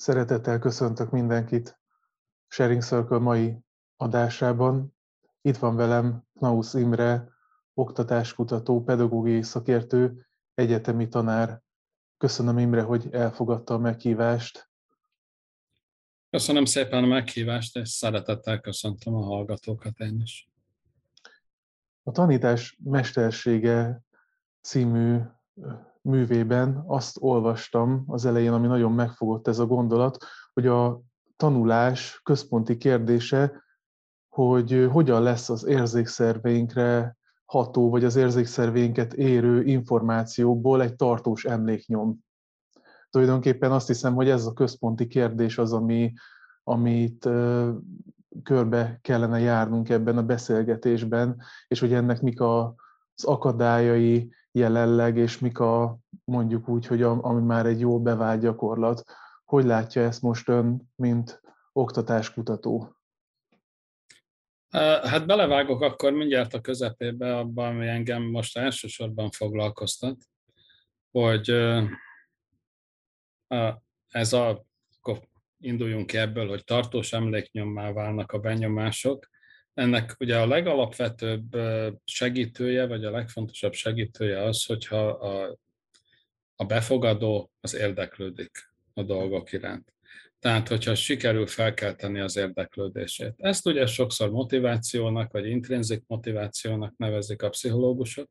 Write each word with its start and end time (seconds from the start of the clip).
Szeretettel 0.00 0.58
köszöntök 0.58 1.10
mindenkit 1.10 1.80
Sharing 2.48 2.82
Circle 2.82 3.18
mai 3.18 3.58
adásában. 3.96 4.96
Itt 5.40 5.56
van 5.56 5.76
velem 5.76 6.24
Knausz 6.34 6.74
Imre, 6.74 7.28
oktatáskutató, 7.74 8.82
pedagógiai 8.82 9.42
szakértő, 9.42 10.26
egyetemi 10.54 11.08
tanár. 11.08 11.62
Köszönöm 12.16 12.58
Imre, 12.58 12.82
hogy 12.82 13.08
elfogadta 13.12 13.74
a 13.74 13.78
meghívást. 13.78 14.70
Köszönöm 16.30 16.64
szépen 16.64 17.04
a 17.04 17.06
meghívást, 17.06 17.76
és 17.76 17.88
szeretettel 17.88 18.60
köszöntöm 18.60 19.14
a 19.14 19.22
hallgatókat 19.22 19.98
én 19.98 20.20
is. 20.20 20.50
A 22.02 22.10
tanítás 22.10 22.78
mestersége 22.84 24.02
című 24.60 25.18
művében 26.02 26.82
azt 26.86 27.16
olvastam 27.20 28.04
az 28.06 28.24
elején, 28.24 28.52
ami 28.52 28.66
nagyon 28.66 28.92
megfogott 28.92 29.48
ez 29.48 29.58
a 29.58 29.66
gondolat, 29.66 30.24
hogy 30.52 30.66
a 30.66 31.00
tanulás 31.36 32.20
központi 32.22 32.76
kérdése, 32.76 33.62
hogy 34.28 34.88
hogyan 34.92 35.22
lesz 35.22 35.48
az 35.48 35.64
érzékszerveinkre 35.64 37.16
ható, 37.44 37.90
vagy 37.90 38.04
az 38.04 38.16
érzékszerveinket 38.16 39.12
érő 39.12 39.62
információkból 39.62 40.82
egy 40.82 40.96
tartós 40.96 41.44
emléknyom. 41.44 42.18
Tulajdonképpen 43.10 43.72
azt 43.72 43.86
hiszem, 43.86 44.14
hogy 44.14 44.28
ez 44.28 44.46
a 44.46 44.52
központi 44.52 45.06
kérdés 45.06 45.58
az, 45.58 45.72
ami, 45.72 46.12
amit 46.62 47.28
körbe 48.42 48.98
kellene 49.02 49.38
járnunk 49.38 49.88
ebben 49.88 50.18
a 50.18 50.22
beszélgetésben, 50.22 51.42
és 51.68 51.80
hogy 51.80 51.92
ennek 51.92 52.20
mik 52.20 52.40
az 52.40 53.24
akadályai, 53.24 54.32
jelenleg, 54.52 55.16
és 55.16 55.38
mik 55.38 55.58
a 55.58 55.98
mondjuk 56.24 56.68
úgy, 56.68 56.86
hogy 56.86 57.02
ami 57.02 57.42
már 57.42 57.66
egy 57.66 57.80
jó 57.80 58.02
bevált 58.02 58.40
gyakorlat. 58.40 59.02
Hogy 59.44 59.64
látja 59.64 60.02
ezt 60.02 60.22
most 60.22 60.48
ön, 60.48 60.90
mint 60.94 61.40
oktatáskutató? 61.72 62.94
Hát 65.02 65.26
belevágok 65.26 65.80
akkor 65.80 66.12
mindjárt 66.12 66.54
a 66.54 66.60
közepébe 66.60 67.36
abban, 67.36 67.74
ami 67.74 67.88
engem 67.88 68.22
most 68.22 68.56
elsősorban 68.56 69.30
foglalkoztat, 69.30 70.16
hogy 71.10 71.50
ez 74.08 74.32
a, 74.32 74.64
akkor 74.96 75.28
induljunk 75.58 76.06
ki 76.06 76.16
ebből, 76.16 76.48
hogy 76.48 76.64
tartós 76.64 77.12
emléknyommá 77.12 77.92
válnak 77.92 78.32
a 78.32 78.38
benyomások, 78.38 79.28
ennek 79.80 80.16
ugye 80.18 80.38
a 80.38 80.46
legalapvetőbb 80.46 81.56
segítője, 82.04 82.86
vagy 82.86 83.04
a 83.04 83.10
legfontosabb 83.10 83.72
segítője 83.72 84.42
az, 84.42 84.64
hogyha 84.64 85.08
a, 85.08 85.58
a 86.56 86.64
befogadó 86.64 87.50
az 87.60 87.74
érdeklődik 87.74 88.50
a 88.94 89.02
dolgok 89.02 89.52
iránt. 89.52 89.94
Tehát, 90.38 90.68
hogyha 90.68 90.94
sikerül 90.94 91.46
felkelteni 91.46 92.20
az 92.20 92.36
érdeklődését. 92.36 93.34
Ezt 93.36 93.66
ugye 93.66 93.86
sokszor 93.86 94.30
motivációnak, 94.30 95.32
vagy 95.32 95.46
intrinzik 95.46 96.02
motivációnak 96.06 96.94
nevezik 96.96 97.42
a 97.42 97.48
pszichológusok. 97.48 98.30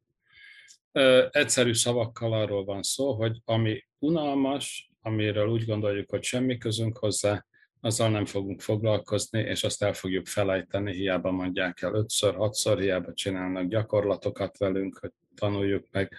Egyszerű 1.30 1.74
szavakkal 1.74 2.34
arról 2.34 2.66
van 2.66 2.84
szó, 2.84 3.14
hogy 3.14 3.42
ami 3.46 3.86
unalmas, 4.00 4.92
amiről 5.02 5.48
úgy 5.48 5.66
gondoljuk, 5.66 6.10
hogy 6.10 6.24
semmi 6.24 6.58
közünk 6.58 6.98
hozzá, 6.98 7.46
azzal 7.82 8.10
nem 8.10 8.26
fogunk 8.26 8.62
foglalkozni, 8.62 9.40
és 9.40 9.64
azt 9.64 9.84
el 9.84 9.94
fogjuk 9.94 10.28
felejteni, 10.28 10.94
hiába 10.94 11.32
mondják 11.32 11.82
el 11.82 11.94
ötször, 11.94 12.36
hatszor, 12.36 12.80
hiába 12.80 13.14
csinálnak 13.14 13.68
gyakorlatokat 13.68 14.58
velünk, 14.58 14.98
hogy 14.98 15.12
tanuljuk 15.36 15.86
meg. 15.92 16.14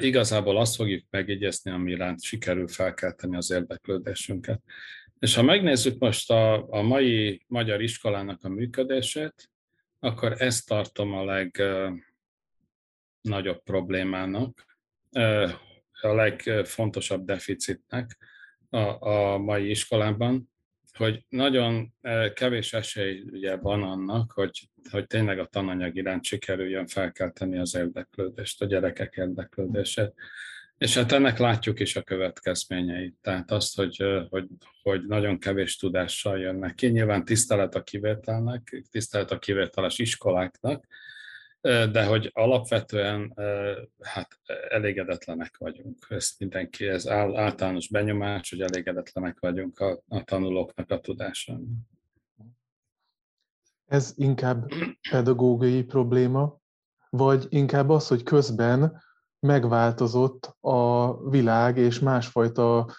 Igazából 0.00 0.56
azt 0.56 0.76
fogjuk 0.76 1.04
megegyezni, 1.10 1.70
ami 1.70 1.90
iránt 1.90 2.22
sikerül 2.22 2.68
felkelteni 2.68 3.36
az 3.36 3.50
érdeklődésünket. 3.50 4.62
És 5.18 5.34
ha 5.34 5.42
megnézzük 5.42 5.98
most 5.98 6.30
a, 6.30 6.68
a 6.68 6.82
mai 6.82 7.44
magyar 7.46 7.82
iskolának 7.82 8.44
a 8.44 8.48
működését, 8.48 9.50
akkor 9.98 10.34
ezt 10.38 10.66
tartom 10.66 11.12
a 11.12 11.24
legnagyobb 11.24 12.02
problémának, 13.62 14.64
a 16.00 16.14
legfontosabb 16.14 17.24
deficitnek 17.24 18.16
a, 18.70 19.08
a 19.08 19.38
mai 19.38 19.70
iskolában, 19.70 20.49
hogy 21.00 21.24
nagyon 21.28 21.94
eh, 22.00 22.30
kevés 22.32 22.72
esély 22.72 23.24
ugye 23.30 23.56
van 23.56 23.82
annak, 23.82 24.32
hogy, 24.32 24.68
hogy 24.90 25.06
tényleg 25.06 25.38
a 25.38 25.46
tananyag 25.46 25.96
iránt 25.96 26.24
sikerüljön 26.24 26.86
felkelteni 26.86 27.58
az 27.58 27.74
érdeklődést, 27.74 28.62
a 28.62 28.66
gyerekek 28.66 29.14
érdeklődését. 29.16 30.12
És 30.78 30.94
hát 30.94 31.12
ennek 31.12 31.38
látjuk 31.38 31.80
is 31.80 31.96
a 31.96 32.02
következményeit. 32.02 33.14
Tehát 33.20 33.50
azt, 33.50 33.76
hogy, 33.76 33.96
eh, 33.98 34.26
hogy, 34.28 34.46
hogy 34.82 35.06
nagyon 35.06 35.38
kevés 35.38 35.76
tudással 35.76 36.38
jönnek 36.38 36.74
ki. 36.74 36.86
Nyilván 36.86 37.24
tisztelet 37.24 37.74
a 37.74 37.82
kivételnek, 37.82 38.82
tisztelet 38.90 39.30
a 39.30 39.38
kivételes 39.38 39.98
iskoláknak, 39.98 40.86
de 41.60 42.04
hogy 42.06 42.30
alapvetően 42.34 43.34
hát 44.00 44.40
elégedetlenek 44.68 45.56
vagyunk. 45.58 46.06
Ez 46.08 46.30
mindenki, 46.38 46.86
ez 46.86 47.08
általános 47.08 47.88
benyomás, 47.88 48.50
hogy 48.50 48.60
elégedetlenek 48.60 49.36
vagyunk 49.40 49.78
a, 49.78 50.02
a 50.08 50.24
tanulóknak 50.24 50.90
a 50.90 51.00
tudásán. 51.00 51.88
Ez 53.86 54.12
inkább 54.16 54.68
pedagógiai 55.10 55.82
probléma, 55.82 56.58
vagy 57.10 57.46
inkább 57.48 57.88
az, 57.88 58.08
hogy 58.08 58.22
közben 58.22 59.02
megváltozott 59.38 60.56
a 60.60 61.16
világ, 61.28 61.76
és 61.76 61.98
másfajta 61.98 62.94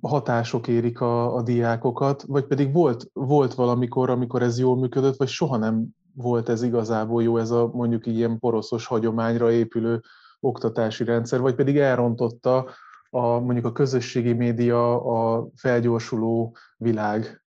hatások 0.00 0.68
érik 0.68 1.00
a, 1.00 1.34
a 1.34 1.42
diákokat, 1.42 2.22
vagy 2.22 2.44
pedig 2.44 2.72
volt, 2.72 3.10
volt 3.12 3.54
valamikor, 3.54 4.10
amikor 4.10 4.42
ez 4.42 4.58
jól 4.58 4.76
működött, 4.76 5.16
vagy 5.16 5.28
soha 5.28 5.56
nem 5.56 5.86
volt 6.16 6.48
ez 6.48 6.62
igazából 6.62 7.22
jó, 7.22 7.38
ez 7.38 7.50
a 7.50 7.66
mondjuk 7.66 8.06
ilyen 8.06 8.38
poroszos 8.38 8.86
hagyományra 8.86 9.52
épülő 9.52 10.02
oktatási 10.40 11.04
rendszer, 11.04 11.40
vagy 11.40 11.54
pedig 11.54 11.76
elrontotta 11.76 12.70
a, 13.10 13.38
mondjuk 13.38 13.64
a 13.64 13.72
közösségi 13.72 14.32
média, 14.32 15.04
a 15.04 15.48
felgyorsuló 15.54 16.56
világ? 16.76 17.44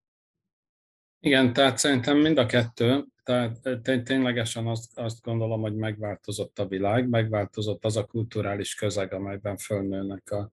Igen, 1.20 1.52
tehát 1.52 1.78
szerintem 1.78 2.18
mind 2.18 2.38
a 2.38 2.46
kettő. 2.46 3.04
Tehát 3.24 3.60
ténylegesen 4.04 4.66
azt, 4.66 4.98
azt 4.98 5.22
gondolom, 5.22 5.60
hogy 5.60 5.74
megváltozott 5.74 6.58
a 6.58 6.66
világ, 6.66 7.08
megváltozott 7.08 7.84
az 7.84 7.96
a 7.96 8.04
kulturális 8.04 8.74
közeg, 8.74 9.12
amelyben 9.12 9.56
fölnőnek 9.56 10.30
a 10.30 10.50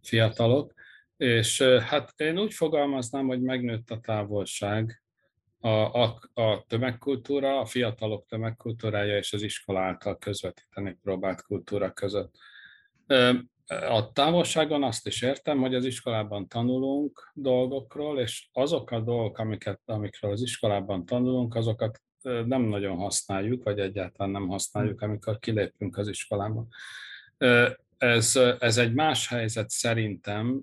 fiatalok. 0.00 0.72
És 1.16 1.62
hát 1.62 2.12
én 2.16 2.38
úgy 2.38 2.54
fogalmaznám, 2.54 3.26
hogy 3.26 3.40
megnőtt 3.40 3.90
a 3.90 4.00
távolság 4.00 5.01
a, 5.62 6.02
a, 6.02 6.18
a 6.34 6.64
tömegkultúra, 6.66 7.60
a 7.60 7.64
fiatalok 7.64 8.26
tömegkultúrája 8.26 9.16
és 9.16 9.32
az 9.32 9.42
iskola 9.42 9.80
által 9.80 10.18
közvetíteni 10.18 10.98
próbált 11.02 11.42
kultúra 11.42 11.92
között. 11.92 12.34
A 13.66 14.12
távolságon 14.12 14.82
azt 14.82 15.06
is 15.06 15.22
értem, 15.22 15.58
hogy 15.58 15.74
az 15.74 15.84
iskolában 15.84 16.48
tanulunk 16.48 17.30
dolgokról, 17.34 18.20
és 18.20 18.48
azok 18.52 18.90
a 18.90 19.00
dolgok, 19.00 19.38
amiket, 19.38 19.80
amikről 19.84 20.30
az 20.30 20.42
iskolában 20.42 21.04
tanulunk, 21.04 21.54
azokat 21.54 22.00
nem 22.22 22.62
nagyon 22.62 22.96
használjuk, 22.96 23.62
vagy 23.62 23.78
egyáltalán 23.78 24.32
nem 24.32 24.48
használjuk, 24.48 25.00
amikor 25.00 25.38
kilépünk 25.38 25.96
az 25.96 26.08
iskolába. 26.08 26.66
Ez, 28.02 28.36
ez 28.58 28.78
egy 28.78 28.94
más 28.94 29.28
helyzet 29.28 29.70
szerintem, 29.70 30.62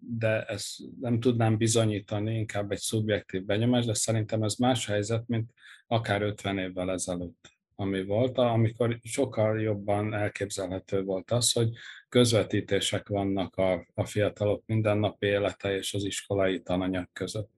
de 0.00 0.42
ezt 0.44 0.80
nem 1.00 1.20
tudnám 1.20 1.56
bizonyítani, 1.56 2.34
inkább 2.38 2.70
egy 2.70 2.78
szubjektív 2.78 3.44
benyomás, 3.44 3.84
de 3.84 3.94
szerintem 3.94 4.42
ez 4.42 4.54
más 4.54 4.86
helyzet, 4.86 5.26
mint 5.26 5.50
akár 5.86 6.22
50 6.22 6.58
évvel 6.58 6.90
ezelőtt, 6.90 7.50
ami 7.74 8.04
volt, 8.04 8.38
amikor 8.38 8.98
sokkal 9.02 9.60
jobban 9.60 10.14
elképzelhető 10.14 11.02
volt 11.02 11.30
az, 11.30 11.52
hogy 11.52 11.68
közvetítések 12.08 13.08
vannak 13.08 13.56
a, 13.56 13.86
a 13.94 14.04
fiatalok 14.04 14.62
mindennapi 14.66 15.26
élete 15.26 15.76
és 15.76 15.94
az 15.94 16.04
iskolai 16.04 16.62
tananyag 16.62 17.08
között. 17.12 17.50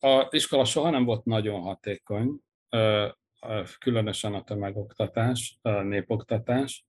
A 0.00 0.28
iskola 0.30 0.64
soha 0.64 0.90
nem 0.90 1.04
volt 1.04 1.24
nagyon 1.24 1.60
hatékony, 1.60 2.40
különösen 3.78 4.34
a 4.34 4.42
tömegoktatás, 4.42 5.58
a 5.62 5.70
népoktatás, 5.70 6.84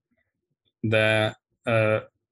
de 0.81 1.39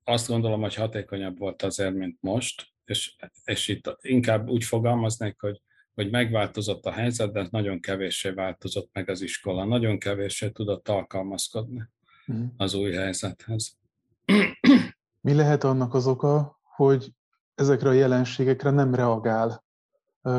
azt 0.04 0.28
gondolom, 0.28 0.62
hogy 0.62 0.76
hatékonyabb 0.76 1.38
volt 1.38 1.62
azért, 1.62 1.94
mint 1.94 2.18
most, 2.20 2.68
és, 2.86 3.16
és 3.44 3.68
itt 3.68 3.98
inkább 4.02 4.48
úgy 4.50 4.64
fogalmaznék, 4.64 5.42
hogy, 5.42 5.62
hogy 5.94 6.10
megváltozott 6.10 6.86
a 6.86 6.92
helyzet, 6.92 7.32
de 7.32 7.48
nagyon 7.52 7.80
kevéssé 7.80 8.30
változott 8.30 8.90
meg 8.94 9.10
az 9.10 9.22
iskola, 9.22 9.66
nagyon 9.66 10.00
kevéssé 10.00 10.50
tudott 10.50 10.88
alkalmazkodni 10.88 11.90
mm. 12.32 12.46
az 12.58 12.74
új 12.74 12.92
helyzethez. 12.92 13.78
Mi 15.22 15.34
lehet 15.34 15.64
annak 15.64 15.94
az 15.94 16.08
oka, 16.08 16.60
hogy 16.64 17.14
ezekre 17.56 17.90
a 17.90 17.94
jelenségekre 17.94 18.70
nem 18.70 18.96
reagál 18.96 19.64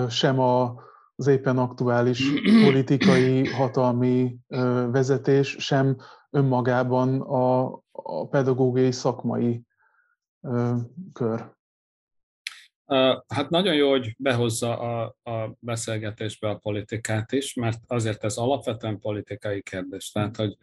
sem 0.09 0.39
a, 0.39 0.83
az 1.17 1.27
éppen 1.27 1.59
aktuális 1.59 2.33
politikai, 2.65 3.49
hatalmi 3.49 4.37
vezetés, 4.91 5.57
sem 5.59 5.97
önmagában 6.31 7.21
a, 7.21 7.81
a 8.03 8.29
pedagógiai 8.29 8.93
szakmai 8.93 9.63
ö, 10.41 10.75
kör. 11.13 11.59
Hát 13.29 13.51
nagyon 13.51 13.75
jó, 13.75 13.91
hogy 13.91 14.15
behozza 14.19 14.79
a, 14.79 15.17
a 15.31 15.57
beszélgetésbe 15.59 16.49
a 16.49 16.57
politikát 16.57 17.33
is, 17.33 17.55
mert 17.55 17.79
azért 17.87 18.25
ez 18.25 18.37
alapvetően 18.37 18.99
politikai 18.99 19.63
kérdés. 19.63 20.11
Tehát, 20.11 20.37
hogy 20.37 20.57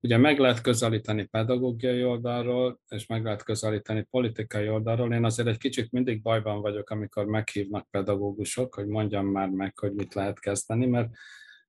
ugye 0.00 0.16
meg 0.16 0.38
lehet 0.38 0.60
közelíteni 0.60 1.26
pedagógiai 1.26 2.04
oldalról, 2.04 2.80
és 2.88 3.06
meg 3.06 3.24
lehet 3.24 3.42
közelíteni 3.42 4.02
politikai 4.10 4.68
oldalról. 4.68 5.14
Én 5.14 5.24
azért 5.24 5.48
egy 5.48 5.58
kicsit 5.58 5.92
mindig 5.92 6.22
bajban 6.22 6.60
vagyok, 6.60 6.90
amikor 6.90 7.24
meghívnak 7.24 7.86
pedagógusok, 7.90 8.74
hogy 8.74 8.86
mondjam 8.86 9.26
már 9.26 9.48
meg, 9.48 9.78
hogy 9.78 9.92
mit 9.92 10.14
lehet 10.14 10.40
kezdeni, 10.40 10.86
mert 10.86 11.10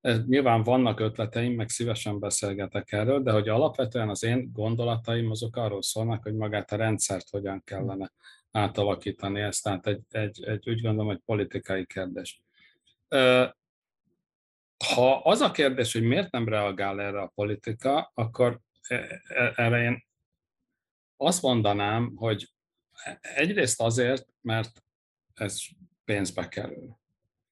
nyilván 0.01 0.63
vannak 0.63 0.99
ötleteim, 0.99 1.53
meg 1.53 1.69
szívesen 1.69 2.19
beszélgetek 2.19 2.91
erről, 2.91 3.23
de 3.23 3.31
hogy 3.31 3.49
alapvetően 3.49 4.09
az 4.09 4.23
én 4.23 4.51
gondolataim 4.53 5.29
azok 5.29 5.55
arról 5.55 5.81
szólnak, 5.81 6.23
hogy 6.23 6.35
magát 6.35 6.71
a 6.71 6.75
rendszert 6.75 7.29
hogyan 7.29 7.61
kellene 7.63 8.11
átalakítani 8.51 9.39
ezt, 9.39 9.63
tehát 9.63 9.87
egy, 9.87 10.01
egy, 10.09 10.43
egy 10.43 10.69
úgy 10.69 10.81
gondolom, 10.81 11.07
hogy 11.07 11.21
politikai 11.25 11.85
kérdés. 11.85 12.41
Ha 14.95 15.15
az 15.23 15.41
a 15.41 15.51
kérdés, 15.51 15.93
hogy 15.93 16.03
miért 16.03 16.31
nem 16.31 16.47
reagál 16.47 17.01
erre 17.01 17.21
a 17.21 17.31
politika, 17.35 18.11
akkor 18.13 18.59
e, 18.87 18.95
e, 19.27 19.53
erre 19.55 19.81
én 19.81 20.05
azt 21.17 21.41
mondanám, 21.41 22.11
hogy 22.15 22.53
egyrészt 23.21 23.81
azért, 23.81 24.27
mert 24.41 24.83
ez 25.33 25.59
pénzbe 26.05 26.47
kerül. 26.47 27.00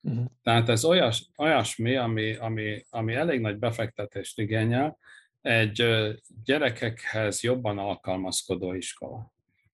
Uh-huh. 0.02 0.26
Tehát 0.44 0.70
ez 0.70 0.86
olyas, 0.86 1.30
olyasmi, 1.38 1.96
ami, 1.96 2.36
ami, 2.36 2.86
ami 2.90 3.14
elég 3.14 3.40
nagy 3.40 3.58
befektetést 3.58 4.40
igényel, 4.40 4.98
egy 5.42 5.86
gyerekekhez 6.44 7.42
jobban 7.42 7.78
alkalmazkodó 7.78 8.74
iskola 8.74 9.32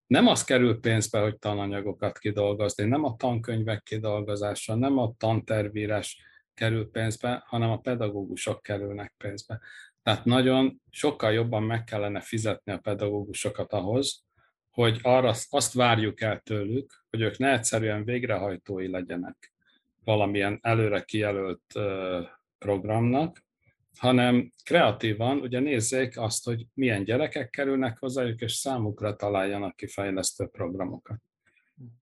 nem 0.07 0.27
az 0.27 0.43
kerül 0.43 0.79
pénzbe, 0.79 1.19
hogy 1.19 1.39
tananyagokat 1.39 2.17
kidolgozni, 2.17 2.85
nem 2.85 3.03
a 3.03 3.15
tankönyvek 3.15 3.83
kidolgozása, 3.83 4.75
nem 4.75 4.97
a 4.97 5.13
tantervírás 5.17 6.21
kerül 6.53 6.91
pénzbe, 6.91 7.43
hanem 7.45 7.69
a 7.69 7.77
pedagógusok 7.77 8.61
kerülnek 8.61 9.13
pénzbe. 9.17 9.59
Tehát 10.03 10.25
nagyon 10.25 10.81
sokkal 10.89 11.33
jobban 11.33 11.63
meg 11.63 11.83
kellene 11.83 12.21
fizetni 12.21 12.71
a 12.71 12.77
pedagógusokat 12.77 13.73
ahhoz, 13.73 14.23
hogy 14.69 14.99
arra 15.01 15.33
azt 15.49 15.73
várjuk 15.73 16.21
el 16.21 16.39
tőlük, 16.39 17.05
hogy 17.09 17.21
ők 17.21 17.37
ne 17.37 17.51
egyszerűen 17.51 18.03
végrehajtói 18.03 18.87
legyenek 18.87 19.53
valamilyen 20.05 20.59
előre 20.61 21.01
kijelölt 21.01 21.73
programnak, 22.57 23.43
hanem 23.97 24.51
kreatívan 24.63 25.37
ugye 25.37 25.59
nézzék 25.59 26.17
azt, 26.17 26.45
hogy 26.45 26.65
milyen 26.73 27.03
gyerekek 27.03 27.49
kerülnek 27.49 27.97
hozzájuk, 27.99 28.41
és 28.41 28.53
számukra 28.53 29.15
találjanak 29.15 29.75
ki 29.75 29.87
fejlesztő 29.87 30.45
programokat. 30.45 31.17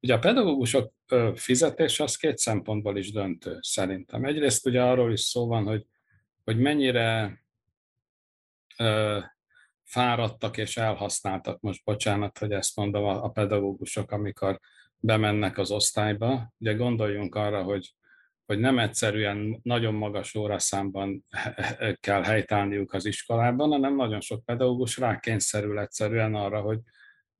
Ugye 0.01 0.13
a 0.13 0.19
pedagógusok 0.19 0.93
fizetése 1.35 2.03
az 2.03 2.15
két 2.15 2.37
szempontból 2.37 2.97
is 2.97 3.11
döntő 3.11 3.57
szerintem. 3.61 4.25
Egyrészt 4.25 4.65
ugye 4.65 4.83
arról 4.83 5.11
is 5.11 5.21
szó 5.21 5.47
van, 5.47 5.63
hogy, 5.63 5.85
hogy 6.43 6.59
mennyire 6.59 7.41
ö, 8.77 9.19
fáradtak 9.83 10.57
és 10.57 10.77
elhasználtak, 10.77 11.59
most 11.61 11.83
bocsánat, 11.83 12.37
hogy 12.37 12.51
ezt 12.51 12.75
mondom 12.75 13.03
a, 13.03 13.23
a 13.23 13.29
pedagógusok, 13.29 14.11
amikor 14.11 14.59
bemennek 15.05 15.57
az 15.57 15.71
osztályba. 15.71 16.53
Ugye 16.57 16.73
gondoljunk 16.73 17.35
arra, 17.35 17.63
hogy 17.63 17.93
hogy 18.45 18.59
nem 18.59 18.79
egyszerűen 18.79 19.59
nagyon 19.63 19.93
magas 19.93 20.35
óraszámban 20.35 21.25
kell 21.99 22.23
helytállniuk 22.23 22.93
az 22.93 23.05
iskolában, 23.05 23.69
hanem 23.69 23.95
nagyon 23.95 24.21
sok 24.21 24.45
pedagógus 24.45 24.97
rákényszerül 24.97 25.79
egyszerűen 25.79 26.35
arra, 26.35 26.61
hogy, 26.61 26.79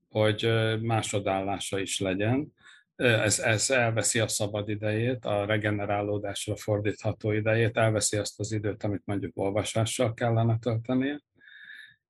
hogy 0.08 0.48
másodállása 0.80 1.78
is 1.78 2.00
legyen. 2.00 2.52
Ez, 2.96 3.38
ez 3.38 3.70
elveszi 3.70 4.18
a 4.18 4.28
szabad 4.28 4.68
idejét, 4.68 5.24
a 5.24 5.44
regenerálódásra 5.44 6.56
fordítható 6.56 7.30
idejét, 7.32 7.76
elveszi 7.76 8.16
azt 8.16 8.40
az 8.40 8.52
időt, 8.52 8.82
amit 8.82 9.02
mondjuk 9.04 9.32
olvasással 9.36 10.14
kellene 10.14 10.58
töltenie 10.58 11.20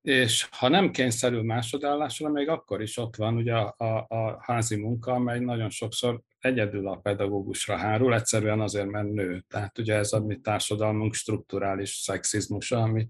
és 0.04 0.48
ha 0.50 0.68
nem 0.68 0.90
kényszerül 0.90 1.42
másodállásra, 1.42 2.28
még 2.28 2.48
akkor 2.48 2.82
is 2.82 2.96
ott 2.96 3.16
van 3.16 3.36
ugye 3.36 3.54
a, 3.54 3.74
a, 3.78 4.06
a 4.08 4.38
házi 4.40 4.76
munka, 4.76 5.12
amely 5.12 5.38
nagyon 5.38 5.70
sokszor 5.70 6.20
egyedül 6.38 6.88
a 6.88 6.96
pedagógusra 6.96 7.76
hárul, 7.76 8.14
egyszerűen 8.14 8.60
azért, 8.60 8.86
mert 8.86 9.12
nő. 9.12 9.44
Tehát 9.48 9.78
ugye 9.78 9.94
ez 9.94 10.12
a 10.12 10.24
mi 10.24 10.40
társadalmunk 10.40 11.14
strukturális 11.14 11.90
szexizmusa, 11.90 12.82
ami, 12.82 13.06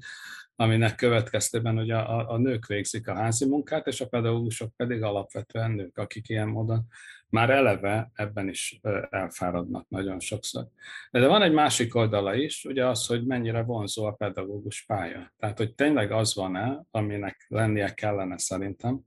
aminek 0.56 0.94
következtében 0.94 1.78
ugye 1.78 1.96
a, 1.96 2.30
a 2.32 2.38
nők 2.38 2.66
végzik 2.66 3.08
a 3.08 3.14
házi 3.14 3.48
munkát, 3.48 3.86
és 3.86 4.00
a 4.00 4.08
pedagógusok 4.08 4.76
pedig 4.76 5.02
alapvetően 5.02 5.70
nők, 5.70 5.98
akik 5.98 6.28
ilyen 6.28 6.48
módon 6.48 6.86
már 7.34 7.50
eleve 7.50 8.10
ebben 8.14 8.48
is 8.48 8.80
elfáradnak 9.10 9.88
nagyon 9.88 10.20
sokszor. 10.20 10.66
De 11.10 11.26
van 11.26 11.42
egy 11.42 11.52
másik 11.52 11.94
oldala 11.94 12.34
is, 12.34 12.64
ugye 12.64 12.86
az, 12.86 13.06
hogy 13.06 13.26
mennyire 13.26 13.62
vonzó 13.62 14.04
a 14.04 14.12
pedagógus 14.12 14.84
pálya. 14.84 15.32
Tehát, 15.38 15.58
hogy 15.58 15.74
tényleg 15.74 16.12
az 16.12 16.34
van-e, 16.34 16.80
aminek 16.90 17.46
lennie 17.48 17.94
kellene 17.94 18.38
szerintem, 18.38 19.00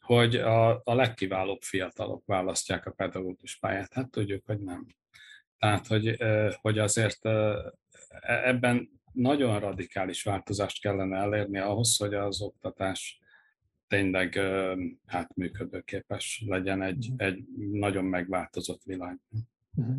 hogy 0.00 0.36
a, 0.36 0.70
a 0.70 0.94
legkiválóbb 0.94 1.62
fiatalok 1.62 2.22
választják 2.26 2.86
a 2.86 2.90
pedagógus 2.90 3.58
pályát. 3.58 3.92
Hát 3.92 4.10
tudjuk, 4.10 4.46
hogy 4.46 4.58
nem. 4.58 4.86
Tehát, 5.58 5.86
hogy, 5.86 6.16
hogy 6.60 6.78
azért 6.78 7.26
e, 7.26 7.72
ebben 8.20 8.88
nagyon 9.12 9.60
radikális 9.60 10.22
változást 10.22 10.80
kellene 10.80 11.16
elérni 11.16 11.58
ahhoz, 11.58 11.96
hogy 11.96 12.14
az 12.14 12.40
oktatás 12.40 13.22
tényleg 13.94 14.38
hát 15.06 15.36
működőképes 15.36 16.44
legyen 16.46 16.82
egy, 16.82 17.08
uh-huh. 17.12 17.28
egy 17.28 17.44
nagyon 17.72 18.04
megváltozott 18.04 18.82
világ. 18.84 19.20
Uh-huh. 19.74 19.96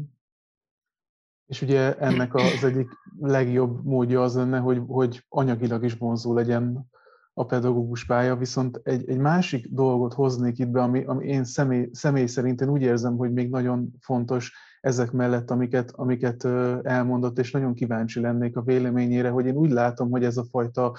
És 1.46 1.62
ugye 1.62 1.98
ennek 1.98 2.34
az 2.34 2.64
egyik 2.64 2.90
legjobb 3.20 3.86
módja 3.86 4.24
az 4.24 4.36
lenne, 4.36 4.60
hogy, 4.60 4.82
hogy 4.88 5.26
anyagilag 5.30 5.84
is 5.84 5.94
vonzó 5.94 6.34
legyen 6.34 6.90
a 7.34 7.46
pedagógus 7.46 8.06
pálya, 8.06 8.36
viszont 8.36 8.80
egy, 8.84 9.10
egy 9.10 9.18
másik 9.18 9.68
dolgot 9.70 10.14
hoznék 10.14 10.60
itt 10.60 10.70
be, 10.70 10.82
ami, 10.82 11.04
ami 11.04 11.26
én 11.26 11.44
személy, 11.44 11.90
személy 11.92 12.26
szerint 12.26 12.62
én 12.62 12.70
úgy 12.70 12.82
érzem, 12.82 13.18
hogy 13.18 13.32
még 13.32 13.50
nagyon 13.50 13.90
fontos 14.00 14.54
ezek 14.82 15.12
mellett, 15.12 15.52
amiket, 15.52 15.92
amiket 15.92 16.46
elmondott, 16.84 17.40
és 17.40 17.52
nagyon 17.52 17.74
kíváncsi 17.74 18.20
lennék 18.20 18.58
a 18.58 18.62
véleményére, 18.62 19.30
hogy 19.30 19.46
én 19.46 19.56
úgy 19.56 19.72
látom, 19.72 20.10
hogy 20.10 20.24
ez 20.24 20.38
a 20.38 20.46
fajta 20.50 20.98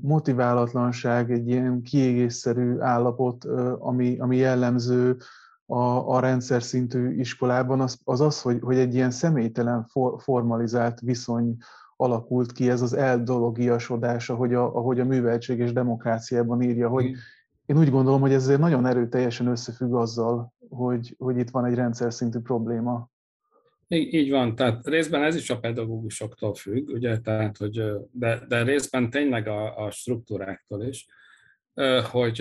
motiválatlanság, 0.00 1.30
egy 1.30 1.48
ilyen 1.48 1.82
kiégésszerű 1.82 2.78
állapot, 2.78 3.44
ami, 3.78 4.18
ami 4.18 4.36
jellemző 4.36 5.16
a, 5.66 6.14
a 6.14 6.20
rendszer 6.20 6.62
szintű 6.62 7.10
iskolában, 7.10 7.80
az 7.80 7.98
az, 8.04 8.20
az 8.20 8.42
hogy, 8.42 8.58
hogy 8.62 8.76
egy 8.76 8.94
ilyen 8.94 9.10
személytelen 9.10 9.84
for, 9.84 10.22
formalizált 10.22 11.00
viszony 11.00 11.56
alakult 11.96 12.52
ki, 12.52 12.70
ez 12.70 12.82
az 12.82 12.92
eldologiasodás, 12.92 14.30
ahogy 14.30 14.54
a, 14.54 14.76
ahogy 14.76 15.00
a 15.00 15.04
műveltség 15.04 15.58
és 15.58 15.72
demokráciában 15.72 16.62
írja, 16.62 16.88
hogy 16.88 17.12
én 17.66 17.78
úgy 17.78 17.90
gondolom, 17.90 18.20
hogy 18.20 18.32
ez 18.32 18.46
nagyon 18.46 18.86
erőteljesen 18.86 19.46
összefügg 19.46 19.94
azzal, 19.94 20.52
hogy, 20.68 21.14
hogy 21.18 21.38
itt 21.38 21.50
van 21.50 21.64
egy 21.64 21.74
rendszer 21.74 22.12
szintű 22.12 22.38
probléma. 22.38 23.08
Így, 23.88 24.30
van, 24.30 24.54
tehát 24.54 24.86
részben 24.86 25.22
ez 25.22 25.36
is 25.36 25.50
a 25.50 25.58
pedagógusoktól 25.58 26.54
függ, 26.54 26.88
ugye, 26.88 27.18
tehát, 27.18 27.56
hogy, 27.56 27.82
de, 28.10 28.44
de 28.48 28.62
részben 28.62 29.10
tényleg 29.10 29.48
a, 29.48 29.84
a 29.84 29.90
struktúráktól 29.90 30.84
is, 30.84 31.06
hogy 32.10 32.40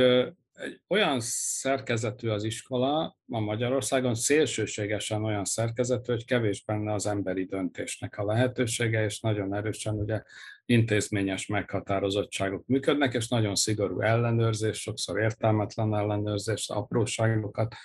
egy 0.56 0.82
olyan 0.88 1.18
szerkezetű 1.20 2.30
az 2.30 2.44
iskola 2.44 3.18
ma 3.26 3.40
Magyarországon, 3.40 4.16
szélsőségesen 4.16 5.24
olyan 5.24 5.46
szerkezetű, 5.46 6.12
hogy 6.12 6.26
kevés 6.26 6.64
benne 6.64 6.94
az 6.94 7.06
emberi 7.06 7.46
döntésnek 7.46 8.18
a 8.18 8.26
lehetősége, 8.26 9.04
és 9.04 9.20
nagyon 9.20 9.54
erősen 9.54 9.96
ugye 9.96 10.22
intézményes 10.66 11.48
meghatározottságok 11.48 12.66
működnek, 12.68 13.14
és 13.14 13.28
nagyon 13.28 13.56
szigorú 13.56 14.02
ellenőrzés, 14.02 14.82
sokszor 14.82 15.20
értelmetlen 15.20 15.96
ellenőrzés, 15.96 16.70
apróságokat 16.70 17.76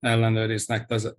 ellenőriznek. 0.00 0.90
Ez, 0.90 1.12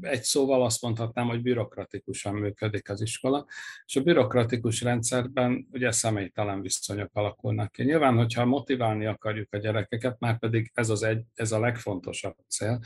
egy 0.00 0.22
szóval 0.22 0.62
azt 0.64 0.82
mondhatnám, 0.82 1.26
hogy 1.26 1.42
bürokratikusan 1.42 2.34
működik 2.34 2.90
az 2.90 3.00
iskola, 3.00 3.46
és 3.86 3.96
a 3.96 4.02
bürokratikus 4.02 4.82
rendszerben 4.82 5.68
ugye 5.72 5.90
személytelen 5.90 6.60
viszonyok 6.60 7.10
alakulnak 7.12 7.72
ki. 7.72 7.82
Nyilván, 7.82 8.16
hogyha 8.16 8.44
motiválni 8.44 9.06
akarjuk 9.06 9.52
a 9.52 9.58
gyerekeket, 9.58 10.18
már 10.18 10.38
pedig 10.38 10.70
ez, 10.74 10.90
az 10.90 11.02
egy, 11.02 11.22
ez 11.34 11.52
a 11.52 11.60
legfontosabb 11.60 12.36
cél. 12.48 12.80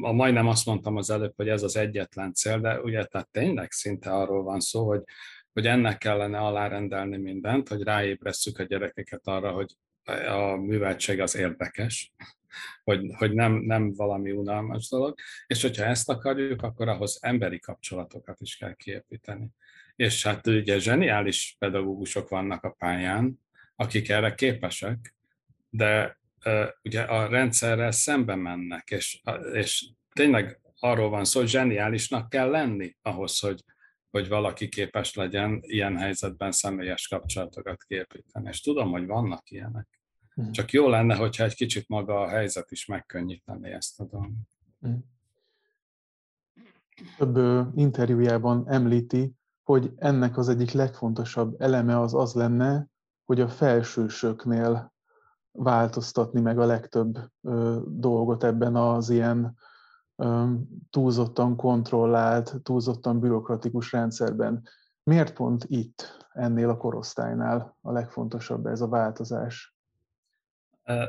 A 0.00 0.12
majdnem 0.12 0.48
azt 0.48 0.66
mondtam 0.66 0.96
az 0.96 1.10
előbb, 1.10 1.32
hogy 1.36 1.48
ez 1.48 1.62
az 1.62 1.76
egyetlen 1.76 2.32
cél, 2.32 2.60
de 2.60 2.80
ugye 2.80 3.04
tehát 3.04 3.28
tényleg 3.30 3.70
szinte 3.70 4.10
arról 4.10 4.42
van 4.42 4.60
szó, 4.60 4.86
hogy 4.86 5.02
hogy 5.56 5.66
ennek 5.66 5.98
kellene 5.98 6.38
alárendelni 6.38 7.16
mindent, 7.16 7.68
hogy 7.68 7.82
ráébresszük 7.82 8.58
a 8.58 8.62
gyerekeket 8.62 9.20
arra, 9.24 9.50
hogy 9.50 9.76
a 10.28 10.56
műveltség 10.56 11.20
az 11.20 11.36
érdekes, 11.36 12.12
hogy, 12.84 13.12
hogy 13.16 13.32
nem, 13.32 13.52
nem 13.52 13.94
valami 13.94 14.30
unalmas 14.30 14.88
dolog, 14.88 15.14
és 15.46 15.62
hogyha 15.62 15.84
ezt 15.84 16.08
akarjuk, 16.08 16.62
akkor 16.62 16.88
ahhoz 16.88 17.18
emberi 17.20 17.58
kapcsolatokat 17.58 18.40
is 18.40 18.56
kell 18.56 18.74
kiépíteni. 18.74 19.48
És 19.96 20.22
hát 20.22 20.46
ugye 20.46 20.78
zseniális 20.78 21.56
pedagógusok 21.58 22.28
vannak 22.28 22.64
a 22.64 22.74
pályán, 22.78 23.40
akik 23.76 24.08
erre 24.08 24.34
képesek, 24.34 25.14
de 25.70 26.18
ugye 26.82 27.00
a 27.00 27.28
rendszerrel 27.28 27.90
szembe 27.90 28.34
mennek, 28.34 28.90
és, 28.90 29.20
és 29.52 29.90
tényleg 30.12 30.60
arról 30.78 31.08
van 31.08 31.24
szó, 31.24 31.40
hogy 31.40 31.48
zseniálisnak 31.48 32.28
kell 32.28 32.50
lenni 32.50 32.96
ahhoz, 33.02 33.38
hogy, 33.38 33.64
hogy 34.10 34.28
valaki 34.28 34.68
képes 34.68 35.14
legyen 35.14 35.58
ilyen 35.62 35.96
helyzetben 35.96 36.52
személyes 36.52 37.08
kapcsolatokat 37.08 37.84
képíteni. 37.84 38.48
És 38.48 38.60
tudom, 38.60 38.90
hogy 38.90 39.06
vannak 39.06 39.50
ilyenek. 39.50 39.95
Mm. 40.40 40.50
Csak 40.50 40.70
jó 40.70 40.88
lenne, 40.88 41.14
hogyha 41.14 41.44
egy 41.44 41.54
kicsit 41.54 41.88
maga 41.88 42.20
a 42.20 42.28
helyzet 42.28 42.70
is 42.70 42.86
megkönnyíteni 42.86 43.70
ezt 43.70 44.00
a 44.00 44.04
dolgot. 44.04 44.30
Mm. 44.86 44.94
Több 47.16 47.68
interjújában 47.74 48.68
említi, 48.68 49.34
hogy 49.62 49.92
ennek 49.96 50.36
az 50.36 50.48
egyik 50.48 50.70
legfontosabb 50.70 51.60
eleme 51.60 52.00
az 52.00 52.14
az 52.14 52.34
lenne, 52.34 52.88
hogy 53.24 53.40
a 53.40 53.48
felsősöknél 53.48 54.94
változtatni 55.52 56.40
meg 56.40 56.58
a 56.58 56.66
legtöbb 56.66 57.18
ö, 57.42 57.80
dolgot 57.86 58.44
ebben 58.44 58.76
az 58.76 59.10
ilyen 59.10 59.56
ö, 60.16 60.52
túlzottan 60.90 61.56
kontrollált, 61.56 62.62
túlzottan 62.62 63.20
bürokratikus 63.20 63.92
rendszerben. 63.92 64.68
Miért 65.02 65.32
pont 65.32 65.64
itt, 65.68 66.26
ennél 66.32 66.68
a 66.68 66.76
korosztálynál 66.76 67.76
a 67.80 67.92
legfontosabb 67.92 68.66
ez 68.66 68.80
a 68.80 68.88
változás? 68.88 69.75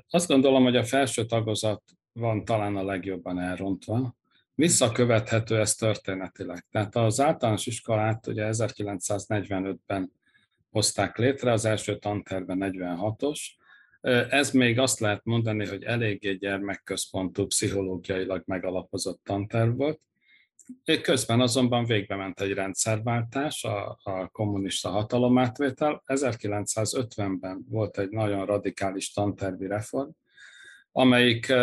Azt 0.10 0.28
gondolom, 0.28 0.64
hogy 0.64 0.76
a 0.76 0.84
felső 0.84 1.26
tagozat 1.26 1.84
van 2.14 2.46
talán 2.46 2.76
a 2.76 2.84
legjobban 2.84 3.40
elrontva. 3.40 4.16
Visszakövethető 4.56 5.60
ez 5.60 5.76
történetileg. 5.76 6.66
Tehát 6.72 6.96
az 6.96 7.22
általános 7.22 7.66
iskolát 7.66 8.28
ugye 8.28 8.50
1945-ben 8.52 10.12
hozták 10.70 11.18
létre, 11.18 11.52
az 11.52 11.66
első 11.66 11.98
tanterve 11.98 12.56
46-os. 12.58 13.40
Ez 14.30 14.52
még 14.52 14.80
azt 14.80 15.00
lehet 15.00 15.26
mondani, 15.26 15.68
hogy 15.68 15.84
eléggé 15.84 16.34
gyermekközpontú, 16.34 17.46
pszichológiailag 17.46 18.44
megalapozott 18.46 19.20
tanterv 19.24 19.78
volt. 19.78 20.00
Közben 21.02 21.42
azonban 21.42 21.86
végbe 21.86 22.16
ment 22.16 22.42
egy 22.42 22.54
rendszerváltás, 22.54 23.64
a, 23.64 24.00
a 24.04 24.28
kommunista 24.28 24.90
hatalomátvétel. 24.90 26.04
1950-ben 26.06 27.66
volt 27.70 27.98
egy 27.98 28.10
nagyon 28.10 28.46
radikális 28.46 29.12
tantervi 29.12 29.68
reform, 29.68 30.10
amelyik 30.92 31.54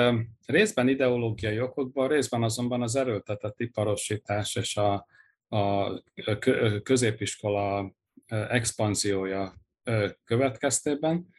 részben 0.46 0.88
ideológiai 0.88 1.60
okokból, 1.60 2.08
részben 2.08 2.42
azonban 2.42 2.82
az 2.82 2.96
erőltetett 2.96 3.60
iparosítás 3.60 4.56
és 4.56 4.76
a, 4.76 5.06
a 5.48 5.92
középiskola 6.82 7.94
expanziója 8.28 9.54
következtében 10.24 11.33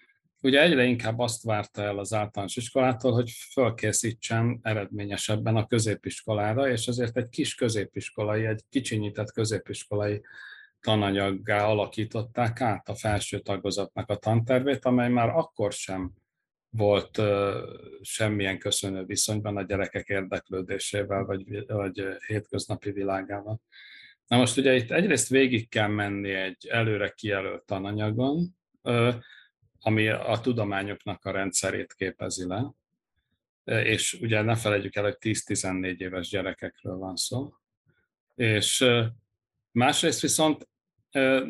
ugye 0.45 0.61
egyre 0.61 0.83
inkább 0.83 1.19
azt 1.19 1.43
várta 1.43 1.81
el 1.81 1.97
az 1.97 2.13
általános 2.13 2.55
iskolától, 2.55 3.11
hogy 3.11 3.29
fölkészítsen 3.51 4.59
eredményesebben 4.61 5.55
a 5.55 5.67
középiskolára, 5.67 6.69
és 6.69 6.87
ezért 6.87 7.17
egy 7.17 7.29
kis 7.29 7.55
középiskolai, 7.55 8.45
egy 8.45 8.61
kicsinyített 8.69 9.31
középiskolai 9.31 10.21
tananyaggá 10.81 11.65
alakították 11.65 12.61
át 12.61 12.89
a 12.89 12.95
felső 12.95 13.39
tagozatnak 13.39 14.09
a 14.09 14.15
tantervét, 14.15 14.85
amely 14.85 15.09
már 15.09 15.29
akkor 15.29 15.71
sem 15.71 16.11
volt 16.69 17.21
semmilyen 18.01 18.59
köszönő 18.59 19.05
viszonyban 19.05 19.57
a 19.57 19.63
gyerekek 19.63 20.07
érdeklődésével, 20.07 21.23
vagy, 21.23 21.65
vagy 21.67 22.03
hétköznapi 22.27 22.91
világával. 22.91 23.61
Na 24.27 24.37
most 24.37 24.57
ugye 24.57 24.75
itt 24.75 24.91
egyrészt 24.91 25.29
végig 25.29 25.69
kell 25.69 25.87
menni 25.87 26.31
egy 26.31 26.67
előre 26.67 27.09
kijelölt 27.09 27.63
tananyagon, 27.63 28.57
ami 29.87 30.07
a 30.07 30.39
tudományoknak 30.41 31.25
a 31.25 31.31
rendszerét 31.31 31.93
képezi 31.93 32.47
le, 32.47 32.71
és 33.63 34.13
ugye 34.13 34.41
ne 34.41 34.55
felejtjük 34.55 34.95
el, 34.95 35.03
hogy 35.03 35.17
10-14 35.19 35.97
éves 35.97 36.29
gyerekekről 36.29 36.97
van 36.97 37.15
szó. 37.15 37.53
És 38.35 38.85
másrészt 39.71 40.21
viszont 40.21 40.67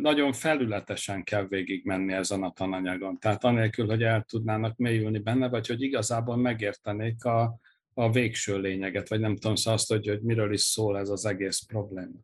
nagyon 0.02 0.34
felületesen 0.34 1.24
kell 1.24 1.48
végigmenni 1.48 2.14
ezen 2.14 2.44
a 2.44 2.52
tananyagon. 2.52 3.20
Tehát 3.20 3.44
anélkül, 3.44 3.86
hogy 3.88 4.04
el 4.04 4.24
tudnának 4.24 4.78
mélyülni 4.78 5.20
benne, 5.20 5.50
vagy 5.50 5.68
hogy 5.68 5.82
igazából 5.82 6.36
megértenék 6.36 7.24
a, 7.24 7.60
a 7.94 8.12
végső 8.12 8.60
lényeget, 8.60 9.10
vagy 9.10 9.20
nem 9.20 9.36
tudom, 9.36 9.56
szóval 9.56 9.74
azt, 9.74 9.90
hogy, 9.90 10.08
hogy 10.08 10.22
miről 10.22 10.54
is 10.54 10.62
szól 10.62 10.98
ez 10.98 11.10
az 11.10 11.26
egész 11.26 11.60
probléma. 11.60 12.20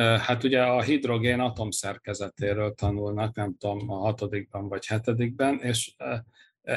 Hát 0.00 0.44
ugye 0.44 0.62
a 0.62 0.82
hidrogén 0.82 1.40
atomszerkezetéről 1.40 2.74
tanulnak, 2.74 3.36
nem 3.36 3.56
tudom, 3.58 3.90
a 3.90 3.96
hatodikban 3.96 4.68
vagy 4.68 4.86
hetedikben, 4.86 5.58
és 5.60 5.94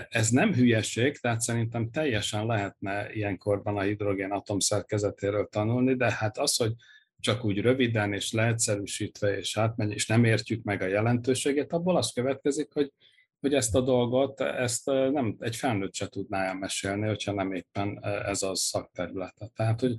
ez 0.09 0.29
nem 0.29 0.53
hülyeség, 0.53 1.17
tehát 1.17 1.41
szerintem 1.41 1.89
teljesen 1.91 2.45
lehetne 2.45 3.13
ilyenkorban 3.13 3.77
a 3.77 3.81
hidrogén 3.81 4.31
atomszerkezetéről 4.31 5.47
tanulni, 5.47 5.95
de 5.95 6.11
hát 6.11 6.37
az, 6.37 6.55
hogy 6.55 6.73
csak 7.19 7.45
úgy 7.45 7.61
röviden 7.61 8.13
és 8.13 8.31
leegyszerűsítve 8.31 9.37
és 9.37 9.57
átmenj, 9.57 9.93
és 9.93 10.07
nem 10.07 10.23
értjük 10.23 10.63
meg 10.63 10.81
a 10.81 10.87
jelentőségét, 10.87 11.73
abból 11.73 11.97
az 11.97 12.11
következik, 12.11 12.73
hogy, 12.73 12.91
hogy 13.39 13.53
ezt 13.53 13.75
a 13.75 13.81
dolgot, 13.81 14.41
ezt 14.41 14.85
nem 14.85 15.35
egy 15.39 15.55
felnőtt 15.55 15.93
se 15.93 16.07
tudná 16.07 16.45
elmesélni, 16.45 17.07
hogyha 17.07 17.33
nem 17.33 17.51
éppen 17.51 18.03
ez 18.03 18.41
a 18.41 18.55
szakterülete. 18.55 19.51
Tehát, 19.55 19.79
hogy 19.79 19.95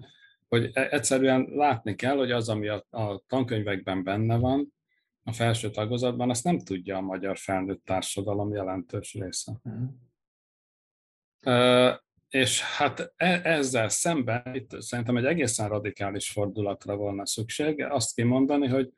hogy 0.51 0.71
e- 0.73 0.89
egyszerűen 0.91 1.49
látni 1.51 1.95
kell, 1.95 2.17
hogy 2.17 2.31
az, 2.31 2.49
ami 2.49 2.69
a, 2.69 2.87
a 2.91 3.23
tankönyvekben 3.27 4.05
benne 4.05 4.37
van, 4.37 4.75
a 5.23 5.33
felső 5.33 5.71
tagozatban, 5.71 6.31
azt 6.31 6.45
nem 6.45 6.59
tudja 6.59 6.97
a 6.97 7.01
magyar 7.01 7.37
felnőtt 7.37 7.85
társadalom 7.85 8.53
jelentős 8.53 9.15
része. 9.15 9.53
Uh-huh. 9.63 9.89
Uh, 11.45 11.97
és 12.29 12.63
hát 12.63 13.13
e- 13.17 13.41
ezzel 13.45 13.89
szemben 13.89 14.55
itt 14.55 14.81
szerintem 14.81 15.17
egy 15.17 15.25
egészen 15.25 15.69
radikális 15.69 16.31
fordulatra 16.31 16.97
volna 16.97 17.27
szükség. 17.27 17.83
Azt 17.83 18.15
kimondani, 18.15 18.67
hogy, 18.67 18.93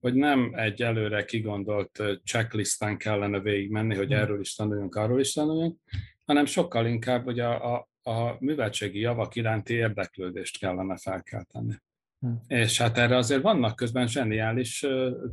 hogy 0.00 0.14
nem 0.14 0.52
egy 0.54 0.82
előre 0.82 1.24
kigondolt 1.24 2.02
checklistán 2.24 2.98
kellene 2.98 3.40
végigmenni, 3.40 3.94
hogy 3.94 4.12
erről 4.12 4.40
is 4.40 4.54
tanuljunk, 4.54 4.94
arról 4.94 5.20
is 5.20 5.32
tanuljunk, 5.32 5.78
hanem 6.24 6.44
sokkal 6.44 6.86
inkább, 6.86 7.24
hogy 7.24 7.40
a, 7.40 7.74
a, 7.74 7.88
a 8.02 8.36
műveltségi 8.38 8.98
javak 8.98 9.34
iránti 9.34 9.74
érdeklődést 9.74 10.58
kellene 10.58 10.96
felkelteni. 10.96 11.82
Hm. 12.18 12.32
És 12.46 12.78
hát 12.78 12.98
erre 12.98 13.16
azért 13.16 13.42
vannak 13.42 13.76
közben 13.76 14.06
zseniális 14.06 14.86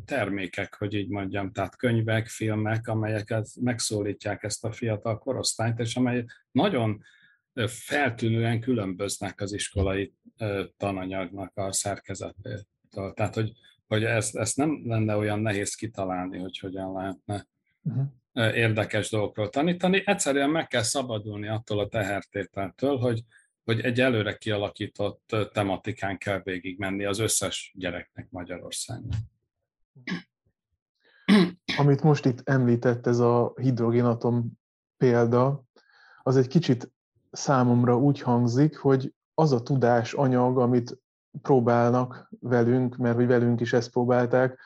termékek, 0.06 0.76
hogy 0.76 0.94
így 0.94 1.10
mondjam, 1.10 1.52
tehát 1.52 1.76
könyvek, 1.76 2.28
filmek, 2.28 2.88
amelyek 2.88 3.36
megszólítják 3.62 4.44
ezt 4.44 4.66
a 4.66 4.72
fiatal 4.72 5.18
korosztályt, 5.18 5.80
és 5.80 5.96
amely 5.96 6.26
nagyon 6.52 7.04
feltűnően 7.66 8.60
különböznek 8.60 9.42
az 9.42 9.54
iskolai 9.54 10.14
tananyagnak 10.78 11.58
a 11.58 11.72
szerkezetétől. 11.72 13.14
Tehát, 13.14 13.34
hogy, 13.34 13.52
hogy 13.88 14.04
ezt, 14.04 14.36
ezt 14.36 14.58
nem 14.58 14.82
lenne 14.84 15.16
olyan 15.16 15.40
nehéz 15.40 15.76
kitalálni, 15.76 16.38
hogy 16.38 16.58
hogyan 16.58 16.94
lehetne 16.94 17.48
uh-huh 17.82 18.06
érdekes 18.40 19.10
dolgokról 19.10 19.50
tanítani. 19.50 20.04
Egyszerűen 20.06 20.50
meg 20.50 20.68
kell 20.68 20.82
szabadulni 20.82 21.48
attól 21.48 21.80
a 21.80 21.88
tehertételtől, 21.88 22.98
hogy, 22.98 23.24
hogy 23.64 23.80
egy 23.80 24.02
előre 24.02 24.38
kialakított 24.38 25.36
tematikán 25.54 26.18
kell 26.18 26.42
végigmenni 26.44 27.06
az 27.06 27.20
összes 27.20 27.74
gyereknek 27.76 28.28
Magyarországon. 28.30 29.12
Amit 31.78 32.02
most 32.02 32.26
itt 32.26 32.50
említett, 32.50 33.08
ez 33.08 33.20
a 33.20 33.54
hidrogénatom 33.56 34.52
példa, 34.98 35.64
az 36.24 36.38
egy 36.38 36.48
kicsit 36.48 36.92
számomra 37.32 37.98
úgy 37.98 38.22
hangzik, 38.22 38.78
hogy 38.78 39.14
az 39.34 39.52
a 39.52 39.64
tudás 39.64 40.14
anyag, 40.14 40.58
amit 40.58 40.98
próbálnak 41.42 42.30
velünk, 42.40 42.98
mert 42.98 43.16
hogy 43.16 43.28
velünk 43.28 43.62
is 43.62 43.74
ezt 43.74 43.92
próbálták, 43.92 44.60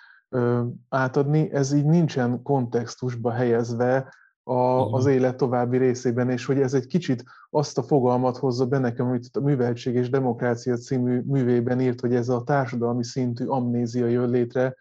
átadni, 0.90 1.52
ez 1.52 1.74
így 1.74 1.86
nincsen 1.86 2.42
kontextusba 2.42 3.32
helyezve 3.32 4.14
a, 4.44 4.92
az 4.92 5.06
élet 5.06 5.38
további 5.38 5.78
részében, 5.78 6.30
és 6.30 6.46
hogy 6.46 6.60
ez 6.60 6.74
egy 6.74 6.88
kicsit 6.88 7.24
azt 7.50 7.78
a 7.78 7.84
fogalmat 7.84 8.38
hozza 8.38 8.66
be 8.66 8.78
nekem, 8.78 9.08
amit 9.08 9.38
a 9.38 9.42
Műveltség 9.42 9.96
és 9.96 10.10
Demokrácia 10.10 10.76
című 10.76 11.22
művében 11.26 11.82
írt, 11.82 12.00
hogy 12.00 12.16
ez 12.16 12.30
a 12.30 12.44
társadalmi 12.44 13.04
szintű 13.04 13.46
amnézia 13.46 14.06
jön 14.06 14.30
létre, 14.30 14.76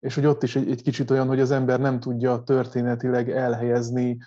és 0.00 0.14
hogy 0.14 0.26
ott 0.26 0.42
is 0.42 0.56
egy, 0.56 0.70
egy 0.70 0.82
kicsit 0.82 1.10
olyan, 1.10 1.26
hogy 1.26 1.40
az 1.40 1.50
ember 1.50 1.80
nem 1.80 2.00
tudja 2.00 2.42
történetileg 2.42 3.30
elhelyezni, 3.30 4.18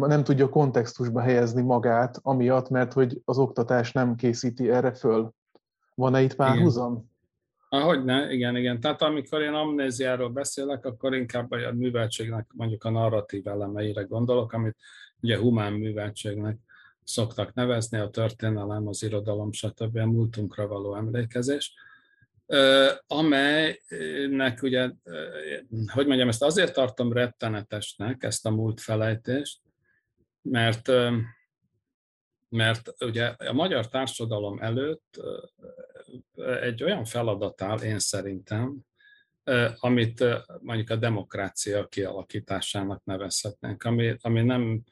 nem 0.00 0.24
tudja 0.24 0.48
kontextusba 0.48 1.20
helyezni 1.20 1.62
magát, 1.62 2.18
amiatt, 2.22 2.68
mert 2.68 2.92
hogy 2.92 3.22
az 3.24 3.38
oktatás 3.38 3.92
nem 3.92 4.14
készíti 4.14 4.70
erre 4.70 4.92
föl. 4.92 5.32
Van-e 5.94 6.22
itt 6.22 6.34
párhuzam? 6.34 7.10
Ahogyne, 7.72 8.32
igen, 8.32 8.56
igen. 8.56 8.80
Tehát 8.80 9.02
amikor 9.02 9.42
én 9.42 9.52
amnéziáról 9.52 10.28
beszélek, 10.28 10.84
akkor 10.84 11.14
inkább 11.14 11.50
a 11.50 11.72
műveltségnek 11.72 12.46
mondjuk 12.54 12.84
a 12.84 12.90
narratív 12.90 13.46
elemeire 13.46 14.02
gondolok, 14.02 14.52
amit 14.52 14.76
ugye 15.20 15.38
humán 15.38 15.72
műveltségnek 15.72 16.56
szoktak 17.04 17.54
nevezni, 17.54 17.98
a 17.98 18.10
történelem, 18.10 18.88
az 18.88 19.02
irodalom, 19.02 19.52
stb. 19.52 19.96
a 19.96 20.06
múltunkra 20.06 20.66
való 20.66 20.96
emlékezés, 20.96 21.74
amelynek 23.06 24.62
ugye, 24.62 24.90
hogy 25.86 26.06
mondjam, 26.06 26.28
ezt 26.28 26.42
azért 26.42 26.74
tartom 26.74 27.12
rettenetesnek, 27.12 28.22
ezt 28.22 28.46
a 28.46 28.50
múlt 28.50 28.80
felejtést, 28.80 29.60
mert, 30.42 30.88
mert 32.52 32.94
ugye 33.04 33.26
a 33.26 33.52
magyar 33.52 33.88
társadalom 33.88 34.58
előtt 34.58 35.20
egy 36.60 36.82
olyan 36.82 37.04
feladat 37.04 37.62
áll, 37.62 37.78
én 37.78 37.98
szerintem, 37.98 38.78
amit 39.76 40.24
mondjuk 40.60 40.90
a 40.90 40.96
demokrácia 40.96 41.86
kialakításának 41.86 43.04
nevezhetnénk, 43.04 43.82
ami, 43.82 44.16
ami 44.20 44.42
nem 44.42 44.82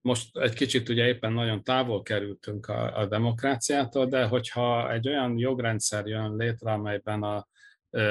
most 0.00 0.38
egy 0.38 0.54
kicsit 0.54 0.88
ugye 0.88 1.06
éppen 1.06 1.32
nagyon 1.32 1.62
távol 1.62 2.02
kerültünk 2.02 2.66
a, 2.66 2.98
a 2.98 3.06
demokráciától, 3.06 4.06
de 4.06 4.24
hogyha 4.24 4.92
egy 4.92 5.08
olyan 5.08 5.38
jogrendszer 5.38 6.06
jön 6.06 6.36
létre, 6.36 6.72
amelyben, 6.72 7.22
a, 7.22 7.46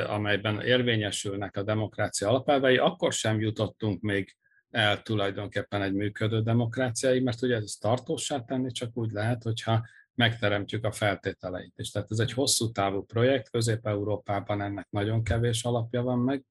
amelyben 0.07 0.61
érvényesülnek 0.61 1.57
a 1.57 1.63
demokrácia 1.63 2.29
alapelvei, 2.29 2.77
akkor 2.77 3.13
sem 3.13 3.39
jutottunk 3.39 4.01
még 4.01 4.35
el 4.73 5.01
tulajdonképpen 5.01 5.81
egy 5.81 5.93
működő 5.93 6.41
demokráciai, 6.41 7.19
mert 7.19 7.41
ugye 7.41 7.55
ez 7.55 7.73
tartósá 7.73 8.39
tenni 8.39 8.71
csak 8.71 8.97
úgy 8.97 9.11
lehet, 9.11 9.43
hogyha 9.43 9.85
megteremtjük 10.15 10.85
a 10.85 10.91
feltételeit 10.91 11.73
is. 11.75 11.91
Tehát 11.91 12.11
ez 12.11 12.19
egy 12.19 12.31
hosszú 12.31 12.71
távú 12.71 13.05
projekt, 13.05 13.49
Közép-Európában 13.49 14.61
ennek 14.61 14.87
nagyon 14.89 15.23
kevés 15.23 15.63
alapja 15.63 16.01
van 16.01 16.19
meg, 16.19 16.43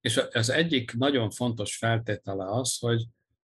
és 0.00 0.20
az 0.32 0.50
egyik 0.50 0.92
nagyon 0.94 1.30
fontos 1.30 1.76
feltétele 1.76 2.50
az, 2.50 2.78
hogy 2.78 3.06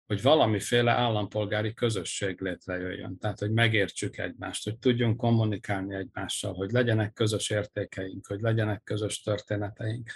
hogy 0.07 0.21
valamiféle 0.21 0.91
állampolgári 0.91 1.73
közösség 1.73 2.41
létrejöjjön. 2.41 3.17
Tehát, 3.17 3.39
hogy 3.39 3.51
megértsük 3.51 4.17
egymást, 4.17 4.63
hogy 4.63 4.77
tudjunk 4.77 5.17
kommunikálni 5.17 5.95
egymással, 5.95 6.53
hogy 6.53 6.71
legyenek 6.71 7.13
közös 7.13 7.49
értékeink, 7.49 8.27
hogy 8.27 8.41
legyenek 8.41 8.83
közös 8.83 9.21
történeteink. 9.21 10.11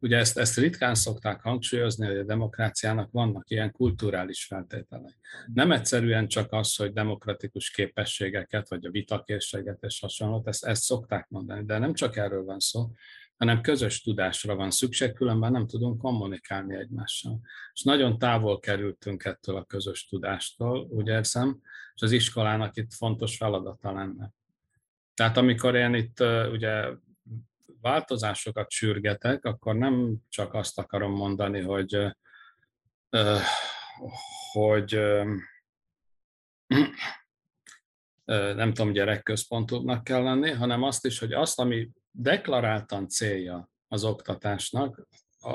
Ugye 0.00 0.16
ezt, 0.16 0.38
ezt 0.38 0.58
ritkán 0.58 0.94
szokták 0.94 1.40
hangsúlyozni, 1.40 2.06
hogy 2.06 2.16
a 2.16 2.24
demokráciának 2.24 3.10
vannak 3.10 3.50
ilyen 3.50 3.72
kulturális 3.72 4.44
feltételei. 4.44 5.14
Nem 5.54 5.72
egyszerűen 5.72 6.28
csak 6.28 6.52
az, 6.52 6.76
hogy 6.76 6.92
demokratikus 6.92 7.70
képességeket, 7.70 8.68
vagy 8.68 8.84
a 8.84 8.90
vitakészséget 8.90 9.82
és 9.82 10.00
hasonlót, 10.00 10.46
ezt, 10.46 10.64
ezt 10.64 10.82
szokták 10.82 11.28
mondani, 11.28 11.64
de 11.64 11.78
nem 11.78 11.94
csak 11.94 12.16
erről 12.16 12.44
van 12.44 12.58
szó, 12.58 12.90
hanem 13.36 13.60
közös 13.60 14.02
tudásra 14.02 14.54
van 14.54 14.70
szükség, 14.70 15.12
különben 15.12 15.52
nem 15.52 15.66
tudunk 15.66 16.00
kommunikálni 16.00 16.76
egymással. 16.76 17.40
És 17.72 17.82
nagyon 17.82 18.18
távol 18.18 18.58
kerültünk 18.60 19.24
ettől 19.24 19.56
a 19.56 19.64
közös 19.64 20.06
tudástól, 20.06 20.86
úgy 20.90 21.08
érzem, 21.08 21.60
és 21.94 22.02
az 22.02 22.12
iskolának 22.12 22.76
itt 22.76 22.92
fontos 22.94 23.36
feladata 23.36 23.92
lenne. 23.92 24.32
Tehát 25.14 25.36
amikor 25.36 25.74
én 25.74 25.94
itt 25.94 26.20
ugye 26.52 26.84
változásokat 27.80 28.70
sürgetek, 28.70 29.44
akkor 29.44 29.74
nem 29.74 30.16
csak 30.28 30.54
azt 30.54 30.78
akarom 30.78 31.12
mondani, 31.12 31.60
hogy, 31.60 32.16
hogy 34.52 35.00
nem 38.24 38.72
tudom, 38.74 38.92
gyerekközpontúbbnak 38.92 40.04
kell 40.04 40.22
lenni, 40.22 40.50
hanem 40.50 40.82
azt 40.82 41.04
is, 41.04 41.18
hogy 41.18 41.32
azt, 41.32 41.58
ami 41.58 41.90
deklaráltan 42.10 43.08
célja 43.08 43.70
az 43.88 44.04
oktatásnak, 44.04 45.06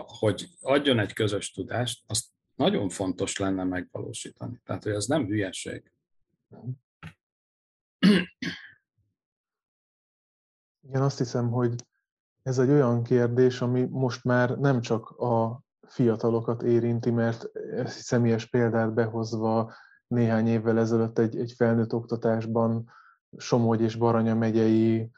hogy 0.06 0.48
adjon 0.62 1.00
egy 1.00 1.14
közös 1.14 1.52
tudást, 1.52 2.04
azt 2.08 2.26
nagyon 2.56 2.90
fontos 2.90 3.38
lenne 3.38 3.64
megvalósítani. 3.64 4.62
Tehát, 4.64 4.84
hogy 4.84 4.92
ez 4.92 5.06
nem 5.06 5.26
hülyeség. 5.26 5.92
Igen, 10.82 11.02
azt 11.02 11.18
hiszem, 11.18 11.50
hogy 11.50 11.76
ez 12.44 12.60
egy 12.60 12.70
olyan 12.70 13.04
kérdés, 13.04 13.62
ami 13.62 13.88
most 13.92 14.24
már 14.24 14.58
nem 14.58 14.82
csak 14.82 15.10
a 15.10 15.62
fiatalokat 15.88 16.64
érinti, 16.64 17.12
mert 17.12 17.52
személyes 17.86 18.46
példát 18.46 18.94
behozva 18.94 19.74
néhány 20.08 20.48
évvel 20.48 20.80
ezelőtt 20.80 21.20
egy, 21.20 21.38
egy 21.38 21.54
felnőtt 21.58 21.94
oktatásban 21.94 22.92
Somogy 23.38 23.82
és 23.82 23.96
Baranya 23.96 24.36
megyei 24.36 25.12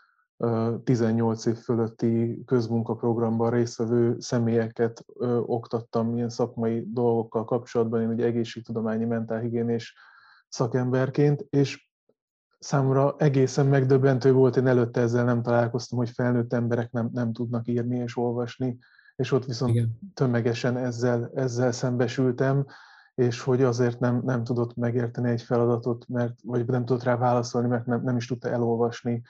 18 0.83 1.45
év 1.45 1.55
fölötti 1.55 2.43
közmunkaprogramban 2.45 3.49
résztvevő 3.49 4.15
személyeket 4.19 5.05
oktattam 5.45 6.15
ilyen 6.15 6.29
szakmai 6.29 6.85
dolgokkal 6.93 7.45
kapcsolatban, 7.45 8.01
én 8.01 8.09
ugye 8.09 8.25
egészségtudományi 8.25 9.05
mentálhigiénés 9.05 9.95
szakemberként, 10.47 11.45
és 11.49 11.89
számomra 12.59 13.15
egészen 13.17 13.65
megdöbbentő 13.65 14.31
volt, 14.31 14.55
én 14.55 14.67
előtte 14.67 15.01
ezzel 15.01 15.25
nem 15.25 15.41
találkoztam, 15.41 15.97
hogy 15.97 16.09
felnőtt 16.09 16.53
emberek 16.53 16.91
nem, 16.91 17.09
nem 17.13 17.33
tudnak 17.33 17.67
írni 17.67 17.97
és 17.97 18.17
olvasni, 18.17 18.77
és 19.15 19.31
ott 19.31 19.45
viszont 19.45 19.75
Igen. 19.75 19.99
tömegesen 20.13 20.77
ezzel, 20.77 21.31
ezzel 21.35 21.71
szembesültem, 21.71 22.65
és 23.15 23.41
hogy 23.41 23.63
azért 23.63 23.99
nem, 23.99 24.21
nem 24.25 24.43
tudott 24.43 24.75
megérteni 24.75 25.29
egy 25.29 25.41
feladatot, 25.41 26.07
mert, 26.07 26.33
vagy 26.43 26.65
nem 26.65 26.85
tudott 26.85 27.03
rá 27.03 27.17
válaszolni, 27.17 27.67
mert 27.67 27.85
nem, 27.85 28.03
nem 28.03 28.17
is 28.17 28.27
tudta 28.27 28.49
elolvasni 28.49 29.21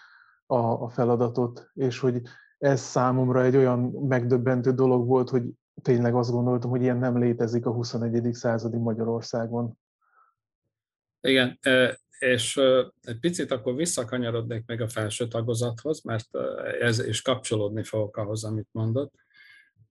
a, 0.45 0.57
a 0.57 0.89
feladatot, 0.89 1.69
és 1.73 1.99
hogy 1.99 2.21
ez 2.57 2.79
számomra 2.79 3.43
egy 3.43 3.55
olyan 3.55 3.79
megdöbbentő 3.79 4.71
dolog 4.71 5.07
volt, 5.07 5.29
hogy 5.29 5.43
tényleg 5.81 6.15
azt 6.15 6.31
gondoltam, 6.31 6.69
hogy 6.69 6.81
ilyen 6.81 6.97
nem 6.97 7.17
létezik 7.17 7.65
a 7.65 7.71
21. 7.71 8.33
századi 8.33 8.77
Magyarországon. 8.77 9.77
Igen, 11.21 11.59
és 12.19 12.57
egy 13.01 13.19
picit 13.19 13.51
akkor 13.51 13.75
visszakanyarodnék 13.75 14.63
meg 14.65 14.81
a 14.81 14.87
felső 14.87 15.27
tagozathoz, 15.27 16.01
mert 16.01 16.27
ez 16.79 17.07
is 17.07 17.21
kapcsolódni 17.21 17.83
fogok 17.83 18.17
ahhoz, 18.17 18.43
amit 18.43 18.67
mondott. 18.71 19.13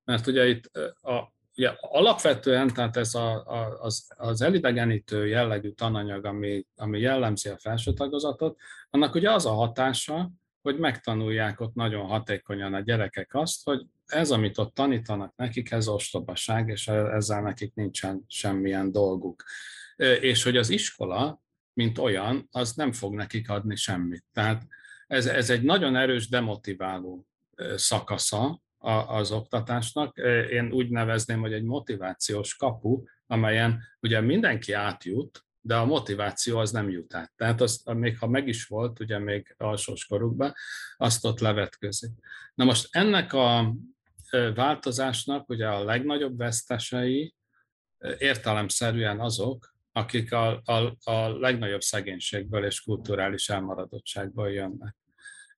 Mert 0.05 0.27
ugye 0.27 0.47
itt 0.47 0.71
a, 1.01 1.33
ugye 1.57 1.73
alapvetően, 1.81 2.69
tehát 2.69 2.97
ez 2.97 3.15
a, 3.15 3.47
a, 3.47 3.79
az, 3.81 4.07
az 4.17 4.43
elidegenítő 4.43 5.27
jellegű 5.27 5.71
tananyag, 5.71 6.25
ami, 6.25 6.67
ami 6.77 7.01
jellemzi 7.01 7.49
a 7.49 7.59
felső 7.59 7.93
tagozatot, 7.93 8.59
annak 8.91 9.15
ugye 9.15 9.31
az 9.31 9.47
a 9.47 9.53
hatása, 9.53 10.31
hogy 10.63 10.79
megtanulják 10.79 11.61
ott 11.61 11.75
nagyon 11.75 12.07
hatékonyan 12.07 12.75
a 12.75 12.81
gyerekek 12.81 13.35
azt, 13.35 13.65
hogy 13.65 13.87
ez, 14.07 14.31
amit 14.31 14.59
ott 14.59 14.75
tanítanak 14.75 15.33
nekik, 15.37 15.71
ez 15.71 15.89
ostobaság, 15.89 16.69
és 16.69 16.89
ezzel 16.89 17.43
nekik 17.43 17.75
nincsen 17.75 18.25
semmilyen 18.29 18.93
dolguk. 18.93 19.45
És 20.21 20.43
hogy 20.43 20.57
az 20.57 20.71
iskola, 20.71 21.43
mint 21.75 21.99
olyan, 21.99 22.49
az 22.51 22.73
nem 22.73 22.93
fog 22.93 23.15
nekik 23.15 23.51
adni 23.51 23.77
semmit. 23.77 24.25
Tehát 24.33 24.67
ez, 25.07 25.27
ez 25.27 25.51
egy 25.51 25.63
nagyon 25.63 25.97
erős 25.97 26.29
demotiváló 26.29 27.27
szakasza 27.77 28.63
az 29.07 29.31
oktatásnak. 29.31 30.17
Én 30.51 30.73
úgy 30.73 30.91
nevezném, 30.91 31.41
hogy 31.41 31.53
egy 31.53 31.65
motivációs 31.65 32.57
kapu, 32.57 33.03
amelyen 33.27 33.83
ugye 34.01 34.21
mindenki 34.21 34.73
átjut, 34.73 35.45
de 35.61 35.77
a 35.77 35.85
motiváció 35.85 36.59
az 36.59 36.71
nem 36.71 36.91
jut 36.91 37.15
át. 37.15 37.33
Tehát 37.37 37.61
az, 37.61 37.83
még 37.85 38.19
ha 38.19 38.27
meg 38.27 38.49
is 38.49 38.67
volt, 38.67 39.01
ugye 39.01 39.19
még 39.19 39.55
alsós 39.59 40.07
korukban, 40.07 40.55
azt 40.97 41.25
ott 41.25 41.41
levetközik. 41.41 42.11
Na 42.55 42.65
most 42.65 42.89
ennek 42.91 43.33
a 43.33 43.75
változásnak 44.55 45.49
ugye 45.49 45.69
a 45.69 45.85
legnagyobb 45.85 46.37
vesztesei 46.37 47.35
értelemszerűen 48.19 49.21
azok, 49.21 49.74
akik 49.97 50.33
a, 50.33 50.61
a, 50.65 50.97
a 51.11 51.39
legnagyobb 51.39 51.81
szegénységből 51.81 52.65
és 52.65 52.81
kulturális 52.83 53.49
elmaradottságból 53.49 54.51
jönnek. 54.51 54.97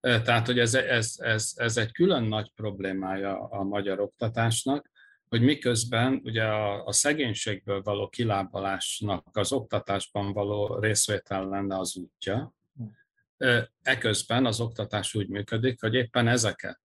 Tehát, 0.00 0.46
hogy 0.46 0.58
ez, 0.58 0.74
ez, 0.74 1.14
ez, 1.18 1.52
ez 1.54 1.76
egy 1.76 1.92
külön 1.92 2.22
nagy 2.22 2.52
problémája 2.54 3.48
a 3.48 3.62
magyar 3.62 4.00
oktatásnak, 4.00 4.90
hogy 5.28 5.40
miközben 5.40 6.20
ugye 6.24 6.44
a, 6.44 6.84
a 6.84 6.92
szegénységből 6.92 7.82
való 7.82 8.08
kilábalásnak 8.08 9.26
az 9.32 9.52
oktatásban 9.52 10.32
való 10.32 10.78
részvétel 10.78 11.48
lenne 11.48 11.78
az 11.78 11.96
útja, 11.96 12.54
eközben 13.82 14.46
az 14.46 14.60
oktatás 14.60 15.14
úgy 15.14 15.28
működik, 15.28 15.80
hogy 15.80 15.94
éppen 15.94 16.28
ezeket 16.28 16.80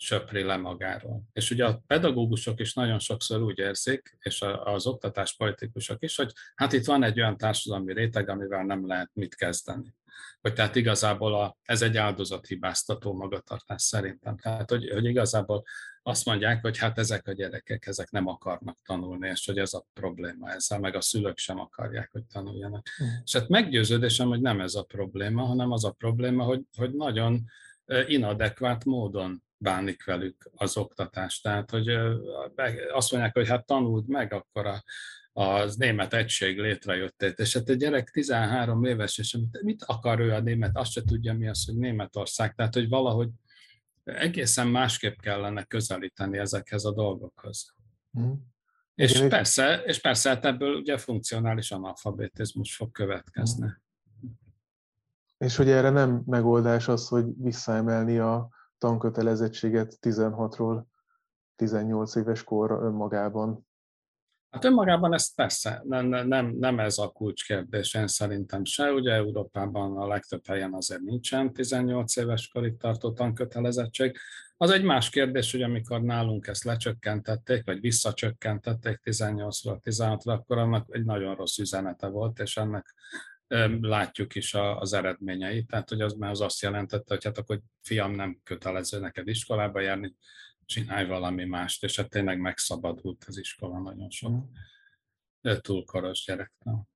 söpri 0.00 0.42
le 0.42 0.56
magáról. 0.56 1.22
És 1.32 1.50
ugye 1.50 1.66
a 1.66 1.82
pedagógusok 1.86 2.60
is 2.60 2.74
nagyon 2.74 2.98
sokszor 2.98 3.42
úgy 3.42 3.58
érzik, 3.58 4.16
és 4.18 4.44
az 4.64 4.86
oktatáspolitikusok 4.86 6.02
is, 6.02 6.16
hogy 6.16 6.32
hát 6.54 6.72
itt 6.72 6.84
van 6.84 7.02
egy 7.02 7.20
olyan 7.20 7.36
társadalmi 7.36 7.92
réteg, 7.92 8.28
amivel 8.28 8.64
nem 8.64 8.86
lehet 8.86 9.10
mit 9.12 9.34
kezdeni. 9.34 9.94
Hogy 10.40 10.52
tehát 10.52 10.76
igazából 10.76 11.34
a, 11.34 11.56
ez 11.62 11.82
egy 11.82 11.96
áldozathibáztató 11.96 13.12
magatartás 13.12 13.82
szerintem. 13.82 14.38
Tehát, 14.38 14.70
hogy, 14.70 14.90
hogy 14.90 15.04
igazából 15.04 15.64
azt 16.02 16.24
mondják, 16.24 16.60
hogy 16.60 16.78
hát 16.78 16.98
ezek 16.98 17.26
a 17.26 17.32
gyerekek, 17.32 17.86
ezek 17.86 18.10
nem 18.10 18.26
akarnak 18.26 18.78
tanulni, 18.84 19.28
és 19.28 19.46
hogy 19.46 19.58
ez 19.58 19.72
a 19.74 19.86
probléma 19.92 20.50
ezzel, 20.50 20.78
meg 20.78 20.94
a 20.94 21.00
szülők 21.00 21.38
sem 21.38 21.58
akarják, 21.58 22.08
hogy 22.12 22.24
tanuljanak. 22.24 22.86
Mm. 23.02 23.06
És 23.24 23.32
hát 23.32 23.48
meggyőződésem, 23.48 24.28
hogy 24.28 24.40
nem 24.40 24.60
ez 24.60 24.74
a 24.74 24.82
probléma, 24.82 25.42
hanem 25.44 25.70
az 25.70 25.84
a 25.84 25.90
probléma, 25.90 26.44
hogy, 26.44 26.62
hogy 26.76 26.94
nagyon 26.94 27.44
inadekvát 28.06 28.84
módon 28.84 29.42
bánik 29.58 30.04
velük 30.04 30.50
az 30.54 30.76
oktatás. 30.76 31.40
Tehát, 31.40 31.70
hogy 31.70 31.88
azt 32.92 33.12
mondják, 33.12 33.34
hogy 33.34 33.48
hát 33.48 33.66
tanuld 33.66 34.08
meg, 34.08 34.32
akkor 34.32 34.66
a, 34.66 34.82
az 35.32 35.76
német 35.76 36.14
egység 36.14 36.58
létrejött. 36.58 37.22
És 37.22 37.54
hát 37.54 37.68
egy 37.68 37.76
gyerek 37.76 38.10
13 38.10 38.84
éves, 38.84 39.18
és 39.18 39.38
mit 39.62 39.82
akar 39.86 40.20
ő 40.20 40.32
a 40.32 40.40
német, 40.40 40.76
azt 40.76 40.92
se 40.92 41.02
tudja 41.04 41.34
mi 41.34 41.48
az, 41.48 41.64
hogy 41.64 41.76
Németország. 41.76 42.54
Tehát, 42.54 42.74
hogy 42.74 42.88
valahogy 42.88 43.28
egészen 44.04 44.68
másképp 44.68 45.18
kellene 45.20 45.64
közelíteni 45.64 46.38
ezekhez 46.38 46.84
a 46.84 46.92
dolgokhoz. 46.92 47.74
Mm. 48.20 48.32
És 48.94 49.14
Igen, 49.14 49.28
persze, 49.28 49.82
és 49.86 50.00
persze 50.00 50.28
hát 50.28 50.44
ebből 50.44 50.74
ugye 50.74 50.98
funkcionális 50.98 51.70
analfabetizmus 51.70 52.76
fog 52.76 52.90
következni. 52.90 53.74
És 55.38 55.56
hogy 55.56 55.68
erre 55.68 55.90
nem 55.90 56.22
megoldás 56.26 56.88
az, 56.88 57.08
hogy 57.08 57.24
visszaemelni 57.36 58.18
a 58.18 58.48
tankötelezettséget 58.78 59.98
16-ról 60.00 60.82
18 61.56 62.14
éves 62.14 62.44
korra 62.44 62.80
önmagában. 62.80 63.66
Hát 64.50 64.64
önmagában 64.64 65.14
ez 65.14 65.34
persze 65.34 65.82
nem, 65.84 66.06
nem, 66.06 66.46
nem 66.46 66.78
ez 66.78 66.98
a 66.98 67.08
kulcskérdés, 67.08 67.94
én 67.94 68.06
szerintem 68.06 68.64
se. 68.64 68.92
Ugye 68.92 69.12
Európában 69.12 69.96
a 69.96 70.06
legtöbb 70.06 70.46
helyen 70.46 70.74
azért 70.74 71.00
nincsen 71.00 71.52
18 71.52 72.16
éves 72.16 72.48
korig 72.48 72.76
tartó 72.76 73.12
tankötelezettség. 73.12 74.16
Az 74.56 74.70
egy 74.70 74.84
más 74.84 75.10
kérdés, 75.10 75.52
hogy 75.52 75.62
amikor 75.62 76.02
nálunk 76.02 76.46
ezt 76.46 76.64
lecsökkentették, 76.64 77.64
vagy 77.64 77.80
visszacsökkentették 77.80 79.00
18-ról 79.04 79.78
16-ra, 79.84 80.32
akkor 80.32 80.58
annak 80.58 80.86
egy 80.90 81.04
nagyon 81.04 81.34
rossz 81.34 81.58
üzenete 81.58 82.06
volt, 82.06 82.38
és 82.38 82.56
ennek 82.56 82.94
látjuk 83.80 84.34
is 84.34 84.54
az 84.54 84.92
eredményeit. 84.92 85.66
Tehát, 85.66 85.88
hogy 85.88 86.00
az, 86.00 86.12
mert 86.12 86.32
az 86.32 86.40
azt 86.40 86.62
jelentette, 86.62 87.14
hogy 87.14 87.24
hát 87.24 87.38
akkor 87.38 87.60
fiam 87.82 88.12
nem 88.12 88.40
kötelező 88.42 89.00
neked 89.00 89.28
iskolába 89.28 89.80
járni, 89.80 90.14
csinálj 90.64 91.06
valami 91.06 91.44
mást, 91.44 91.84
és 91.84 91.96
hát 91.96 92.08
tényleg 92.08 92.40
megszabadult 92.40 93.24
az 93.26 93.38
iskola 93.38 93.78
nagyon 93.78 94.10
sok 94.10 94.30
mm. 94.30 95.52
túlkoros 95.60 96.24
gyerektől. 96.24 96.86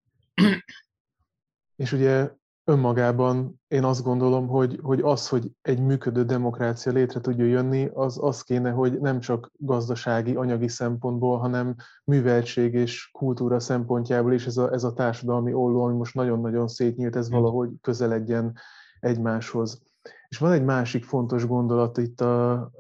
És 1.77 1.93
ugye 1.93 2.31
önmagában 2.65 3.61
én 3.69 3.85
azt 3.85 4.03
gondolom, 4.03 4.47
hogy, 4.47 4.79
hogy 4.83 5.01
az, 5.01 5.29
hogy 5.29 5.51
egy 5.63 5.81
működő 5.81 6.25
demokrácia 6.25 6.93
létre 6.93 7.21
tudjon 7.21 7.49
jönni, 7.49 7.91
az 7.95 8.19
az 8.21 8.43
kéne, 8.43 8.71
hogy 8.71 9.01
nem 9.01 9.21
csak 9.21 9.51
gazdasági, 9.57 10.35
anyagi 10.35 10.69
szempontból, 10.69 11.39
hanem 11.39 11.75
műveltség 12.05 12.75
és 12.75 13.11
kultúra 13.13 13.61
szempontjából 13.61 14.33
is 14.33 14.47
ez 14.47 14.57
a, 14.57 14.73
ez 14.73 14.85
a 14.85 14.93
társadalmi 14.93 15.53
olló, 15.53 15.85
ami 15.85 15.97
most 15.97 16.15
nagyon-nagyon 16.15 16.69
szétnyílt, 16.69 17.17
ez 17.17 17.29
mm. 17.29 17.33
valahogy 17.33 17.71
közeledjen 17.81 18.53
egymáshoz. 19.01 19.83
És 20.29 20.39
van 20.39 20.53
egy 20.53 20.65
másik 20.65 21.05
fontos 21.05 21.47
gondolat 21.47 21.99
itt 21.99 22.21
a, 22.21 22.71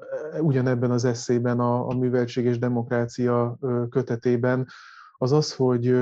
ugyanebben 0.41 0.91
az 0.91 1.05
eszében, 1.05 1.61
a, 1.61 1.89
a 1.89 1.95
műveltség 1.95 2.45
és 2.45 2.59
demokrácia 2.59 3.59
kötetében, 3.91 4.67
az 5.23 5.33
az, 5.33 5.55
hogy, 5.55 5.95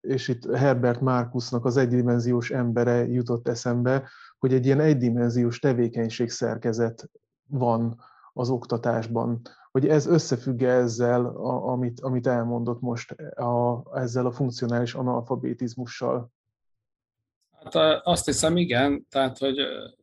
és 0.00 0.28
itt 0.28 0.54
Herbert 0.54 1.00
Markusnak 1.00 1.64
az 1.64 1.76
egydimenziós 1.76 2.50
embere 2.50 3.06
jutott 3.06 3.48
eszembe, 3.48 4.08
hogy 4.38 4.54
egy 4.54 4.66
ilyen 4.66 4.80
egydimenziós 4.80 5.58
tevékenység 5.58 6.30
szerkezet 6.30 7.10
van 7.46 8.00
az 8.32 8.50
oktatásban. 8.50 9.40
Hogy 9.70 9.88
ez 9.88 10.06
összefügg 10.06 10.62
ezzel, 10.62 11.26
amit, 11.46 12.00
amit 12.00 12.26
elmondott 12.26 12.80
most, 12.80 13.12
a, 13.34 13.82
ezzel 13.94 14.26
a 14.26 14.32
funkcionális 14.32 14.94
analfabetizmussal? 14.94 16.30
Hát 17.50 17.74
azt 18.04 18.24
hiszem, 18.24 18.56
igen. 18.56 19.06
Tehát, 19.10 19.38
hogy 19.38 19.58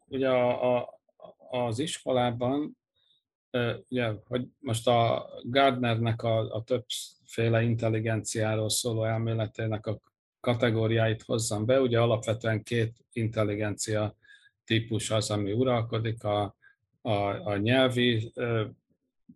ugye 0.07 0.29
a, 0.29 0.77
a, 0.77 0.99
az 1.49 1.79
iskolában 1.79 2.77
ugye, 3.89 4.13
hogy 4.27 4.47
most 4.59 4.87
a 4.87 5.29
Gardnernek 5.43 6.23
a, 6.23 6.55
a 6.55 6.63
többféle 7.31 7.61
intelligenciáról 7.61 8.69
szóló 8.69 9.03
elméletének 9.03 9.85
a 9.85 9.99
kategóriáit 10.39 11.21
hozzam 11.21 11.65
be. 11.65 11.81
Ugye 11.81 11.99
alapvetően 11.99 12.63
két 12.63 12.97
intelligencia 13.13 14.15
típus 14.65 15.11
az, 15.11 15.29
ami 15.29 15.51
uralkodik, 15.51 16.23
a, 16.23 16.55
a, 17.01 17.11
a 17.47 17.57
nyelvi 17.57 18.33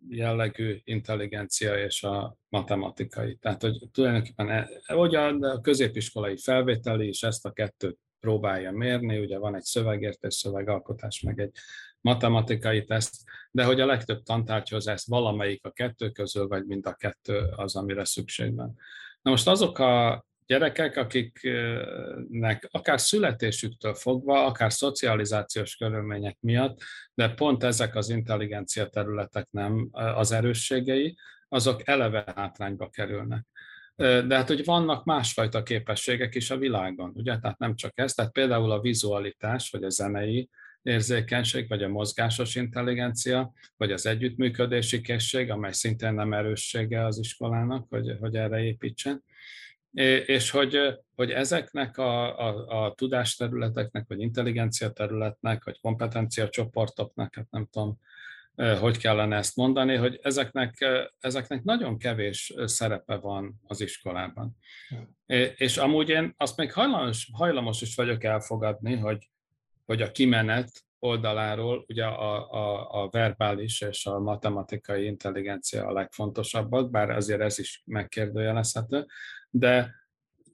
jellegű 0.08 0.80
intelligencia 0.84 1.84
és 1.84 2.02
a 2.02 2.36
matematikai. 2.48 3.36
Tehát, 3.36 3.62
hogy 3.62 3.78
tulajdonképpen 3.92 4.48
e, 4.48 4.68
hogy 4.86 5.14
a 5.14 5.60
középiskolai 5.60 6.36
felvételi 6.36 7.08
is 7.08 7.22
ezt 7.22 7.46
a 7.46 7.52
kettőt 7.52 7.98
próbálja 8.20 8.72
mérni, 8.72 9.18
ugye 9.18 9.38
van 9.38 9.54
egy 9.54 9.64
szövegértés, 9.64 10.34
szövegalkotás, 10.34 11.20
meg 11.20 11.40
egy 11.40 11.52
matematikai 12.06 12.84
teszt, 12.84 13.14
de 13.50 13.64
hogy 13.64 13.80
a 13.80 13.86
legtöbb 13.86 14.22
tantárgyhoz 14.22 14.86
ez 14.86 15.06
valamelyik 15.06 15.64
a 15.64 15.70
kettő 15.70 16.10
közül, 16.10 16.46
vagy 16.46 16.64
mind 16.66 16.86
a 16.86 16.94
kettő 16.94 17.38
az, 17.56 17.76
amire 17.76 18.04
szükség 18.04 18.54
van. 18.54 18.76
Na 19.22 19.30
most 19.30 19.48
azok 19.48 19.78
a 19.78 20.24
gyerekek, 20.46 20.96
akiknek 20.96 22.68
akár 22.70 23.00
születésüktől 23.00 23.94
fogva, 23.94 24.44
akár 24.44 24.72
szocializációs 24.72 25.76
körülmények 25.76 26.36
miatt, 26.40 26.80
de 27.14 27.28
pont 27.28 27.64
ezek 27.64 27.94
az 27.94 28.08
intelligencia 28.08 28.86
területek 28.86 29.48
nem 29.50 29.88
az 29.92 30.32
erősségei, 30.32 31.16
azok 31.48 31.88
eleve 31.88 32.32
hátrányba 32.36 32.88
kerülnek. 32.88 33.46
De 33.96 34.36
hát, 34.36 34.48
hogy 34.48 34.64
vannak 34.64 35.04
másfajta 35.04 35.62
képességek 35.62 36.34
is 36.34 36.50
a 36.50 36.58
világon, 36.58 37.12
ugye? 37.14 37.38
Tehát 37.38 37.58
nem 37.58 37.74
csak 37.74 37.92
ez, 37.94 38.12
tehát 38.12 38.32
például 38.32 38.70
a 38.70 38.80
vizualitás, 38.80 39.70
vagy 39.70 39.84
a 39.84 39.90
zenei 39.90 40.48
érzékenység, 40.86 41.68
vagy 41.68 41.82
a 41.82 41.88
mozgásos 41.88 42.54
intelligencia, 42.54 43.52
vagy 43.76 43.92
az 43.92 44.06
együttműködési 44.06 45.00
készség, 45.00 45.50
amely 45.50 45.72
szintén 45.72 46.14
nem 46.14 46.32
erőssége 46.32 47.04
az 47.04 47.18
iskolának, 47.18 47.86
hogy, 47.88 48.16
hogy 48.20 48.36
erre 48.36 48.62
építsen. 48.62 49.24
És 50.26 50.50
hogy, 50.50 50.78
hogy 51.14 51.30
ezeknek 51.30 51.98
a, 51.98 52.38
a, 52.38 52.84
a 52.84 52.94
tudásterületeknek, 52.94 54.04
vagy 54.08 54.20
intelligencia 54.20 54.90
területnek, 54.90 55.64
vagy 55.64 55.80
kompetencia 55.80 56.48
csoportoknak, 56.48 57.34
hát 57.34 57.50
nem 57.50 57.66
tudom, 57.70 57.98
hogy 58.80 58.98
kellene 58.98 59.36
ezt 59.36 59.56
mondani, 59.56 59.94
hogy 59.94 60.18
ezeknek, 60.22 60.86
ezeknek 61.20 61.62
nagyon 61.62 61.98
kevés 61.98 62.54
szerepe 62.64 63.16
van 63.16 63.60
az 63.66 63.80
iskolában. 63.80 64.56
És 65.56 65.76
amúgy 65.76 66.08
én 66.08 66.34
azt 66.36 66.56
még 66.56 66.72
hajlamos, 66.72 67.30
hajlamos 67.32 67.82
is 67.82 67.94
vagyok 67.94 68.24
elfogadni, 68.24 68.96
hogy, 68.96 69.28
hogy 69.86 70.02
a 70.02 70.10
kimenet 70.10 70.84
oldaláról 70.98 71.84
ugye 71.88 72.04
a, 72.04 72.50
a, 72.50 73.02
a 73.02 73.08
verbális 73.08 73.80
és 73.80 74.06
a 74.06 74.18
matematikai 74.18 75.04
intelligencia 75.04 75.86
a 75.86 75.92
legfontosabbak, 75.92 76.90
bár 76.90 77.10
azért 77.10 77.40
ez 77.40 77.58
is 77.58 77.82
megkérdőjelezhető, 77.84 79.06
de 79.50 79.94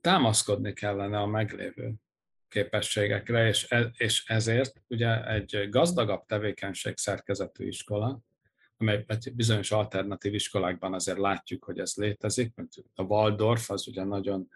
támaszkodni 0.00 0.72
kellene 0.72 1.18
a 1.18 1.26
meglévő 1.26 1.94
képességekre, 2.48 3.46
és, 3.46 3.66
e, 3.70 3.90
és 3.96 4.24
ezért 4.26 4.82
ugye 4.88 5.26
egy 5.26 5.66
gazdagabb 5.70 6.26
tevékenység 6.26 6.96
szerkezetű 6.96 7.66
iskola, 7.66 8.20
amely 8.76 9.04
bizonyos 9.34 9.70
alternatív 9.70 10.34
iskolákban 10.34 10.94
azért 10.94 11.18
látjuk, 11.18 11.64
hogy 11.64 11.78
ez 11.78 11.94
létezik, 11.94 12.54
mint 12.54 12.72
a 12.94 13.02
Waldorf 13.02 13.70
az 13.70 13.88
ugye 13.88 14.04
nagyon 14.04 14.48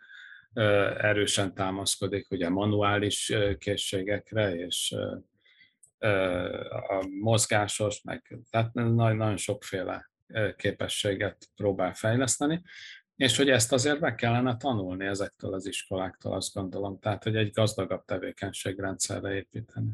erősen 0.99 1.55
támaszkodik 1.55 2.31
ugye 2.31 2.49
manuális 2.49 3.33
készségekre, 3.59 4.55
és 4.55 4.95
a 6.89 7.07
mozgásos, 7.21 8.03
meg 8.03 8.39
tehát 8.51 8.75
nagyon, 8.75 9.37
sokféle 9.37 10.11
képességet 10.57 11.49
próbál 11.57 11.95
fejleszteni, 11.95 12.63
és 13.17 13.37
hogy 13.37 13.51
ezt 13.51 13.73
azért 13.73 14.01
meg 14.01 14.15
kellene 14.15 14.57
tanulni 14.57 15.07
ezektől 15.07 15.55
az 15.55 15.67
iskoláktól, 15.67 16.33
azt 16.33 16.55
gondolom, 16.55 16.99
tehát 16.99 17.23
hogy 17.23 17.37
egy 17.37 17.51
gazdagabb 17.51 18.05
tevékenységrendszerre 18.05 19.35
építeni. 19.35 19.91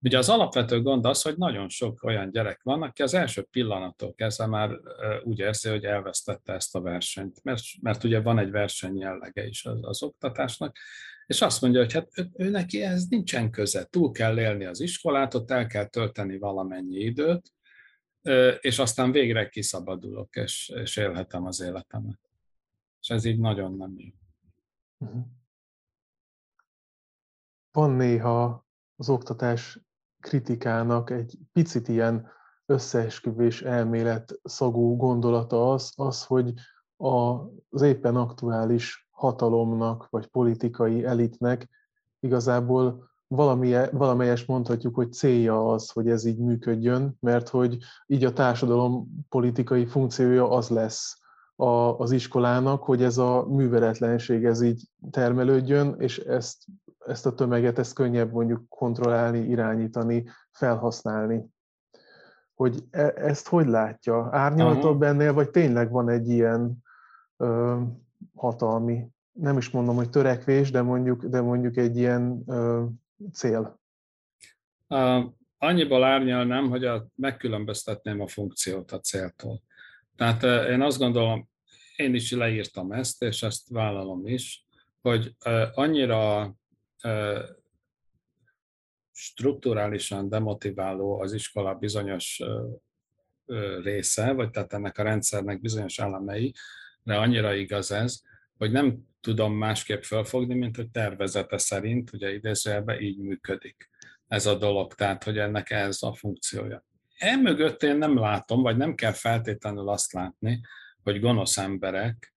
Ugye 0.00 0.18
az 0.18 0.28
alapvető 0.28 0.82
gond 0.82 1.04
az, 1.04 1.22
hogy 1.22 1.36
nagyon 1.36 1.68
sok 1.68 2.02
olyan 2.02 2.30
gyerek 2.30 2.62
van, 2.62 2.82
aki 2.82 3.02
az 3.02 3.14
első 3.14 3.42
pillanattól 3.42 4.14
kezdve 4.14 4.46
már 4.46 4.70
úgy 5.22 5.38
érzi, 5.38 5.68
hogy 5.68 5.84
elvesztette 5.84 6.52
ezt 6.52 6.74
a 6.74 6.80
versenyt, 6.80 7.44
mert, 7.44 7.62
mert 7.80 8.04
ugye 8.04 8.20
van 8.20 8.38
egy 8.38 8.50
verseny 8.50 8.98
jellege 8.98 9.46
is 9.46 9.64
az, 9.64 9.78
az 9.82 10.02
oktatásnak, 10.02 10.76
és 11.26 11.42
azt 11.42 11.60
mondja, 11.60 11.80
hogy 11.80 11.92
hát 11.92 12.08
ő, 12.14 12.30
ő 12.36 12.50
neki 12.50 12.82
ez 12.82 13.04
nincsen 13.04 13.50
köze, 13.50 13.84
túl 13.84 14.10
kell 14.10 14.38
élni 14.38 14.64
az 14.64 14.80
iskolát, 14.80 15.34
ott 15.34 15.50
el 15.50 15.66
kell 15.66 15.86
tölteni 15.86 16.38
valamennyi 16.38 16.98
időt, 16.98 17.52
és 18.60 18.78
aztán 18.78 19.12
végre 19.12 19.48
kiszabadulok, 19.48 20.36
és, 20.36 20.72
és 20.74 20.96
élhetem 20.96 21.46
az 21.46 21.60
életemet. 21.60 22.20
És 23.00 23.08
ez 23.08 23.24
így 23.24 23.38
nagyon 23.38 23.76
nem 23.76 23.94
jó. 23.96 24.10
Mhm. 24.96 25.18
Van 27.72 27.90
néha 27.90 28.66
az 28.96 29.08
oktatás 29.08 29.78
kritikának 30.20 31.10
egy 31.10 31.38
picit 31.52 31.88
ilyen 31.88 32.26
összeesküvés 32.66 33.62
elmélet 33.62 34.40
szagú 34.42 34.96
gondolata 34.96 35.72
az, 35.72 35.92
az 35.96 36.24
hogy 36.24 36.52
az 37.70 37.82
éppen 37.82 38.16
aktuális 38.16 39.08
hatalomnak, 39.10 40.06
vagy 40.10 40.26
politikai 40.26 41.04
elitnek 41.04 41.68
igazából 42.20 43.10
valami, 43.26 43.74
valamelyes 43.92 44.44
mondhatjuk, 44.44 44.94
hogy 44.94 45.12
célja 45.12 45.72
az, 45.72 45.90
hogy 45.90 46.08
ez 46.08 46.24
így 46.24 46.38
működjön, 46.38 47.16
mert 47.20 47.48
hogy 47.48 47.78
így 48.06 48.24
a 48.24 48.32
társadalom 48.32 49.08
politikai 49.28 49.86
funkciója 49.86 50.50
az 50.50 50.68
lesz 50.68 51.18
a, 51.60 51.98
az 51.98 52.10
iskolának, 52.10 52.82
hogy 52.82 53.02
ez 53.02 53.18
a 53.18 53.46
műveletlenség 53.48 54.44
ez 54.44 54.60
így 54.60 54.82
termelődjön, 55.10 55.94
és 55.98 56.18
ezt, 56.18 56.64
ezt 57.06 57.26
a 57.26 57.34
tömeget, 57.34 57.78
ezt 57.78 57.94
könnyebb 57.94 58.32
mondjuk 58.32 58.68
kontrollálni, 58.68 59.38
irányítani, 59.38 60.24
felhasználni. 60.50 61.44
Hogy 62.54 62.84
e, 62.90 63.12
ezt 63.16 63.48
hogy 63.48 63.66
látja? 63.66 64.28
Árnyaltabb 64.32 65.02
ennél, 65.02 65.32
vagy 65.32 65.50
tényleg 65.50 65.90
van 65.90 66.08
egy 66.08 66.28
ilyen 66.28 66.84
ö, 67.36 67.80
hatalmi, 68.34 69.06
nem 69.32 69.56
is 69.56 69.70
mondom, 69.70 69.96
hogy 69.96 70.10
törekvés, 70.10 70.70
de 70.70 70.82
mondjuk, 70.82 71.24
de 71.24 71.40
mondjuk 71.40 71.76
egy 71.76 71.96
ilyen 71.96 72.42
ö, 72.46 72.84
cél. 73.32 73.80
A, 74.86 75.24
annyiból 75.58 76.04
árnyalnám, 76.04 76.68
hogy 76.68 76.84
a, 76.84 77.06
megkülönböztetném 77.14 78.20
a 78.20 78.26
funkciót 78.26 78.92
a 78.92 79.00
céltól. 79.00 79.62
Tehát 80.18 80.68
én 80.68 80.80
azt 80.80 80.98
gondolom, 80.98 81.48
én 81.96 82.14
is 82.14 82.30
leírtam 82.30 82.92
ezt, 82.92 83.22
és 83.22 83.42
ezt 83.42 83.68
vállalom 83.68 84.26
is, 84.26 84.64
hogy 85.00 85.36
annyira 85.72 86.54
strukturálisan 89.12 90.28
demotiváló 90.28 91.20
az 91.20 91.32
iskola 91.32 91.74
bizonyos 91.74 92.42
része, 93.82 94.32
vagy 94.32 94.50
tehát 94.50 94.72
ennek 94.72 94.98
a 94.98 95.02
rendszernek 95.02 95.60
bizonyos 95.60 95.98
elemei, 95.98 96.54
de 97.02 97.16
annyira 97.16 97.54
igaz 97.54 97.92
ez, 97.92 98.22
hogy 98.56 98.70
nem 98.70 98.98
tudom 99.20 99.54
másképp 99.54 100.02
felfogni, 100.02 100.54
mint 100.54 100.76
hogy 100.76 100.90
tervezete 100.90 101.58
szerint, 101.58 102.12
ugye 102.12 102.34
idézőjelben 102.34 103.00
így 103.00 103.18
működik 103.18 103.88
ez 104.26 104.46
a 104.46 104.54
dolog, 104.54 104.94
tehát 104.94 105.24
hogy 105.24 105.38
ennek 105.38 105.70
ez 105.70 106.02
a 106.02 106.14
funkciója. 106.14 106.86
Emögött 107.18 107.82
én 107.82 107.96
nem 107.96 108.18
látom, 108.18 108.62
vagy 108.62 108.76
nem 108.76 108.94
kell 108.94 109.12
feltétlenül 109.12 109.88
azt 109.88 110.12
látni, 110.12 110.60
hogy 111.02 111.20
gonosz 111.20 111.58
emberek 111.58 112.34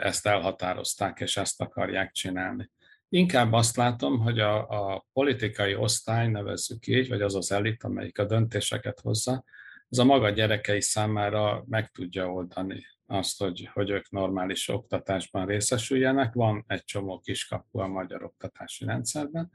ezt 0.00 0.26
elhatározták, 0.26 1.20
és 1.20 1.36
ezt 1.36 1.60
akarják 1.60 2.12
csinálni. 2.12 2.70
Inkább 3.08 3.52
azt 3.52 3.76
látom, 3.76 4.18
hogy 4.18 4.40
a, 4.40 4.68
a 4.68 5.06
politikai 5.12 5.74
osztály, 5.74 6.28
nevezzük 6.28 6.86
így, 6.86 7.08
vagy 7.08 7.22
az 7.22 7.34
az 7.34 7.52
elit, 7.52 7.84
amelyik 7.84 8.18
a 8.18 8.24
döntéseket 8.24 9.00
hozza, 9.00 9.44
ez 9.90 9.98
a 9.98 10.04
maga 10.04 10.30
gyerekei 10.30 10.80
számára 10.80 11.64
meg 11.66 11.88
tudja 11.88 12.32
oldani 12.32 12.86
azt, 13.06 13.38
hogy, 13.38 13.68
hogy 13.72 13.90
ők 13.90 14.10
normális 14.10 14.68
oktatásban 14.68 15.46
részesüljenek. 15.46 16.32
Van 16.32 16.64
egy 16.66 16.84
csomó 16.84 17.18
kiskapu 17.18 17.78
a 17.78 17.86
magyar 17.86 18.24
oktatási 18.24 18.84
rendszerben, 18.84 19.50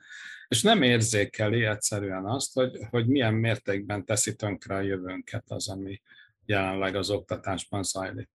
és 0.47 0.61
nem 0.61 0.81
érzékeli 0.81 1.65
egyszerűen 1.65 2.25
azt, 2.25 2.53
hogy, 2.53 2.77
hogy 2.89 3.07
milyen 3.07 3.33
mértékben 3.33 4.05
teszi 4.05 4.35
tönkre 4.35 4.75
a 4.75 4.81
jövőnket 4.81 5.43
az, 5.47 5.69
ami 5.69 6.01
jelenleg 6.45 6.95
az 6.95 7.09
oktatásban 7.09 7.83
zajlik. 7.83 8.29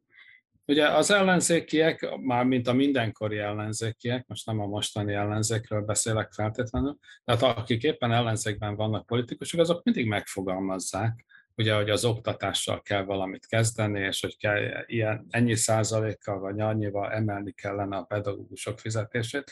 Ugye 0.67 0.89
az 0.89 1.11
ellenzékiek, 1.11 2.17
már 2.21 2.45
mint 2.45 2.67
a 2.67 2.73
mindenkori 2.73 3.39
ellenzékiek, 3.39 4.27
most 4.27 4.47
nem 4.47 4.61
a 4.61 4.67
mostani 4.67 5.15
ellenzékről 5.15 5.81
beszélek 5.81 6.33
feltétlenül, 6.33 6.99
tehát 7.25 7.43
akik 7.43 7.83
éppen 7.83 8.13
ellenzékben 8.13 8.77
vannak 8.77 9.07
politikusok, 9.07 9.61
azok 9.61 9.85
mindig 9.85 10.07
megfogalmazzák, 10.07 11.25
ugye, 11.59 11.75
hogy 11.75 11.90
az 11.90 12.05
oktatással 12.05 12.83
kell 12.83 13.05
valamit 13.05 13.47
kezdeni, 13.47 14.01
és 14.01 14.21
hogy 14.21 14.37
kell 14.37 14.85
ilyen, 14.87 15.27
ennyi 15.31 15.55
százalékkal 15.55 16.38
vagy 16.38 16.61
annyival 16.61 17.12
emelni 17.12 17.53
kellene 17.53 17.97
a 17.97 18.03
pedagógusok 18.03 18.79
fizetését, 18.79 19.51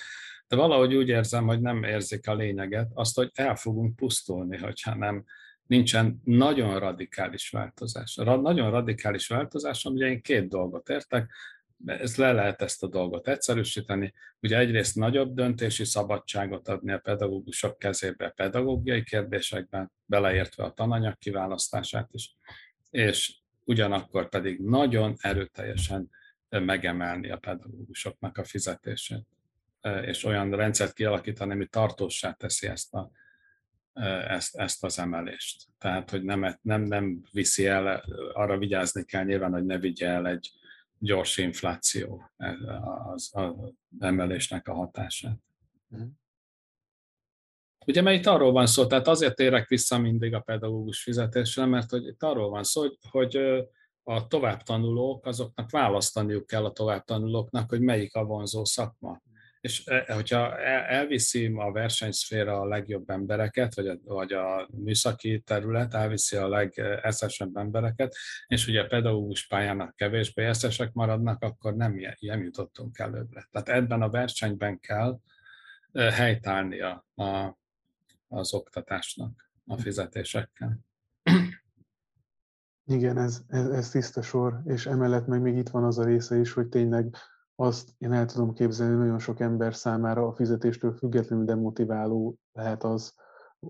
de 0.48 0.56
valahogy 0.56 0.94
úgy 0.94 1.08
érzem, 1.08 1.46
hogy 1.46 1.60
nem 1.60 1.82
érzik 1.82 2.28
a 2.28 2.34
lényeget, 2.34 2.90
azt, 2.94 3.16
hogy 3.16 3.30
el 3.34 3.56
fogunk 3.56 3.96
pusztulni, 3.96 4.56
hogyha 4.56 4.94
nem 4.94 5.24
nincsen 5.66 6.20
nagyon 6.24 6.78
radikális 6.78 7.50
változás. 7.50 8.14
Nagyon 8.24 8.70
radikális 8.70 9.26
változás, 9.26 9.84
ugye 9.84 10.06
én 10.06 10.22
két 10.22 10.48
dolgot 10.48 10.88
értek, 10.88 11.30
ez 11.84 12.16
le 12.16 12.32
lehet 12.32 12.62
ezt 12.62 12.82
a 12.82 12.86
dolgot 12.88 13.28
egyszerűsíteni. 13.28 14.12
Ugye 14.40 14.58
egyrészt 14.58 14.96
nagyobb 14.96 15.34
döntési 15.34 15.84
szabadságot 15.84 16.68
adni 16.68 16.92
a 16.92 16.98
pedagógusok 16.98 17.78
kezébe 17.78 18.28
pedagógiai 18.28 19.02
kérdésekben, 19.02 19.92
beleértve 20.04 20.64
a 20.64 20.72
tananyag 20.72 21.18
kiválasztását 21.18 22.08
is, 22.12 22.36
és 22.90 23.38
ugyanakkor 23.64 24.28
pedig 24.28 24.60
nagyon 24.60 25.14
erőteljesen 25.18 26.10
megemelni 26.48 27.30
a 27.30 27.36
pedagógusoknak 27.36 28.38
a 28.38 28.44
fizetését, 28.44 29.26
és 30.02 30.24
olyan 30.24 30.50
rendszert 30.50 30.92
kialakítani, 30.92 31.52
ami 31.52 31.66
tartósá 31.66 32.32
teszi 32.32 32.66
ezt 32.66 32.94
a 32.94 33.10
ezt, 34.28 34.56
ezt 34.56 34.84
az 34.84 34.98
emelést. 34.98 35.64
Tehát, 35.78 36.10
hogy 36.10 36.22
nem, 36.22 36.58
nem, 36.62 36.82
nem 36.82 37.22
viszi 37.32 37.66
el, 37.66 38.04
arra 38.32 38.58
vigyázni 38.58 39.04
kell 39.04 39.24
nyilván, 39.24 39.52
hogy 39.52 39.64
ne 39.64 39.78
vigye 39.78 40.08
el 40.08 40.26
egy 40.26 40.50
gyors 40.98 41.36
infláció 41.36 42.30
az, 43.12 43.30
az 43.32 43.72
emelésnek 43.98 44.68
a 44.68 44.74
hatását. 44.74 45.38
Uh-huh. 45.88 46.08
Ugye, 47.86 48.02
mert 48.02 48.18
itt 48.18 48.26
arról 48.26 48.52
van 48.52 48.66
szó, 48.66 48.86
tehát 48.86 49.06
azért 49.08 49.38
érek 49.38 49.68
vissza 49.68 49.98
mindig 49.98 50.34
a 50.34 50.40
pedagógus 50.40 51.02
fizetésre, 51.02 51.66
mert 51.66 51.90
hogy 51.90 52.06
itt 52.06 52.22
arról 52.22 52.50
van 52.50 52.62
szó, 52.62 52.80
hogy, 52.80 52.98
hogy 53.10 53.36
a 54.02 54.26
továbbtanulók, 54.26 55.26
azoknak 55.26 55.70
választaniuk 55.70 56.46
kell 56.46 56.64
a 56.64 56.72
továbbtanulóknak, 56.72 57.68
hogy 57.68 57.80
melyik 57.80 58.14
a 58.14 58.24
vonzó 58.24 58.64
szakma 58.64 59.22
és 59.66 59.86
e, 59.86 60.14
hogyha 60.14 60.58
elviszi 60.88 61.52
a 61.56 61.72
versenyszféra 61.72 62.60
a 62.60 62.66
legjobb 62.66 63.10
embereket, 63.10 63.74
vagy 63.74 63.88
a, 63.88 63.98
vagy 64.04 64.32
a 64.32 64.68
műszaki 64.70 65.40
terület 65.40 65.94
elviszi 65.94 66.36
a 66.36 66.48
legeszesebb 66.48 67.56
embereket, 67.56 68.14
és 68.46 68.66
ugye 68.66 68.80
a 68.80 68.86
pedagógus 68.86 69.46
pályának 69.46 69.96
kevésbé 69.96 70.44
eszesek 70.44 70.92
maradnak, 70.92 71.42
akkor 71.42 71.74
nem, 71.74 72.00
nem 72.20 72.42
jutottunk 72.42 72.98
előbbre. 72.98 73.48
Tehát 73.50 73.68
ebben 73.68 74.02
a 74.02 74.10
versenyben 74.10 74.80
kell 74.80 75.20
e, 75.92 76.12
helytállni 76.12 76.80
a, 76.80 77.06
a, 77.14 77.58
az 78.28 78.54
oktatásnak 78.54 79.50
a 79.66 79.76
fizetésekkel. 79.78 80.78
Igen, 82.84 83.18
ez, 83.18 83.40
ez, 83.48 83.68
ez 83.68 83.90
tiszta 83.90 84.22
sor, 84.22 84.60
és 84.64 84.86
emellett 84.86 85.26
meg 85.26 85.40
még 85.40 85.56
itt 85.56 85.68
van 85.68 85.84
az 85.84 85.98
a 85.98 86.04
része 86.04 86.36
is, 86.36 86.52
hogy 86.52 86.68
tényleg 86.68 87.16
azt 87.56 87.90
én 87.98 88.12
el 88.12 88.26
tudom 88.26 88.52
képzelni, 88.52 88.92
hogy 88.92 89.02
nagyon 89.02 89.18
sok 89.18 89.40
ember 89.40 89.74
számára 89.74 90.26
a 90.26 90.34
fizetéstől 90.34 90.92
függetlenül 90.92 91.44
demotiváló 91.44 92.38
lehet 92.52 92.84
az, 92.84 93.14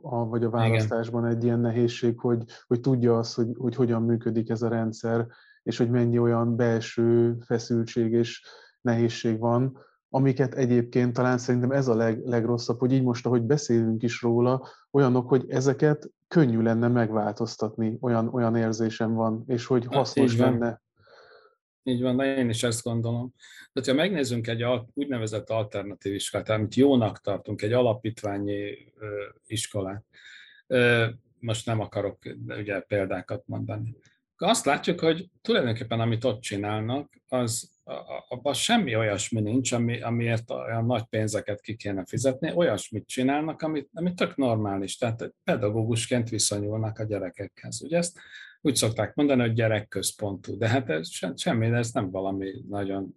a, 0.02 0.26
vagy 0.26 0.44
a 0.44 0.50
választásban 0.50 1.24
Igen. 1.24 1.36
egy 1.36 1.44
ilyen 1.44 1.60
nehézség, 1.60 2.18
hogy, 2.18 2.44
hogy 2.66 2.80
tudja 2.80 3.18
azt, 3.18 3.34
hogy, 3.34 3.48
hogy 3.58 3.74
hogyan 3.74 4.02
működik 4.02 4.50
ez 4.50 4.62
a 4.62 4.68
rendszer, 4.68 5.26
és 5.62 5.78
hogy 5.78 5.90
mennyi 5.90 6.18
olyan 6.18 6.56
belső 6.56 7.36
feszültség 7.40 8.12
és 8.12 8.46
nehézség 8.80 9.38
van, 9.38 9.78
amiket 10.08 10.54
egyébként 10.54 11.12
talán 11.12 11.38
szerintem 11.38 11.70
ez 11.70 11.88
a 11.88 11.94
leg, 11.94 12.24
legrosszabb, 12.24 12.78
hogy 12.78 12.92
így 12.92 13.02
most, 13.02 13.26
ahogy 13.26 13.42
beszélünk 13.42 14.02
is 14.02 14.22
róla, 14.22 14.66
olyanok, 14.90 15.28
hogy 15.28 15.44
ezeket 15.48 16.10
könnyű 16.28 16.60
lenne 16.60 16.88
megváltoztatni, 16.88 17.98
olyan, 18.00 18.28
olyan 18.28 18.56
érzésem 18.56 19.14
van, 19.14 19.44
és 19.46 19.66
hogy 19.66 19.86
hasznos 19.86 20.36
lenne 20.36 20.80
így 21.86 22.02
van, 22.02 22.20
én 22.20 22.48
is 22.48 22.62
ezt 22.62 22.82
gondolom. 22.82 23.34
Tehát, 23.72 23.88
ha 23.88 23.94
megnézzünk 23.94 24.46
egy 24.46 24.64
úgynevezett 24.94 25.50
alternatív 25.50 26.14
iskolát, 26.14 26.48
amit 26.48 26.74
jónak 26.74 27.20
tartunk, 27.20 27.62
egy 27.62 27.72
alapítványi 27.72 28.92
iskolát, 29.46 30.04
most 31.38 31.66
nem 31.66 31.80
akarok 31.80 32.18
ugye 32.46 32.80
példákat 32.80 33.42
mondani, 33.46 33.96
azt 34.36 34.64
látjuk, 34.64 35.00
hogy 35.00 35.28
tulajdonképpen 35.42 36.00
amit 36.00 36.24
ott 36.24 36.40
csinálnak, 36.40 37.12
az 37.28 37.74
abban 38.28 38.54
semmi 38.54 38.96
olyasmi 38.96 39.40
nincs, 39.40 39.72
ami, 39.72 40.00
amiért 40.00 40.50
olyan 40.50 40.86
nagy 40.86 41.04
pénzeket 41.04 41.60
ki 41.60 41.76
kéne 41.76 42.04
fizetni, 42.06 42.52
olyasmit 42.54 43.06
csinálnak, 43.06 43.62
amit, 43.62 43.90
amit 43.92 44.14
tök 44.14 44.36
normális, 44.36 44.96
tehát 44.96 45.34
pedagógusként 45.44 46.28
viszonyulnak 46.28 46.98
a 46.98 47.04
gyerekekhez. 47.04 47.82
Ugye 47.82 47.96
ezt 47.96 48.18
úgy 48.66 48.76
szokták 48.76 49.14
mondani, 49.14 49.40
hogy 49.40 49.52
gyerekközpontú, 49.52 50.56
de 50.56 50.68
hát 50.68 50.88
ez 50.90 51.08
semmi, 51.34 51.66
ez 51.66 51.90
nem 51.92 52.10
valami 52.10 52.52
nagyon 52.68 53.14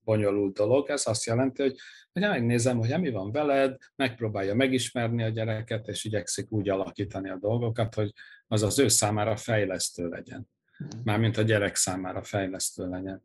bonyolult 0.00 0.54
dolog, 0.54 0.90
ez 0.90 1.06
azt 1.06 1.24
jelenti, 1.24 1.62
hogy, 1.62 1.76
hogy 2.12 2.22
megnézem, 2.22 2.78
hogy 2.78 3.00
mi 3.00 3.10
van 3.10 3.32
veled, 3.32 3.76
megpróbálja 3.96 4.54
megismerni 4.54 5.22
a 5.22 5.28
gyereket, 5.28 5.88
és 5.88 6.04
igyekszik 6.04 6.52
úgy 6.52 6.68
alakítani 6.68 7.30
a 7.30 7.36
dolgokat, 7.36 7.94
hogy 7.94 8.12
az 8.46 8.62
az 8.62 8.78
ő 8.78 8.88
számára 8.88 9.36
fejlesztő 9.36 10.08
legyen. 10.08 10.48
Mhm. 10.78 11.00
Mármint 11.04 11.36
a 11.36 11.42
gyerek 11.42 11.74
számára 11.74 12.22
fejlesztő 12.22 12.88
legyen. 12.88 13.22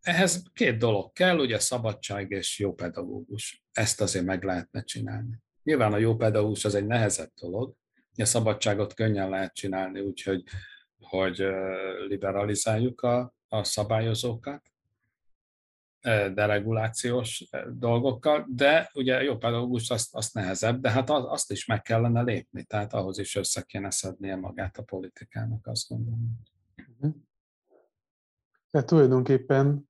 Ehhez 0.00 0.42
két 0.52 0.78
dolog 0.78 1.12
kell, 1.12 1.38
ugye 1.38 1.58
szabadság 1.58 2.30
és 2.30 2.58
jó 2.58 2.74
pedagógus. 2.74 3.64
Ezt 3.72 4.00
azért 4.00 4.24
meg 4.24 4.44
lehetne 4.44 4.82
csinálni. 4.82 5.38
Nyilván 5.62 5.92
a 5.92 5.98
jó 5.98 6.16
pedagógus 6.16 6.64
az 6.64 6.74
egy 6.74 6.86
nehezebb 6.86 7.30
dolog, 7.40 7.74
a 8.20 8.24
szabadságot 8.24 8.94
könnyen 8.94 9.30
lehet 9.30 9.54
csinálni, 9.54 10.00
úgyhogy 10.00 10.42
hogy 11.00 11.46
liberalizáljuk 12.08 13.00
a, 13.00 13.34
a 13.48 13.64
szabályozókat, 13.64 14.62
deregulációs 16.34 17.48
dolgokkal, 17.72 18.46
de 18.48 18.90
ugye 18.94 19.22
jó 19.22 19.36
pedagógus 19.36 19.90
azt, 19.90 20.14
azt 20.14 20.34
nehezebb, 20.34 20.80
de 20.80 20.90
hát 20.90 21.10
azt 21.10 21.50
is 21.50 21.66
meg 21.66 21.82
kellene 21.82 22.22
lépni, 22.22 22.64
tehát 22.64 22.92
ahhoz 22.92 23.18
is 23.18 23.36
össze 23.36 23.62
kéne 23.62 23.90
szednie 23.90 24.36
magát 24.36 24.78
a 24.78 24.82
politikának, 24.82 25.66
azt 25.66 25.88
gondolom. 25.88 26.40
Mhm. 26.98 27.10
Tehát 28.70 28.86
tulajdonképpen 28.86 29.88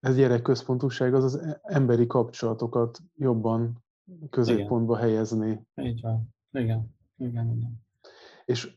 ez 0.00 0.16
gyerekközpontúság 0.16 1.14
az 1.14 1.24
az 1.24 1.58
emberi 1.62 2.06
kapcsolatokat 2.06 2.98
jobban 3.16 3.84
középpontba 4.30 4.96
helyezni. 4.96 5.66
Így 5.74 6.00
van. 6.00 6.34
Igen. 6.50 6.94
Igen, 7.22 7.50
igen. 7.50 7.86
És 8.44 8.76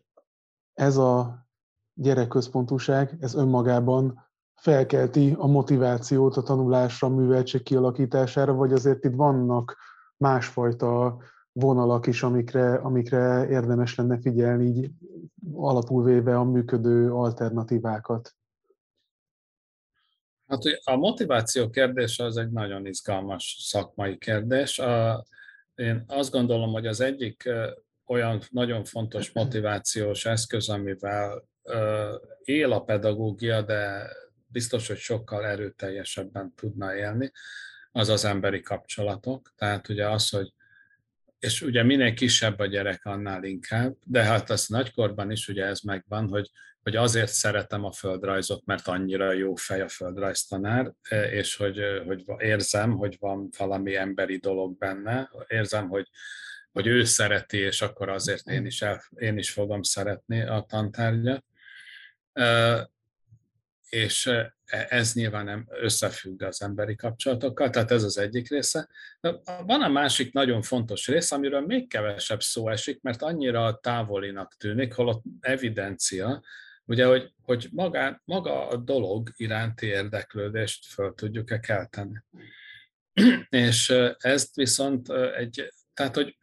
ez 0.74 0.98
a 0.98 1.46
gyerekközpontúság, 1.94 3.18
ez 3.20 3.36
önmagában 3.36 4.24
felkelti 4.54 5.36
a 5.38 5.48
motivációt 5.48 6.38
a 6.38 6.42
tanulásra, 6.42 7.08
a 7.08 7.12
műveltség 7.12 7.64
kialakítására, 7.64 8.54
vagy 8.54 8.74
azért 8.74 9.06
itt 9.06 9.16
vannak 9.16 9.78
másfajta 10.18 11.18
vonalak 11.52 12.08
is, 12.08 12.24
amikre, 12.24 12.76
amikre 12.76 13.48
érdemes 13.50 13.96
lenne 13.96 14.20
figyelni, 14.20 14.66
így 14.66 14.92
alapul 15.54 16.04
véve 16.04 16.38
a 16.38 16.44
működő 16.44 17.14
alternatívákat? 17.14 18.36
Hát 20.48 20.62
a 20.84 20.96
motiváció 20.96 21.70
kérdése 21.70 22.24
az 22.24 22.38
egy 22.38 22.52
nagyon 22.52 22.86
izgalmas 22.86 23.58
szakmai 23.60 24.18
kérdés. 24.18 24.82
Én 25.76 26.04
azt 26.08 26.32
gondolom, 26.32 26.72
hogy 26.72 26.88
az 26.88 27.02
egyik 27.02 27.50
olyan 28.08 28.42
nagyon 28.50 28.84
fontos 28.84 29.32
motivációs 29.32 30.26
eszköz, 30.26 30.70
amivel 30.70 31.48
él 32.44 32.72
a 32.72 32.84
pedagógia, 32.84 33.62
de 33.62 34.10
biztos, 34.48 34.88
hogy 34.88 34.98
sokkal 34.98 35.46
erőteljesebben 35.46 36.54
tudna 36.56 36.96
élni, 36.96 37.32
az 37.92 38.10
az 38.10 38.26
emberi 38.26 38.62
kapcsolatok. 38.62 39.54
Tehát 39.56 39.90
ugye 39.90 40.10
az, 40.10 40.30
hogy 40.30 40.54
és 41.40 41.62
ugye 41.62 41.84
minél 41.84 42.14
kisebb 42.14 42.60
a 42.60 42.66
gyerek, 42.66 43.06
annál 43.06 43.44
inkább, 43.44 43.96
de 44.06 44.24
hát 44.24 44.50
az 44.50 44.68
nagykorban 44.68 45.32
is 45.32 45.48
ugye 45.48 45.66
ez 45.66 45.80
megvan, 45.80 46.28
hogy, 46.28 46.50
hogy 46.84 46.96
azért 46.96 47.32
szeretem 47.32 47.84
a 47.84 47.92
földrajzot, 47.92 48.66
mert 48.66 48.88
annyira 48.88 49.32
jó 49.32 49.56
fej 49.56 49.82
a 49.82 49.88
földrajztanár, 49.88 50.94
és 51.32 51.56
hogy, 51.56 51.80
hogy 52.06 52.24
érzem, 52.38 52.92
hogy 52.92 53.18
van 53.20 53.50
valami 53.58 53.96
emberi 53.96 54.38
dolog 54.38 54.78
benne, 54.78 55.30
érzem, 55.48 55.90
hogy, 55.90 56.08
hogy 56.76 56.88
ő 56.88 57.04
szereti, 57.04 57.58
és 57.58 57.82
akkor 57.82 58.10
azért 58.10 58.48
én 58.48 58.66
is, 58.66 58.82
el, 58.82 59.04
én 59.16 59.38
is 59.38 59.52
fogom 59.52 59.82
szeretni 59.82 60.42
a 60.42 60.66
tantárgyat 60.68 61.44
és 63.90 64.32
ez 64.66 65.14
nyilván 65.14 65.46
nem 65.46 65.68
összefügg 65.70 66.42
az 66.42 66.62
emberi 66.62 66.96
kapcsolatokkal, 66.96 67.70
tehát 67.70 67.92
ez 67.92 68.04
az 68.04 68.18
egyik 68.18 68.50
része. 68.50 68.90
Van 69.66 69.82
a 69.82 69.88
másik 69.88 70.34
nagyon 70.34 70.62
fontos 70.62 71.08
rész, 71.08 71.32
amiről 71.32 71.62
még 71.62 71.90
kevesebb 71.90 72.42
szó 72.42 72.70
esik, 72.70 73.02
mert 73.02 73.22
annyira 73.22 73.80
távolinak 73.82 74.56
tűnik, 74.58 74.94
holott 74.94 75.24
evidencia, 75.40 76.44
ugye, 76.86 77.06
hogy, 77.06 77.34
hogy 77.42 77.68
maga, 77.72 78.22
maga 78.26 78.68
a 78.68 78.78
dolog 78.78 79.30
iránti 79.36 79.86
érdeklődést 79.86 80.86
föl 80.86 81.14
tudjuk-e 81.14 81.60
kelteni. 81.60 82.24
És 83.50 83.90
ezt 84.18 84.56
viszont 84.56 85.10
egy, 85.12 85.74
tehát, 85.94 86.16
hogy 86.16 86.38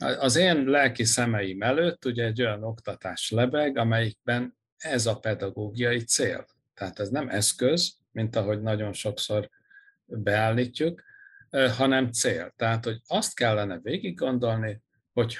az 0.00 0.36
én 0.36 0.64
lelki 0.64 1.04
szemeim 1.04 1.62
előtt 1.62 2.04
ugye 2.04 2.24
egy 2.24 2.40
olyan 2.40 2.64
oktatás 2.64 3.30
lebeg, 3.30 3.76
amelyikben 3.76 4.56
ez 4.76 5.06
a 5.06 5.18
pedagógiai 5.18 6.04
cél. 6.04 6.46
Tehát 6.74 6.98
ez 6.98 7.08
nem 7.08 7.28
eszköz, 7.28 7.94
mint 8.12 8.36
ahogy 8.36 8.62
nagyon 8.62 8.92
sokszor 8.92 9.48
beállítjuk, 10.04 11.02
hanem 11.50 12.12
cél. 12.12 12.52
Tehát, 12.56 12.84
hogy 12.84 13.00
azt 13.06 13.34
kellene 13.34 13.78
végig 13.78 14.14
gondolni, 14.18 14.82
hogy 15.12 15.36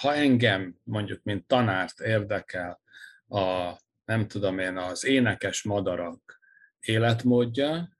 ha 0.00 0.14
engem 0.14 0.76
mondjuk, 0.82 1.22
mint 1.22 1.46
tanárt 1.46 2.00
érdekel 2.00 2.80
a, 3.28 3.72
nem 4.04 4.28
tudom 4.28 4.58
én, 4.58 4.76
az 4.76 5.04
énekes 5.04 5.62
madarak 5.62 6.40
életmódja, 6.80 7.98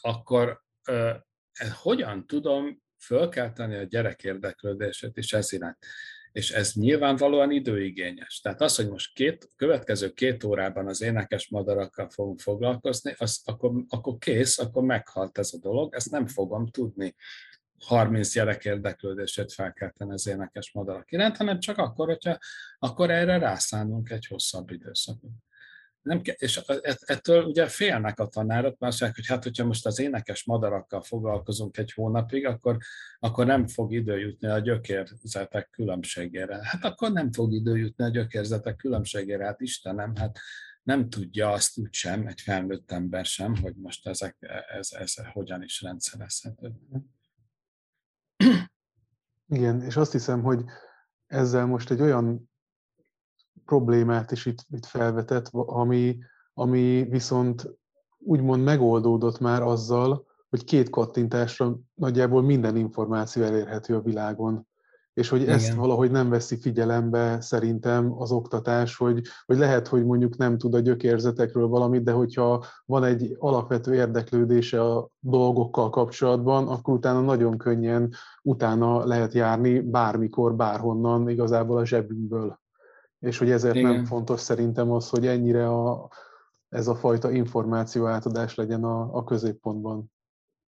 akkor 0.00 0.62
eh, 0.82 1.16
hogyan 1.72 2.26
tudom 2.26 2.81
fölkelteni 3.04 3.74
a 3.76 3.82
gyerek 3.82 4.24
érdeklődését 4.24 5.16
is 5.16 5.32
ez 5.32 5.52
iránt. 5.52 5.78
És 6.32 6.50
ez 6.50 6.72
nyilvánvalóan 6.72 7.50
időigényes. 7.50 8.40
Tehát 8.40 8.60
az, 8.60 8.76
hogy 8.76 8.88
most 8.88 9.14
két, 9.14 9.48
következő 9.56 10.10
két 10.10 10.44
órában 10.44 10.88
az 10.88 11.02
énekes 11.02 11.48
madarakkal 11.48 12.08
fogunk 12.08 12.40
foglalkozni, 12.40 13.14
az, 13.18 13.42
akkor, 13.44 13.72
akkor 13.88 14.18
kész, 14.18 14.58
akkor 14.58 14.82
meghalt 14.82 15.38
ez 15.38 15.50
a 15.52 15.58
dolog, 15.58 15.94
ezt 15.94 16.10
nem 16.10 16.26
fogom 16.26 16.66
tudni. 16.66 17.14
30 17.78 18.32
gyerek 18.32 18.64
érdeklődését 18.64 19.52
felkelteni 19.52 20.12
az 20.12 20.26
énekes 20.26 20.72
madarak 20.72 21.12
iránt, 21.12 21.36
hanem 21.36 21.60
csak 21.60 21.78
akkor, 21.78 22.06
hogyha 22.06 22.38
akkor 22.78 23.10
erre 23.10 23.38
rászánunk 23.38 24.10
egy 24.10 24.26
hosszabb 24.26 24.70
időszakot 24.70 25.30
nem, 26.02 26.20
és 26.36 26.60
ettől 27.00 27.44
ugye 27.44 27.66
félnek 27.66 28.18
a 28.18 28.26
tanárok, 28.26 28.78
mert 28.78 28.92
azt 28.92 29.14
hogy 29.14 29.26
hát, 29.26 29.42
hogyha 29.42 29.64
most 29.64 29.86
az 29.86 29.98
énekes 29.98 30.44
madarakkal 30.44 31.02
foglalkozunk 31.02 31.76
egy 31.76 31.92
hónapig, 31.92 32.46
akkor, 32.46 32.76
akkor 33.18 33.46
nem 33.46 33.66
fog 33.66 33.92
idő 33.92 34.18
jutni 34.18 34.48
a 34.48 34.58
gyökérzetek 34.58 35.70
különbségére. 35.70 36.58
Hát 36.62 36.84
akkor 36.84 37.12
nem 37.12 37.32
fog 37.32 37.52
idő 37.52 37.76
jutni 37.76 38.04
a 38.04 38.08
gyökérzetek 38.08 38.76
különbségére, 38.76 39.44
hát 39.44 39.60
Istenem, 39.60 40.16
hát 40.16 40.38
nem 40.82 41.08
tudja 41.08 41.50
azt 41.50 41.78
úgy 41.78 41.92
sem, 41.92 42.26
egy 42.26 42.40
felnőtt 42.40 42.92
ember 42.92 43.24
sem, 43.24 43.56
hogy 43.56 43.74
most 43.76 44.06
ezek, 44.06 44.36
ez, 44.78 44.88
ez 44.92 45.14
hogyan 45.32 45.62
is 45.62 45.82
rendszerezhető. 45.82 46.72
Igen, 49.48 49.82
és 49.82 49.96
azt 49.96 50.12
hiszem, 50.12 50.42
hogy 50.42 50.64
ezzel 51.26 51.66
most 51.66 51.90
egy 51.90 52.00
olyan 52.00 52.51
problémát 53.72 54.30
is 54.30 54.46
itt, 54.46 54.66
itt 54.70 54.86
felvetett, 54.86 55.48
ami, 55.52 56.18
ami 56.54 57.06
viszont 57.10 57.78
úgymond 58.18 58.62
megoldódott 58.62 59.38
már 59.38 59.62
azzal, 59.62 60.26
hogy 60.48 60.64
két 60.64 60.90
kattintásra 60.90 61.78
nagyjából 61.94 62.42
minden 62.42 62.76
információ 62.76 63.42
elérhető 63.42 63.96
a 63.96 64.00
világon. 64.00 64.66
És 65.14 65.28
hogy 65.28 65.40
Igen. 65.40 65.54
ezt 65.54 65.74
valahogy 65.74 66.10
nem 66.10 66.28
veszi 66.28 66.56
figyelembe 66.56 67.40
szerintem 67.40 68.12
az 68.20 68.32
oktatás, 68.32 68.96
hogy, 68.96 69.22
hogy 69.46 69.58
lehet, 69.58 69.88
hogy 69.88 70.04
mondjuk 70.04 70.36
nem 70.36 70.58
tud 70.58 70.74
a 70.74 70.80
gyökérzetekről 70.80 71.66
valamit, 71.66 72.02
de 72.02 72.12
hogyha 72.12 72.64
van 72.86 73.04
egy 73.04 73.36
alapvető 73.38 73.94
érdeklődése 73.94 74.82
a 74.82 75.08
dolgokkal 75.18 75.90
kapcsolatban, 75.90 76.68
akkor 76.68 76.94
utána 76.94 77.20
nagyon 77.20 77.58
könnyen 77.58 78.12
utána 78.42 79.06
lehet 79.06 79.32
járni 79.32 79.80
bármikor, 79.80 80.54
bárhonnan, 80.56 81.28
igazából 81.28 81.78
a 81.78 81.86
zsebünkből 81.86 82.60
és 83.22 83.38
hogy 83.38 83.50
ezért 83.50 83.74
Igen. 83.74 83.92
nem 83.92 84.04
fontos 84.04 84.40
szerintem 84.40 84.90
az, 84.90 85.08
hogy 85.08 85.26
ennyire 85.26 85.68
a, 85.68 86.10
ez 86.68 86.88
a 86.88 86.94
fajta 86.94 87.30
információ 87.30 88.06
átadás 88.06 88.54
legyen 88.54 88.84
a, 88.84 89.16
a 89.16 89.24
középpontban. 89.24 90.12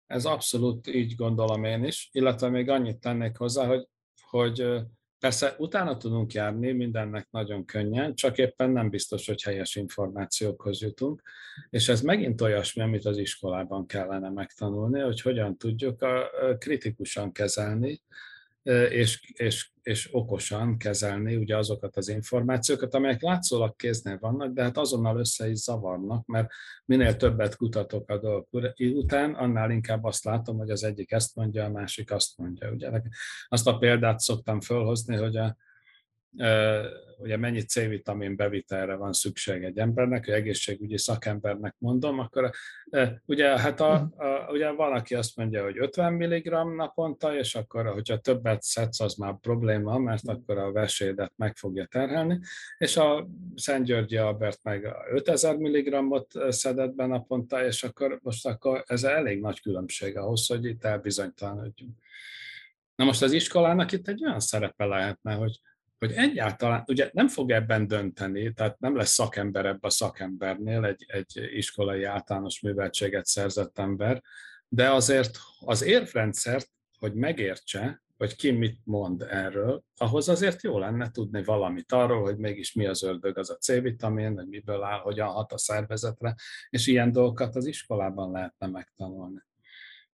Ez 0.07 0.25
abszolút 0.25 0.87
így 0.87 1.15
gondolom 1.15 1.65
én 1.65 1.85
is, 1.85 2.09
illetve 2.13 2.49
még 2.49 2.69
annyit 2.69 2.99
tennék 2.99 3.37
hozzá, 3.37 3.67
hogy, 3.67 3.89
hogy 4.31 4.65
persze 5.19 5.55
utána 5.59 5.97
tudunk 5.97 6.33
járni 6.33 6.73
mindennek 6.73 7.29
nagyon 7.31 7.65
könnyen, 7.65 8.15
csak 8.15 8.39
éppen 8.39 8.71
nem 8.71 8.91
biztos, 8.91 9.27
hogy 9.27 9.43
helyes 9.43 9.75
információkhoz 9.75 10.81
jutunk, 10.81 11.23
és 11.71 11.89
ez 11.89 12.01
megint 12.01 12.41
olyasmi, 12.41 12.83
amit 12.83 13.05
az 13.05 13.19
iskolában 13.19 13.87
kellene 13.87 14.31
megtanulni, 14.31 15.01
hogy 15.01 15.21
hogyan 15.21 15.57
tudjuk 15.57 16.03
a, 16.03 16.29
kritikusan 16.59 17.33
kezelni 17.33 18.03
és, 18.73 19.33
és, 19.33 19.71
és 19.83 20.09
okosan 20.13 20.79
kezelni 20.79 21.37
ugye 21.37 21.57
azokat 21.57 21.97
az 21.97 22.09
információkat, 22.09 22.95
amelyek 22.95 23.23
látszólag 23.23 23.77
kéznél 23.77 24.19
vannak, 24.21 24.53
de 24.53 24.63
hát 24.63 24.77
azonnal 24.77 25.19
össze 25.19 25.49
is 25.51 25.59
zavarnak, 25.59 26.27
mert 26.27 26.51
minél 26.85 27.17
többet 27.17 27.57
kutatok 27.57 28.11
a 28.11 28.19
dolgok 28.19 28.75
után, 28.79 29.35
annál 29.35 29.71
inkább 29.71 30.05
azt 30.05 30.25
látom, 30.25 30.57
hogy 30.57 30.71
az 30.71 30.85
egyik 30.85 31.13
ezt 31.13 31.37
mondja, 31.37 31.65
a 31.65 31.71
másik 31.71 32.11
azt 32.11 32.39
mondja. 32.39 32.71
Ugye 32.71 32.91
azt 33.49 33.67
a 33.67 33.79
példát 33.79 34.19
szoktam 34.19 34.61
fölhozni, 34.61 35.17
hogy 35.17 35.37
a, 35.37 35.57
ugye 37.19 37.37
mennyi 37.37 37.61
C-vitamin 37.61 38.37
bevitelre 38.37 38.95
van 38.95 39.13
szükség 39.13 39.63
egy 39.63 39.79
embernek, 39.79 40.25
hogy 40.25 40.35
egészségügyi 40.35 40.99
szakembernek 40.99 41.75
mondom, 41.79 42.19
akkor 42.19 42.51
ugye, 43.27 43.59
hát 43.59 43.81
a, 43.81 43.95
a, 44.17 44.51
ugye 44.51 44.71
van, 44.71 44.93
aki 44.93 45.15
azt 45.15 45.37
mondja, 45.37 45.63
hogy 45.63 45.79
50 45.79 46.13
mg 46.13 46.75
naponta, 46.77 47.37
és 47.37 47.55
akkor, 47.55 47.87
hogyha 47.87 48.19
többet 48.19 48.63
szedsz, 48.63 49.01
az 49.01 49.15
már 49.15 49.35
probléma, 49.41 49.99
mert 49.99 50.29
akkor 50.29 50.59
a 50.59 50.73
vesédet 50.73 51.33
meg 51.37 51.57
fogja 51.57 51.87
terhelni, 51.87 52.41
és 52.79 52.97
a 52.97 53.29
Szent 53.55 53.85
Györgyi 53.85 54.17
Albert 54.17 54.63
meg 54.63 54.87
5000 55.11 55.57
mg-ot 55.57 56.53
szedett 56.53 56.95
be 56.95 57.07
naponta, 57.07 57.65
és 57.65 57.83
akkor 57.83 58.19
most 58.23 58.47
akkor 58.47 58.85
ez 58.87 59.05
elég 59.05 59.41
nagy 59.41 59.61
különbség 59.61 60.17
ahhoz, 60.17 60.47
hogy 60.47 60.65
itt 60.65 60.85
elbizonytalanodjunk. 60.85 61.97
Na 62.97 63.05
most 63.05 63.23
az 63.23 63.33
iskolának 63.33 63.93
itt 63.93 64.09
egy 64.09 64.25
olyan 64.25 64.41
szerepe 64.41 64.85
lehetne, 64.85 65.35
hogy 65.35 65.61
hogy 66.05 66.13
egyáltalán, 66.17 66.85
ugye 66.87 67.11
nem 67.13 67.29
fog 67.29 67.51
ebben 67.51 67.87
dönteni, 67.87 68.53
tehát 68.53 68.79
nem 68.79 68.97
lesz 68.97 69.13
szakember 69.13 69.67
ebben 69.67 69.79
a 69.81 69.91
szakembernél, 69.91 70.85
egy, 70.85 71.05
egy 71.07 71.49
iskolai 71.53 72.05
általános 72.05 72.61
műveltséget 72.61 73.27
szerzett 73.27 73.79
ember, 73.79 74.23
de 74.69 74.91
azért 74.91 75.39
az 75.61 75.83
érvrendszert, 75.83 76.71
hogy 76.99 77.15
megértse, 77.15 78.03
hogy 78.17 78.37
ki 78.37 78.51
mit 78.51 78.81
mond 78.85 79.23
erről, 79.23 79.83
ahhoz 79.97 80.29
azért 80.29 80.63
jó 80.63 80.79
lenne 80.79 81.11
tudni 81.11 81.45
valamit 81.45 81.93
arról, 81.93 82.23
hogy 82.23 82.37
mégis 82.37 82.73
mi 82.73 82.87
az 82.87 83.03
ördög, 83.03 83.39
az 83.39 83.51
a 83.51 83.57
C-vitamin, 83.57 84.35
hogy 84.35 84.49
miből 84.49 84.83
áll, 84.83 85.01
hogyan 85.01 85.29
hat 85.29 85.53
a 85.53 85.59
szervezetre, 85.59 86.35
és 86.71 86.87
ilyen 86.87 87.13
dolgokat 87.13 87.57
az 87.57 87.67
iskolában 87.67 88.31
lehetne 88.31 88.67
megtanulni. 88.67 89.43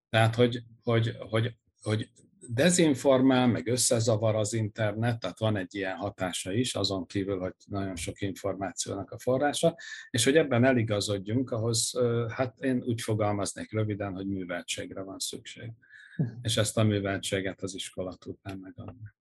Tehát, 0.09 0.35
hogy, 0.35 0.63
hogy, 0.83 1.17
hogy, 1.19 1.57
hogy 1.83 2.11
dezinformál, 2.53 3.47
meg 3.47 3.67
összezavar 3.67 4.35
az 4.35 4.53
internet, 4.53 5.19
tehát 5.19 5.39
van 5.39 5.57
egy 5.57 5.75
ilyen 5.75 5.97
hatása 5.97 6.53
is, 6.53 6.75
azon 6.75 7.07
kívül, 7.07 7.39
hogy 7.39 7.55
nagyon 7.67 7.97
sok 7.97 8.21
információnak 8.21 9.11
a 9.11 9.19
forrása, 9.19 9.77
és 10.11 10.25
hogy 10.25 10.37
ebben 10.37 10.65
eligazodjunk, 10.65 11.51
ahhoz 11.51 11.99
hát 12.29 12.61
én 12.61 12.83
úgy 12.87 13.01
fogalmaznék 13.01 13.73
röviden, 13.73 14.15
hogy 14.15 14.27
műveltségre 14.27 15.03
van 15.03 15.19
szükség. 15.19 15.73
És 16.43 16.57
ezt 16.57 16.79
a 16.79 16.83
műveltséget 16.83 17.63
az 17.63 17.75
iskola 17.75 18.15
tudná 18.15 18.55
megadni. 18.55 19.15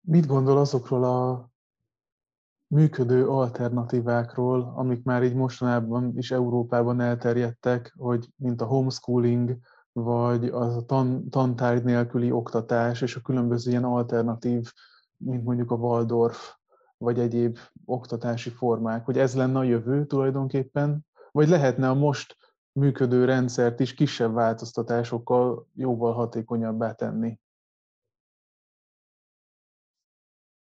Mit 0.00 0.26
gondol 0.26 0.58
azokról 0.58 1.04
a 1.04 1.50
működő 2.66 3.28
alternatívákról, 3.28 4.72
amik 4.76 5.02
már 5.02 5.22
így 5.22 5.34
mostanában 5.34 6.16
is 6.16 6.30
Európában 6.30 7.00
elterjedtek, 7.00 7.94
hogy 7.96 8.28
mint 8.36 8.60
a 8.60 8.64
homeschooling, 8.64 9.58
vagy 9.96 10.44
az 10.44 10.76
a 10.76 10.84
tan, 10.84 11.30
tantárgy 11.30 11.84
nélküli 11.84 12.30
oktatás, 12.30 13.02
és 13.02 13.16
a 13.16 13.20
különböző 13.20 13.70
ilyen 13.70 13.84
alternatív, 13.84 14.72
mint 15.16 15.44
mondjuk 15.44 15.70
a 15.70 15.74
Waldorf, 15.74 16.54
vagy 16.96 17.18
egyéb 17.18 17.58
oktatási 17.84 18.50
formák, 18.50 19.04
hogy 19.04 19.18
ez 19.18 19.34
lenne 19.34 19.58
a 19.58 19.62
jövő 19.62 20.06
tulajdonképpen, 20.06 21.06
vagy 21.30 21.48
lehetne 21.48 21.88
a 21.88 21.94
most 21.94 22.36
működő 22.72 23.24
rendszert 23.24 23.80
is 23.80 23.94
kisebb 23.94 24.34
változtatásokkal 24.34 25.68
jóval 25.74 26.12
hatékonyabbá 26.12 26.92
tenni? 26.92 27.38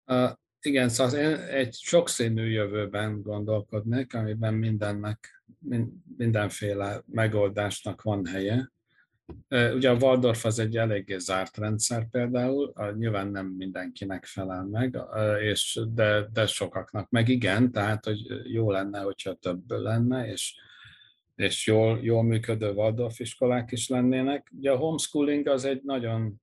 Uh, 0.07 0.31
igen, 0.61 0.89
szóval 0.89 1.15
én 1.15 1.37
egy 1.37 1.75
sokszínű 1.75 2.51
jövőben 2.51 3.23
gondolkodnék, 3.23 4.15
amiben 4.15 4.55
mindennek, 4.55 5.45
mindenféle 6.17 7.03
megoldásnak 7.07 8.03
van 8.03 8.27
helye. 8.27 8.71
Ugye 9.49 9.91
a 9.91 9.95
Waldorf 9.95 10.45
az 10.45 10.59
egy 10.59 10.77
eléggé 10.77 11.19
zárt 11.19 11.57
rendszer 11.57 12.09
például, 12.11 12.73
nyilván 12.97 13.29
nem 13.29 13.47
mindenkinek 13.47 14.25
felel 14.25 14.65
meg, 14.65 14.99
és 15.41 15.81
de, 15.95 16.29
de 16.33 16.47
sokaknak 16.47 17.11
meg 17.11 17.29
igen, 17.29 17.73
tehát 17.73 18.05
hogy 18.05 18.51
jó 18.53 18.71
lenne, 18.71 19.01
hogyha 19.01 19.35
több 19.35 19.71
lenne, 19.71 20.27
és, 20.27 20.55
és 21.35 21.67
jól, 21.67 21.99
jól 22.03 22.23
működő 22.23 22.71
Waldorf 22.71 23.21
iskolák 23.21 23.73
is 23.73 23.89
lennének. 23.89 24.51
Ugye 24.57 24.71
a 24.71 24.77
homeschooling 24.77 25.47
az 25.47 25.65
egy 25.65 25.83
nagyon 25.83 26.41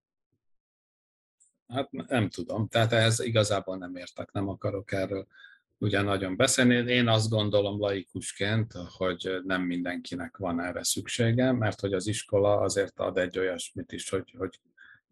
Hát 1.74 1.92
nem 1.92 2.30
tudom, 2.30 2.68
tehát 2.68 2.92
ehhez 2.92 3.20
igazából 3.20 3.78
nem 3.78 3.96
értek, 3.96 4.32
nem 4.32 4.48
akarok 4.48 4.92
erről 4.92 5.28
ugye 5.80 6.02
nagyon 6.02 6.36
beszélni. 6.36 6.92
Én 6.92 7.08
azt 7.08 7.30
gondolom 7.30 7.80
laikusként, 7.80 8.74
hogy 8.98 9.40
nem 9.44 9.62
mindenkinek 9.62 10.38
van 10.38 10.62
erre 10.62 10.84
szüksége, 10.84 11.52
mert 11.52 11.80
hogy 11.80 11.94
az 11.94 12.08
iskola 12.08 12.60
azért 12.60 13.00
ad 13.00 13.18
egy 13.18 13.40
olyasmit 13.40 13.92
is, 13.92 14.10
hogy, 14.10 14.34
hogy, 14.38 14.60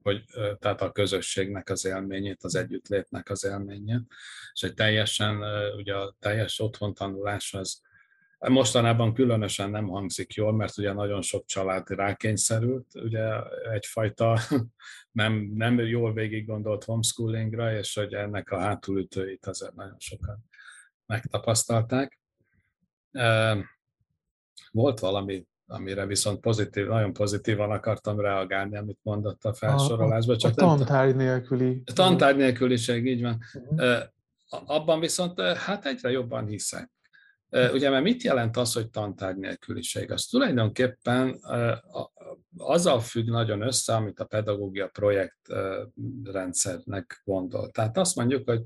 hogy 0.01 0.23
tehát 0.59 0.81
a 0.81 0.91
közösségnek 0.91 1.69
az 1.69 1.85
élményét, 1.85 2.43
az 2.43 2.55
együttlétnek 2.55 3.29
az 3.29 3.45
élményét, 3.45 4.01
és 4.53 4.63
egy 4.63 4.73
teljesen, 4.73 5.43
ugye 5.77 5.95
a 5.95 6.15
teljes 6.19 6.59
otthontanulás 6.59 7.53
az 7.53 7.81
Mostanában 8.39 9.13
különösen 9.13 9.69
nem 9.69 9.87
hangzik 9.87 10.33
jól, 10.33 10.53
mert 10.53 10.77
ugye 10.77 10.93
nagyon 10.93 11.21
sok 11.21 11.45
család 11.45 11.89
rákényszerült, 11.89 12.85
ugye 12.95 13.25
egyfajta 13.71 14.39
nem, 15.11 15.51
nem 15.53 15.79
jól 15.79 16.13
végig 16.13 16.45
gondolt 16.45 16.83
homeschoolingra, 16.83 17.77
és 17.77 17.93
hogy 17.93 18.13
ennek 18.13 18.51
a 18.51 18.59
hátulütőit 18.59 19.45
azért 19.45 19.75
nagyon 19.75 19.99
sokan 19.99 20.45
megtapasztalták. 21.07 22.19
Volt 24.71 24.99
valami, 24.99 25.47
amire 25.67 26.05
viszont 26.05 26.39
pozitív, 26.39 26.87
nagyon 26.87 27.13
pozitívan 27.13 27.71
akartam 27.71 28.19
reagálni, 28.19 28.77
amit 28.77 28.99
mondott 29.01 29.43
a 29.43 29.53
felsorolásban. 29.53 30.37
Csak 30.37 30.51
a 30.51 30.55
tantárgy 30.55 31.15
nélküli. 31.15 31.81
A 31.85 31.93
tantárgy 31.93 32.37
nélküliség, 32.37 33.05
így 33.05 33.21
van. 33.21 33.39
Uh-huh. 33.53 34.03
Abban 34.49 34.99
viszont 34.99 35.41
hát 35.41 35.85
egyre 35.85 36.11
jobban 36.11 36.47
hiszek. 36.47 36.91
Ugye, 37.49 37.89
mert 37.89 38.03
mit 38.03 38.23
jelent 38.23 38.57
az, 38.57 38.73
hogy 38.73 38.89
tantárgy 38.89 39.37
nélküliség? 39.37 40.11
Az 40.11 40.25
tulajdonképpen 40.25 41.39
azzal 42.57 42.99
függ 42.99 43.27
nagyon 43.27 43.61
össze, 43.61 43.95
amit 43.95 44.19
a 44.19 44.25
pedagógia 44.25 44.87
projektrendszernek 44.87 47.21
gondol. 47.23 47.69
Tehát 47.69 47.97
azt 47.97 48.15
mondjuk, 48.15 48.49
hogy 48.49 48.61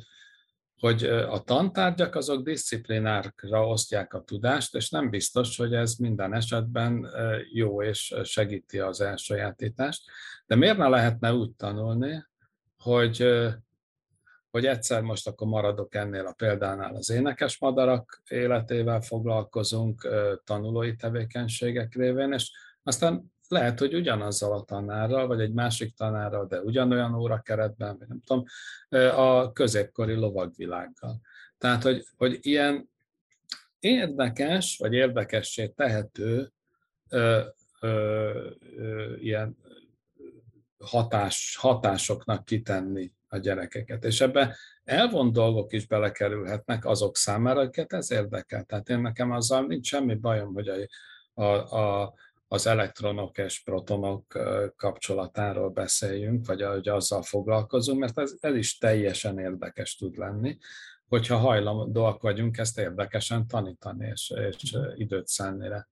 hogy 0.81 1.03
a 1.03 1.43
tantárgyak 1.43 2.15
azok 2.15 2.43
disziplinárkra 2.43 3.67
osztják 3.67 4.13
a 4.13 4.23
tudást, 4.23 4.75
és 4.75 4.89
nem 4.89 5.09
biztos, 5.09 5.57
hogy 5.57 5.73
ez 5.73 5.95
minden 5.95 6.33
esetben 6.33 7.07
jó 7.53 7.83
és 7.83 8.15
segíti 8.23 8.79
az 8.79 9.01
elsajátítást. 9.01 10.03
De 10.45 10.55
miért 10.55 10.77
ne 10.77 10.87
lehetne 10.87 11.33
úgy 11.33 11.51
tanulni, 11.51 12.25
hogy 12.77 13.25
hogy 14.51 14.65
egyszer 14.65 15.01
most 15.01 15.27
akkor 15.27 15.47
maradok 15.47 15.95
ennél 15.95 16.25
a 16.25 16.33
példánál 16.33 16.95
az 16.95 17.09
énekes 17.09 17.59
madarak 17.59 18.21
életével 18.29 19.01
foglalkozunk, 19.01 20.07
tanulói 20.43 20.95
tevékenységek 20.95 21.95
révén, 21.95 22.31
és 22.31 22.51
aztán 22.83 23.31
lehet, 23.51 23.79
hogy 23.79 23.93
ugyanazzal 23.93 24.53
a 24.53 24.63
tanárral, 24.63 25.27
vagy 25.27 25.41
egy 25.41 25.53
másik 25.53 25.95
tanárral, 25.95 26.45
de 26.45 26.61
ugyanolyan 26.61 27.15
órakeretben, 27.15 27.97
vagy 27.97 28.07
nem 28.07 28.21
tudom, 28.25 28.45
a 29.15 29.51
középkori 29.51 30.13
lovagvilággal. 30.13 31.19
Tehát, 31.57 31.83
hogy, 31.83 32.05
hogy 32.17 32.37
ilyen 32.41 32.89
érdekes, 33.79 34.77
vagy 34.77 34.93
érdekessé 34.93 35.67
tehető 35.67 36.51
ö, 37.09 37.41
ö, 37.79 38.49
ö, 38.77 39.15
ilyen 39.15 39.57
hatás, 40.79 41.57
hatásoknak 41.59 42.45
kitenni 42.45 43.13
a 43.27 43.37
gyerekeket. 43.37 44.03
És 44.05 44.21
ebbe 44.21 44.55
elvont 44.83 45.33
dolgok 45.33 45.73
is 45.73 45.87
belekerülhetnek 45.87 46.85
azok 46.85 47.17
számára, 47.17 47.59
akiket 47.59 47.93
ez 47.93 48.11
érdekel. 48.11 48.63
Tehát 48.63 48.89
én 48.89 48.99
nekem 48.99 49.31
azzal 49.31 49.65
nincs 49.65 49.87
semmi 49.87 50.15
bajom, 50.15 50.53
hogy 50.53 50.67
a, 50.67 50.87
a, 51.41 51.77
a, 51.77 52.13
az 52.53 52.67
elektronok 52.67 53.37
és 53.37 53.63
protonok 53.63 54.25
kapcsolatáról 54.75 55.69
beszéljünk, 55.69 56.47
vagy 56.47 56.61
hogy 56.61 56.87
azzal 56.87 57.21
foglalkozunk, 57.21 57.99
mert 57.99 58.19
ez, 58.19 58.33
ez 58.39 58.55
is 58.55 58.77
teljesen 58.77 59.39
érdekes 59.39 59.95
tud 59.95 60.17
lenni, 60.17 60.57
hogyha 61.07 61.37
hajlandóak 61.37 62.21
vagyunk 62.21 62.57
ezt 62.57 62.79
érdekesen 62.79 63.47
tanítani 63.47 64.07
és, 64.13 64.33
és 64.49 64.77
időt 64.95 65.27
szánni 65.27 65.67
rá. 65.67 65.87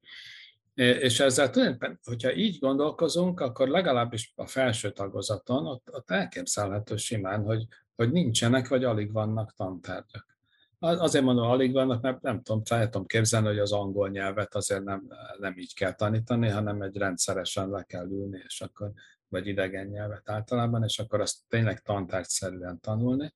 És 0.74 1.20
ezzel 1.20 1.50
tulajdonképpen, 1.50 2.00
hogyha 2.04 2.34
így 2.34 2.60
gondolkozunk, 2.60 3.40
akkor 3.40 3.68
legalábbis 3.68 4.34
a 4.36 4.46
felső 4.46 4.92
tagozaton 4.92 5.68
ott, 5.68 5.90
ott 5.92 6.12
elképzelhető 6.12 6.96
simán, 6.96 7.44
hogy, 7.44 7.66
hogy 7.96 8.12
nincsenek, 8.12 8.68
vagy 8.68 8.84
alig 8.84 9.12
vannak 9.12 9.54
tantárgyak. 9.54 10.39
Azért 10.80 11.24
mondom, 11.24 11.50
alig 11.50 11.74
vannak, 11.74 12.02
mert 12.02 12.22
nem 12.22 12.42
tudom, 12.42 12.64
fel 12.64 12.90
tudom 12.90 13.06
képzelni, 13.06 13.48
hogy 13.48 13.60
az 13.60 13.72
angol 13.72 14.10
nyelvet 14.10 14.56
azért 14.56 14.84
nem, 14.84 15.08
nem 15.40 15.58
így 15.58 15.74
kell 15.74 15.94
tanítani, 15.94 16.50
hanem 16.50 16.82
egy 16.82 16.98
rendszeresen 16.98 17.70
le 17.70 17.84
kell 17.84 18.10
ülni, 18.10 18.42
és 18.46 18.62
akkor, 18.62 18.92
vagy 19.28 19.48
idegen 19.48 19.88
nyelvet 19.88 20.30
általában, 20.30 20.84
és 20.84 21.00
akkor 21.00 21.22
azt 21.22 21.38
tényleg 21.48 21.80
tantárgyszerűen 21.80 22.80
tanulni, 22.80 23.34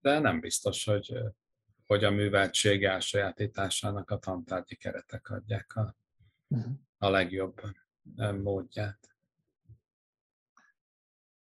de 0.00 0.18
nem 0.18 0.40
biztos, 0.40 0.84
hogy, 0.84 1.18
hogy 1.86 2.04
a 2.04 2.10
műveltség 2.10 2.84
elsajátításának 2.84 4.10
a 4.10 4.18
tantárgyi 4.18 4.74
keretek 4.76 5.30
adják 5.30 5.76
a, 5.76 5.96
a 6.98 7.10
legjobb 7.10 7.60
módját. 8.42 9.13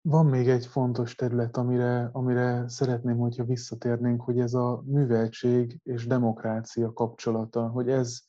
Van 0.07 0.25
még 0.25 0.49
egy 0.49 0.65
fontos 0.65 1.15
terület, 1.15 1.57
amire, 1.57 2.09
amire 2.11 2.67
szeretném, 2.67 3.17
hogyha 3.17 3.43
visszatérnénk, 3.43 4.21
hogy 4.21 4.39
ez 4.39 4.53
a 4.53 4.81
műveltség 4.85 5.79
és 5.83 6.07
demokrácia 6.07 6.93
kapcsolata, 6.93 7.67
hogy 7.67 7.89
ez 7.89 8.21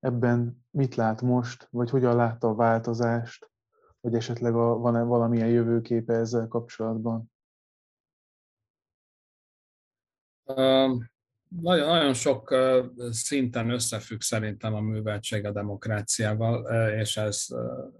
ebben 0.00 0.64
mit 0.70 0.94
lát 0.94 1.22
most, 1.22 1.68
vagy 1.70 1.90
hogyan 1.90 2.16
látta 2.16 2.48
a 2.48 2.54
változást, 2.54 3.50
vagy 4.00 4.14
esetleg 4.14 4.54
a, 4.54 4.78
van-e 4.78 5.02
valamilyen 5.02 5.48
jövőképe 5.48 6.14
ezzel 6.14 6.48
kapcsolatban? 6.48 7.32
Nagyon, 11.60 11.86
nagyon 11.86 12.14
sok 12.14 12.54
szinten 13.10 13.70
összefügg 13.70 14.20
szerintem 14.20 14.74
a 14.74 14.80
műveltség 14.80 15.44
a 15.44 15.52
demokráciával, 15.52 16.64
és 17.00 17.16
ez, 17.16 17.46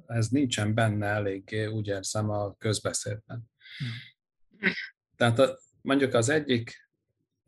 ez 0.06 0.28
nincsen 0.28 0.74
benne 0.74 1.06
eléggé, 1.06 1.66
úgy 1.66 1.86
érzem, 1.86 2.30
a 2.30 2.54
közbeszédben. 2.58 3.50
Hmm. 3.78 4.72
Tehát 5.16 5.38
a, 5.38 5.58
mondjuk 5.80 6.14
az 6.14 6.28
egyik 6.28 6.88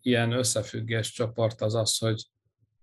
ilyen 0.01 0.33
összefüggés 0.33 1.13
csoport 1.13 1.61
az 1.61 1.75
az, 1.75 1.99
hogy, 1.99 2.25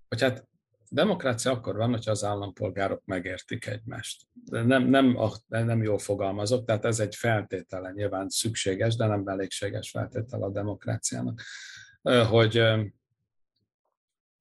hogy 0.08 0.22
hát 0.22 0.48
demokrácia 0.90 1.52
akkor 1.52 1.76
van, 1.76 1.90
hogyha 1.90 2.12
az 2.12 2.24
állampolgárok 2.24 3.02
megértik 3.06 3.66
egymást. 3.66 4.22
De 4.34 4.64
nem, 4.64 4.84
nem, 4.84 5.18
nem 5.48 5.84
jól 5.84 5.98
fogalmazok, 5.98 6.66
tehát 6.66 6.86
ez 6.86 7.00
egy 7.00 7.16
feltétele, 7.16 7.92
nyilván 7.92 8.30
szükséges, 8.30 8.96
de 8.96 9.06
nem 9.06 9.28
elégséges 9.28 9.90
feltétel 9.90 10.44
a 10.44 10.52
demokráciának, 10.52 11.42
hogy 12.30 12.62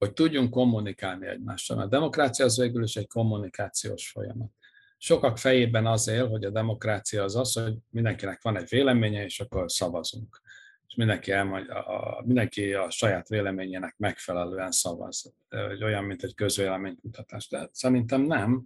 hogy 0.03 0.13
tudjunk 0.13 0.49
kommunikálni 0.49 1.27
egymással. 1.27 1.79
A 1.79 1.87
demokrácia 1.87 2.45
az 2.45 2.57
végül 2.57 2.83
is 2.83 2.95
egy 2.95 3.07
kommunikációs 3.07 4.09
folyamat. 4.09 4.51
sokak 4.97 5.37
fejében 5.37 5.85
az 5.85 6.07
él, 6.07 6.27
hogy 6.27 6.43
a 6.43 6.49
demokrácia 6.49 7.23
az 7.23 7.35
az, 7.35 7.53
hogy 7.53 7.75
mindenkinek 7.89 8.41
van 8.41 8.57
egy 8.57 8.69
véleménye, 8.69 9.23
és 9.23 9.39
akkor 9.39 9.71
szavazunk. 9.71 10.41
És 10.87 10.95
mindenki, 10.95 11.31
elmondja, 11.31 11.85
a, 11.85 12.23
mindenki 12.25 12.73
a 12.73 12.89
saját 12.89 13.27
véleményének 13.27 13.95
megfelelően 13.97 14.71
szavaz. 14.71 15.33
Hogy 15.49 15.83
olyan, 15.83 16.03
mint 16.03 16.23
egy 16.23 16.35
közvéleménykutatás. 16.35 17.47
De 17.47 17.69
szerintem 17.71 18.21
nem. 18.21 18.65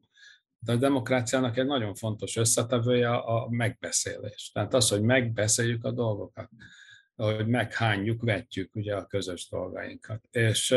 De 0.60 0.72
a 0.72 0.76
demokráciának 0.76 1.58
egy 1.58 1.66
nagyon 1.66 1.96
fontos 1.96 2.36
összetevője 2.36 3.16
a 3.16 3.48
megbeszélés. 3.50 4.52
Tehát 4.54 4.74
az, 4.74 4.90
hogy 4.90 5.02
megbeszéljük 5.02 5.84
a 5.84 5.92
dolgokat, 5.92 6.50
hogy 7.16 7.48
meghányjuk, 7.48 8.22
vetjük 8.22 8.76
ugye 8.76 8.96
a 8.96 9.06
közös 9.06 9.50
dolgainkat. 9.50 10.28
És 10.32 10.76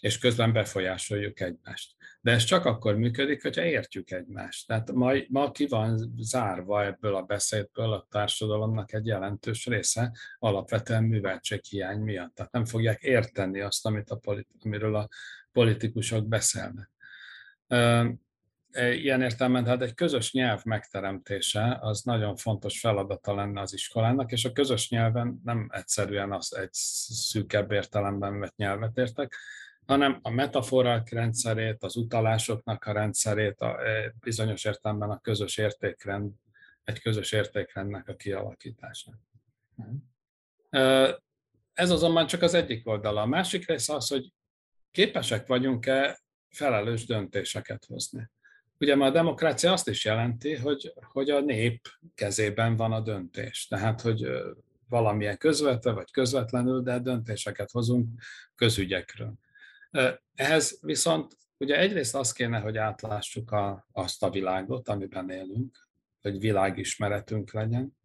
és 0.00 0.18
közben 0.18 0.52
befolyásoljuk 0.52 1.40
egymást. 1.40 1.94
De 2.20 2.30
ez 2.30 2.44
csak 2.44 2.64
akkor 2.64 2.96
működik, 2.96 3.42
hogyha 3.42 3.64
értjük 3.64 4.10
egymást. 4.10 4.66
Tehát 4.66 4.92
ma, 4.92 5.12
ma 5.28 5.50
ki 5.50 5.66
van 5.66 6.14
zárva 6.18 6.84
ebből 6.84 7.14
a 7.14 7.22
beszédből 7.22 7.92
a 7.92 8.06
társadalomnak 8.10 8.92
egy 8.92 9.06
jelentős 9.06 9.66
része 9.66 10.12
alapvetően 10.38 11.04
műveltséghiány 11.04 12.00
miatt. 12.00 12.34
Tehát 12.34 12.52
nem 12.52 12.64
fogják 12.64 13.02
érteni 13.02 13.60
azt, 13.60 13.86
amit 13.86 14.10
a 14.10 14.20
amiről 14.64 14.96
a 14.96 15.08
politikusok 15.52 16.28
beszélnek. 16.28 16.90
E, 17.66 18.94
ilyen 18.94 19.22
értelemben, 19.22 19.64
tehát 19.64 19.82
egy 19.82 19.94
közös 19.94 20.32
nyelv 20.32 20.64
megteremtése 20.64 21.78
az 21.80 22.02
nagyon 22.02 22.36
fontos 22.36 22.80
feladata 22.80 23.34
lenne 23.34 23.60
az 23.60 23.72
iskolának, 23.72 24.32
és 24.32 24.44
a 24.44 24.52
közös 24.52 24.90
nyelven 24.90 25.40
nem 25.44 25.68
egyszerűen 25.72 26.32
az 26.32 26.56
egy 26.56 26.72
szűkebb 26.72 27.72
értelemben 27.72 28.38
vett 28.38 28.56
nyelvet 28.56 28.96
értek, 28.98 29.36
hanem 29.90 30.18
a 30.22 30.30
metaforák 30.30 31.10
rendszerét, 31.10 31.82
az 31.82 31.96
utalásoknak 31.96 32.84
a 32.84 32.92
rendszerét, 32.92 33.60
a 33.60 33.86
e, 33.86 34.14
bizonyos 34.20 34.64
értelemben 34.64 35.10
a 35.10 35.20
közös 35.20 35.56
értékrend, 35.56 36.32
egy 36.84 37.00
közös 37.00 37.32
értékrendnek 37.32 38.08
a 38.08 38.16
kialakítása. 38.16 39.10
Mhm. 39.74 39.94
Ez 41.72 41.90
azonban 41.90 42.26
csak 42.26 42.42
az 42.42 42.54
egyik 42.54 42.88
oldala. 42.88 43.20
A 43.20 43.26
másik 43.26 43.66
része 43.66 43.94
az, 43.94 44.08
hogy 44.08 44.32
képesek 44.90 45.46
vagyunk-e 45.46 46.20
felelős 46.48 47.06
döntéseket 47.06 47.84
hozni. 47.84 48.30
Ugye 48.78 48.94
már 48.94 49.08
a 49.08 49.12
demokrácia 49.12 49.72
azt 49.72 49.88
is 49.88 50.04
jelenti, 50.04 50.54
hogy, 50.54 50.92
hogy 51.12 51.30
a 51.30 51.40
nép 51.40 51.88
kezében 52.14 52.76
van 52.76 52.92
a 52.92 53.00
döntés. 53.00 53.66
Tehát, 53.66 54.00
hogy 54.00 54.26
valamilyen 54.88 55.38
közvetve 55.38 55.92
vagy 55.92 56.10
közvetlenül, 56.10 56.82
de 56.82 56.98
döntéseket 56.98 57.70
hozunk 57.70 58.08
közügyekről. 58.54 59.34
Ehhez 60.34 60.78
viszont 60.80 61.36
ugye 61.58 61.78
egyrészt 61.78 62.14
az 62.14 62.32
kéne, 62.32 62.58
hogy 62.58 62.76
átlássuk 62.76 63.52
a, 63.52 63.86
azt 63.92 64.22
a 64.22 64.30
világot, 64.30 64.88
amiben 64.88 65.30
élünk, 65.30 65.88
hogy 66.20 66.38
világismeretünk 66.38 67.52
legyen. 67.52 67.96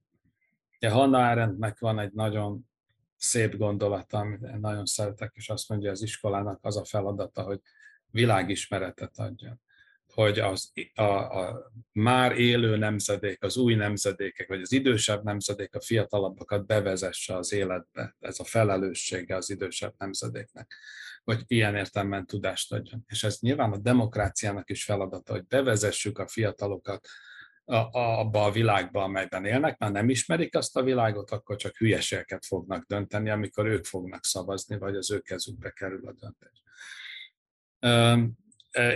Ugye 0.75 0.89
Hannah 0.89 1.29
Arendtnek 1.29 1.79
van 1.79 1.99
egy 1.99 2.11
nagyon 2.11 2.69
szép 3.17 3.55
gondolata, 3.55 4.17
amit 4.17 4.41
én 4.41 4.59
nagyon 4.59 4.85
szeretek, 4.85 5.31
és 5.35 5.49
azt 5.49 5.69
mondja, 5.69 5.91
az 5.91 6.01
iskolának 6.01 6.59
az 6.61 6.77
a 6.77 6.85
feladata, 6.85 7.43
hogy 7.43 7.59
világismeretet 8.11 9.17
adjon 9.17 9.63
hogy 10.15 10.39
az, 10.39 10.71
a, 10.93 11.01
a 11.01 11.71
már 11.91 12.39
élő 12.39 12.77
nemzedék, 12.77 13.43
az 13.43 13.57
új 13.57 13.75
nemzedékek, 13.75 14.47
vagy 14.47 14.61
az 14.61 14.71
idősebb 14.71 15.23
nemzedék 15.23 15.75
a 15.75 15.81
fiatalabbakat 15.81 16.65
bevezesse 16.65 17.35
az 17.35 17.53
életbe. 17.53 18.15
Ez 18.19 18.39
a 18.39 18.43
felelőssége 18.43 19.35
az 19.35 19.49
idősebb 19.49 19.93
nemzedéknek 19.97 20.73
hogy 21.25 21.43
ilyen 21.47 21.75
értelemben 21.75 22.25
tudást 22.25 22.73
adjon. 22.73 23.03
És 23.07 23.23
ez 23.23 23.39
nyilván 23.39 23.71
a 23.71 23.77
demokráciának 23.77 24.69
is 24.69 24.83
feladata, 24.83 25.33
hogy 25.33 25.45
bevezessük 25.45 26.19
a 26.19 26.27
fiatalokat 26.27 27.07
a, 27.65 27.75
a, 27.75 28.19
abba 28.19 28.43
a 28.43 28.51
világba, 28.51 29.03
amelyben 29.03 29.45
élnek, 29.45 29.77
már 29.77 29.91
nem 29.91 30.09
ismerik 30.09 30.55
azt 30.55 30.77
a 30.77 30.83
világot, 30.83 31.31
akkor 31.31 31.55
csak 31.55 31.77
hülyeségeket 31.77 32.45
fognak 32.45 32.85
dönteni, 32.85 33.29
amikor 33.29 33.65
ők 33.65 33.85
fognak 33.85 34.25
szavazni, 34.25 34.77
vagy 34.77 34.95
az 34.95 35.11
ő 35.11 35.19
kezükbe 35.19 35.69
kerül 35.69 36.07
a 36.07 36.13
döntés. 36.13 36.63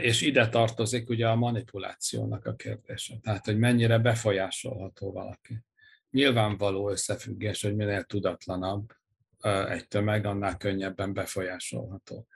És 0.02 0.22
ide 0.22 0.50
tartozik 0.50 1.10
ugye 1.10 1.28
a 1.28 1.36
manipulációnak 1.36 2.46
a 2.46 2.56
kérdése, 2.56 3.18
tehát 3.22 3.46
hogy 3.46 3.58
mennyire 3.58 3.98
befolyásolható 3.98 5.12
valaki. 5.12 5.60
Nyilvánvaló 6.10 6.90
összefüggés, 6.90 7.62
hogy 7.62 7.76
minél 7.76 8.04
tudatlanabb, 8.04 8.94
egy 9.46 9.88
tömeg, 9.88 10.26
annál 10.26 10.58
könnyebben 10.58 11.14
befolyásolható. 11.14 12.28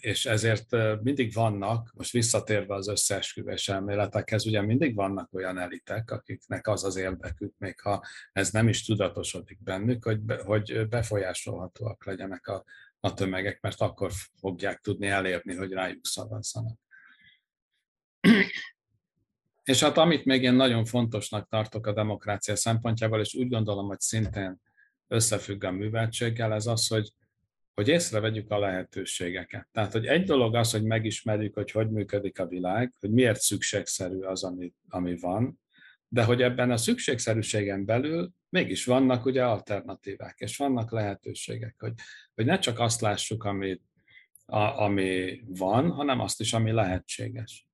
És 0.00 0.26
ezért 0.26 0.76
mindig 1.02 1.32
vannak, 1.32 1.92
most 1.94 2.12
visszatérve 2.12 2.74
az 2.74 2.88
összeesküvés 2.88 3.68
elméletekhez, 3.68 4.46
ugye 4.46 4.60
mindig 4.60 4.94
vannak 4.94 5.34
olyan 5.34 5.58
elitek, 5.58 6.10
akiknek 6.10 6.68
az 6.68 6.84
az 6.84 6.96
érdekük, 6.96 7.54
még 7.58 7.80
ha 7.80 8.04
ez 8.32 8.50
nem 8.50 8.68
is 8.68 8.84
tudatosodik 8.84 9.62
bennük, 9.62 10.04
hogy, 10.04 10.20
be, 10.20 10.42
hogy 10.42 10.88
befolyásolhatóak 10.88 12.04
legyenek 12.04 12.46
a, 12.46 12.64
a 13.00 13.14
tömegek, 13.14 13.60
mert 13.60 13.80
akkor 13.80 14.12
fogják 14.40 14.80
tudni 14.80 15.06
elérni, 15.06 15.54
hogy 15.54 15.72
rájuk 15.72 16.06
szavazzanak. 16.06 16.78
És 19.64 19.80
hát 19.80 19.98
amit 19.98 20.24
még 20.24 20.42
én 20.42 20.54
nagyon 20.54 20.84
fontosnak 20.84 21.48
tartok 21.48 21.86
a 21.86 21.92
demokrácia 21.92 22.56
szempontjából, 22.56 23.20
és 23.20 23.34
úgy 23.34 23.48
gondolom, 23.48 23.86
hogy 23.86 24.00
szintén 24.00 24.60
összefügg 25.12 25.64
a 25.64 25.70
műveltséggel, 25.70 26.52
ez 26.52 26.66
az, 26.66 26.86
hogy, 26.86 27.12
hogy 27.74 27.88
észrevegyük 27.88 28.50
a 28.50 28.58
lehetőségeket. 28.58 29.68
Tehát, 29.72 29.92
hogy 29.92 30.06
egy 30.06 30.24
dolog 30.24 30.54
az, 30.54 30.70
hogy 30.70 30.82
megismerjük, 30.82 31.54
hogy 31.54 31.70
hogy 31.70 31.90
működik 31.90 32.38
a 32.38 32.46
világ, 32.46 32.94
hogy 33.00 33.10
miért 33.10 33.40
szükségszerű 33.40 34.18
az, 34.18 34.44
ami, 34.44 34.72
ami 34.88 35.16
van, 35.18 35.60
de 36.08 36.24
hogy 36.24 36.42
ebben 36.42 36.70
a 36.70 36.76
szükségszerűségen 36.76 37.84
belül 37.84 38.32
mégis 38.48 38.84
vannak 38.84 39.24
ugye 39.24 39.44
alternatívák, 39.44 40.38
és 40.38 40.56
vannak 40.56 40.90
lehetőségek, 40.90 41.74
hogy, 41.78 41.92
hogy 42.34 42.44
ne 42.44 42.58
csak 42.58 42.78
azt 42.78 43.00
lássuk, 43.00 43.44
ami, 43.44 43.80
a, 44.46 44.58
ami 44.58 45.40
van, 45.46 45.90
hanem 45.90 46.20
azt 46.20 46.40
is, 46.40 46.52
ami 46.52 46.70
lehetséges 46.70 47.66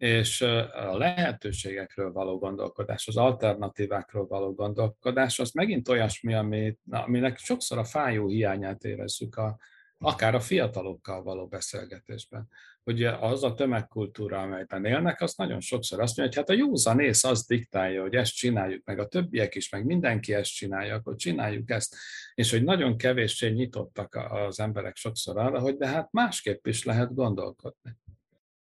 és 0.00 0.40
a 0.72 0.96
lehetőségekről 0.96 2.12
való 2.12 2.38
gondolkodás, 2.38 3.08
az 3.08 3.16
alternatívákról 3.16 4.26
való 4.26 4.54
gondolkodás, 4.54 5.38
az 5.38 5.50
megint 5.50 5.88
olyasmi, 5.88 6.34
ami, 6.34 6.76
aminek 6.90 7.38
sokszor 7.38 7.78
a 7.78 7.84
fájó 7.84 8.28
hiányát 8.28 8.84
érezzük, 8.84 9.36
a, 9.36 9.58
akár 9.98 10.34
a 10.34 10.40
fiatalokkal 10.40 11.22
való 11.22 11.46
beszélgetésben. 11.46 12.48
Hogy 12.82 13.04
az 13.04 13.44
a 13.44 13.54
tömegkultúra, 13.54 14.40
amelyben 14.40 14.84
élnek, 14.84 15.20
az 15.20 15.34
nagyon 15.34 15.60
sokszor 15.60 16.00
azt 16.00 16.16
mondja, 16.16 16.40
hogy 16.42 16.48
hát 16.48 16.58
a 16.58 16.66
józan 16.66 17.00
ész 17.00 17.24
az 17.24 17.46
diktálja, 17.46 18.02
hogy 18.02 18.14
ezt 18.14 18.34
csináljuk, 18.34 18.84
meg 18.84 18.98
a 18.98 19.08
többiek 19.08 19.54
is, 19.54 19.70
meg 19.70 19.84
mindenki 19.84 20.34
ezt 20.34 20.54
csinálja, 20.54 20.94
akkor 20.94 21.14
csináljuk 21.14 21.70
ezt. 21.70 21.96
És 22.34 22.50
hogy 22.50 22.64
nagyon 22.64 22.96
kevéssé 22.96 23.48
nyitottak 23.48 24.14
az 24.14 24.60
emberek 24.60 24.96
sokszor 24.96 25.38
arra, 25.38 25.58
hogy 25.58 25.76
de 25.76 25.86
hát 25.86 26.12
másképp 26.12 26.66
is 26.66 26.84
lehet 26.84 27.14
gondolkodni 27.14 27.98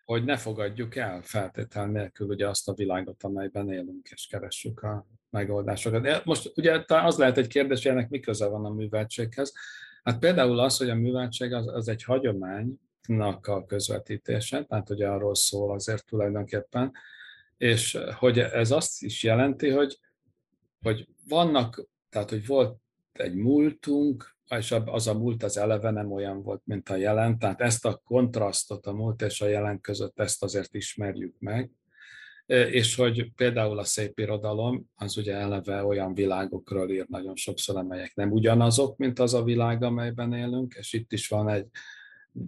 hogy 0.05 0.23
ne 0.23 0.37
fogadjuk 0.37 0.95
el 0.95 1.21
feltétel 1.21 1.87
nélkül 1.87 2.27
ugye 2.27 2.47
azt 2.47 2.69
a 2.69 2.73
világot, 2.73 3.23
amelyben 3.23 3.71
élünk, 3.71 4.09
és 4.09 4.27
keressük 4.27 4.81
a 4.81 5.07
megoldásokat. 5.29 6.01
De 6.01 6.21
most 6.25 6.51
ugye 6.55 6.83
az 6.87 7.17
lehet 7.17 7.37
egy 7.37 7.47
kérdés, 7.47 7.83
hogy 7.83 7.91
ennek 7.91 8.09
mi 8.09 8.19
köze 8.19 8.47
van 8.47 8.65
a 8.65 8.69
műveltséghez. 8.69 9.53
Hát 10.03 10.19
például 10.19 10.59
az, 10.59 10.77
hogy 10.77 10.89
a 10.89 10.95
műveltség 10.95 11.53
az, 11.53 11.67
az 11.67 11.87
egy 11.87 12.03
hagyománynak 12.03 13.47
a 13.47 13.65
közvetítése, 13.65 14.63
tehát 14.63 14.89
ugye 14.89 15.07
arról 15.07 15.35
szól 15.35 15.73
azért 15.73 16.05
tulajdonképpen, 16.05 16.91
és 17.57 17.97
hogy 18.15 18.39
ez 18.39 18.71
azt 18.71 19.03
is 19.03 19.23
jelenti, 19.23 19.69
hogy, 19.69 19.99
hogy 20.81 21.07
vannak, 21.27 21.87
tehát 22.09 22.29
hogy 22.29 22.45
volt 22.45 22.77
egy 23.11 23.35
múltunk, 23.35 24.34
és 24.49 24.75
az 24.85 25.07
a 25.07 25.13
múlt 25.13 25.43
az 25.43 25.57
eleve 25.57 25.91
nem 25.91 26.11
olyan 26.11 26.43
volt, 26.43 26.61
mint 26.65 26.89
a 26.89 26.95
jelen, 26.95 27.39
tehát 27.39 27.61
ezt 27.61 27.85
a 27.85 28.01
kontrasztot 28.05 28.85
a 28.85 28.93
múlt 28.93 29.21
és 29.21 29.41
a 29.41 29.47
jelen 29.47 29.81
között 29.81 30.19
ezt 30.19 30.43
azért 30.43 30.73
ismerjük 30.73 31.35
meg, 31.39 31.71
és 32.47 32.95
hogy 32.95 33.31
például 33.35 33.79
a 33.79 33.83
szép 33.83 34.19
irodalom 34.19 34.89
az 34.95 35.17
ugye 35.17 35.33
eleve 35.33 35.83
olyan 35.83 36.13
világokról 36.13 36.89
ír 36.89 37.05
nagyon 37.09 37.35
sokszor, 37.35 37.77
amelyek 37.77 38.15
nem 38.15 38.31
ugyanazok, 38.31 38.97
mint 38.97 39.19
az 39.19 39.33
a 39.33 39.43
világ, 39.43 39.83
amelyben 39.83 40.33
élünk, 40.33 40.73
és 40.73 40.93
itt 40.93 41.11
is 41.11 41.27
van 41.27 41.49
egy, 41.49 41.67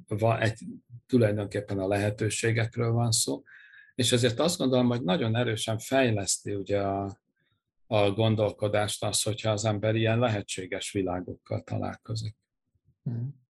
van 0.08 0.40
egy 0.40 0.60
tulajdonképpen 1.08 1.80
a 1.80 1.88
lehetőségekről 1.88 2.92
van 2.92 3.12
szó, 3.12 3.44
és 3.96 4.12
ezért 4.12 4.40
azt 4.40 4.58
gondolom, 4.58 4.88
hogy 4.88 5.04
nagyon 5.04 5.36
erősen 5.36 5.78
fejleszti 5.78 6.54
ugye 6.54 6.80
a, 6.80 7.18
a 7.88 8.12
gondolkodást 8.12 9.04
az, 9.04 9.22
hogyha 9.22 9.52
az 9.52 9.66
ember 9.66 9.96
ilyen 9.96 10.20
lehetséges 10.20 10.92
világokkal 10.92 11.62
találkozik. 11.62 12.36
Hmm. 13.04 13.46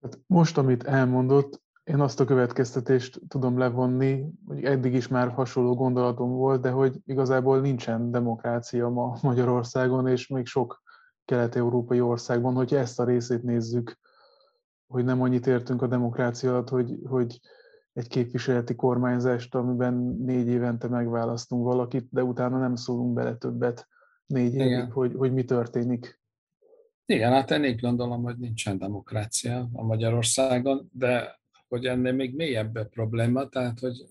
Hát 0.00 0.18
most, 0.26 0.58
amit 0.58 0.84
elmondott, 0.84 1.62
én 1.84 2.00
azt 2.00 2.20
a 2.20 2.24
következtetést 2.24 3.20
tudom 3.28 3.58
levonni, 3.58 4.26
hogy 4.46 4.64
eddig 4.64 4.94
is 4.94 5.08
már 5.08 5.28
hasonló 5.28 5.74
gondolatom 5.74 6.30
volt, 6.30 6.60
de 6.60 6.70
hogy 6.70 6.96
igazából 7.04 7.60
nincsen 7.60 8.10
demokrácia 8.10 8.88
ma 8.88 9.18
Magyarországon, 9.22 10.06
és 10.06 10.26
még 10.26 10.46
sok 10.46 10.82
kelet-európai 11.24 12.00
országban, 12.00 12.54
hogyha 12.54 12.76
ezt 12.76 13.00
a 13.00 13.04
részét 13.04 13.42
nézzük, 13.42 13.98
hogy 14.86 15.04
nem 15.04 15.22
annyit 15.22 15.46
értünk 15.46 15.82
a 15.82 15.86
demokrácia 15.86 16.50
alatt, 16.50 16.68
hogy, 16.68 16.98
hogy 17.04 17.40
egy 17.92 18.08
képviseleti 18.08 18.74
kormányzást, 18.74 19.54
amiben 19.54 19.94
négy 20.18 20.46
évente 20.46 20.88
megválasztunk 20.88 21.64
valakit, 21.64 22.08
de 22.10 22.22
utána 22.22 22.58
nem 22.58 22.76
szólunk 22.76 23.14
bele 23.14 23.36
többet 23.36 23.88
négy 24.26 24.54
évig, 24.54 24.92
hogy, 24.92 25.14
hogy 25.14 25.32
mi 25.32 25.44
történik. 25.44 26.20
Igen, 27.06 27.32
hát 27.32 27.50
én 27.50 27.64
így 27.64 27.80
gondolom, 27.80 28.22
hogy 28.22 28.38
nincsen 28.38 28.78
demokrácia 28.78 29.68
a 29.72 29.82
Magyarországon, 29.82 30.90
de 30.92 31.40
hogy 31.68 31.86
ennél 31.86 32.12
még 32.12 32.34
mélyebb 32.34 32.88
probléma, 32.88 33.48
tehát 33.48 33.80
hogy, 33.80 34.04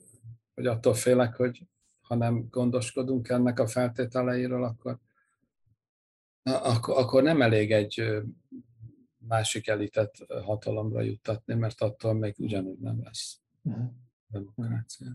hogy 0.54 0.66
attól 0.66 0.94
félek, 0.94 1.36
hogy 1.36 1.68
ha 2.02 2.16
nem 2.16 2.48
gondoskodunk 2.50 3.30
ennek 3.30 3.60
a 3.60 3.68
feltételeiről, 3.68 4.64
akkor, 4.64 4.98
akkor, 6.44 6.98
akkor 6.98 7.24
nem 7.24 7.42
elég 7.42 7.72
egy 7.72 8.24
másik 9.18 9.68
elitet 9.68 10.26
hatalomra 10.44 11.02
juttatni, 11.02 11.54
mert 11.54 11.82
attól 11.82 12.14
még 12.14 12.36
ugyanúgy 12.38 12.80
nem 12.80 13.02
lesz 13.04 13.40
uh-huh. 13.64 13.86
demokrácia. 14.28 15.08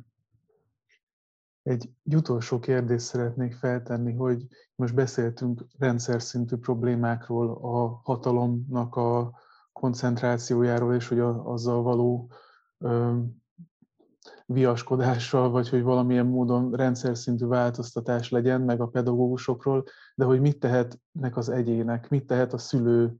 Egy 1.62 1.90
utolsó 2.04 2.58
kérdést 2.58 3.04
szeretnék 3.04 3.54
feltenni, 3.54 4.12
hogy 4.12 4.46
most 4.74 4.94
beszéltünk 4.94 5.66
rendszer 5.78 6.22
szintű 6.22 6.56
problémákról, 6.56 7.50
a 7.50 8.00
hatalomnak 8.04 8.96
a 8.96 9.38
koncentrációjáról, 9.72 10.94
és 10.94 11.08
hogy 11.08 11.18
a, 11.18 11.52
azzal 11.52 11.82
való 11.82 12.30
ö, 12.78 13.18
viaskodással, 14.46 15.50
vagy 15.50 15.68
hogy 15.68 15.82
valamilyen 15.82 16.26
módon 16.26 16.70
rendszer 16.72 17.16
szintű 17.16 17.46
változtatás 17.46 18.30
legyen, 18.30 18.60
meg 18.60 18.80
a 18.80 18.86
pedagógusokról, 18.86 19.84
de 20.14 20.24
hogy 20.24 20.40
mit 20.40 20.58
tehetnek 20.58 21.36
az 21.36 21.48
egyének, 21.48 22.08
mit 22.08 22.26
tehet 22.26 22.52
a 22.52 22.58
szülő, 22.58 23.16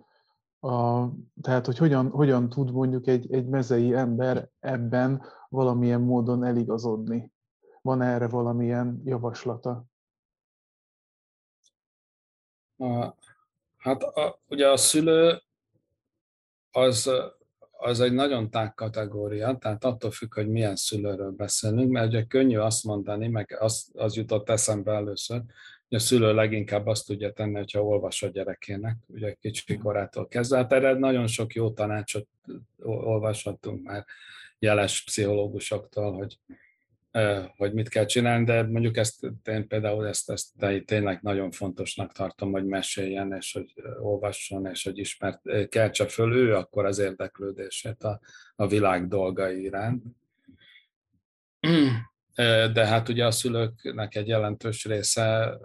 a, 0.64 1.10
tehát 1.42 1.66
hogy 1.66 1.78
hogyan, 1.78 2.10
hogyan 2.10 2.48
tud 2.48 2.72
mondjuk 2.72 3.06
egy, 3.06 3.32
egy 3.32 3.46
mezei 3.46 3.94
ember 3.94 4.50
ebben 4.60 5.22
valamilyen 5.48 6.00
módon 6.00 6.44
eligazodni. 6.44 7.32
Van 7.82 8.02
erre 8.02 8.28
valamilyen 8.28 9.02
javaslata? 9.04 9.84
A, 12.76 13.14
hát 13.76 14.02
a, 14.02 14.40
ugye 14.48 14.68
a 14.68 14.76
szülő 14.76 15.42
az, 16.70 17.10
az 17.70 18.00
egy 18.00 18.12
nagyon 18.12 18.50
tág 18.50 18.74
kategória, 18.74 19.56
tehát 19.56 19.84
attól 19.84 20.10
függ, 20.10 20.34
hogy 20.34 20.48
milyen 20.48 20.76
szülőről 20.76 21.30
beszélünk, 21.30 21.90
mert 21.90 22.06
ugye 22.06 22.24
könnyű 22.24 22.56
azt 22.56 22.84
mondani, 22.84 23.28
meg 23.28 23.56
az, 23.60 23.90
az 23.94 24.16
jutott 24.16 24.48
eszembe 24.48 24.92
először, 24.92 25.42
a 25.94 25.98
szülő 25.98 26.34
leginkább 26.34 26.86
azt 26.86 27.06
tudja 27.06 27.32
tenni, 27.32 27.54
hogyha 27.54 27.84
olvas 27.84 28.22
a 28.22 28.28
gyerekének, 28.28 28.96
ugye 29.06 29.36
kicsi 29.40 29.76
korától 29.76 30.28
kezdve. 30.28 30.56
Hát 30.56 30.72
erre 30.72 30.92
nagyon 30.92 31.26
sok 31.26 31.54
jó 31.54 31.70
tanácsot 31.70 32.28
olvashatunk 32.82 33.82
már 33.82 34.04
jeles 34.58 35.04
pszichológusoktól, 35.04 36.12
hogy 36.12 36.38
hogy 37.56 37.72
mit 37.72 37.88
kell 37.88 38.04
csinálni, 38.04 38.44
de 38.44 38.62
mondjuk 38.62 38.96
ezt 38.96 39.30
én 39.44 39.68
például 39.68 40.06
ezt, 40.06 40.30
ezt 40.30 40.48
tényleg 40.84 41.18
nagyon 41.22 41.50
fontosnak 41.50 42.12
tartom, 42.12 42.52
hogy 42.52 42.64
meséljen, 42.64 43.32
és 43.32 43.52
hogy 43.52 43.74
olvasson, 44.00 44.66
és 44.66 44.84
hogy 44.84 44.98
ismert, 44.98 45.68
keltse 45.68 46.06
föl 46.08 46.32
ő 46.32 46.54
akkor 46.54 46.84
az 46.84 46.98
érdeklődését 46.98 48.02
a, 48.02 48.20
a 48.56 48.66
világ 48.66 49.08
dolgai 49.08 49.62
iránt. 49.62 50.04
De 52.72 52.86
hát 52.86 53.08
ugye 53.08 53.26
a 53.26 53.30
szülőknek 53.30 54.14
egy 54.14 54.28
jelentős 54.28 54.84
része 54.84 55.58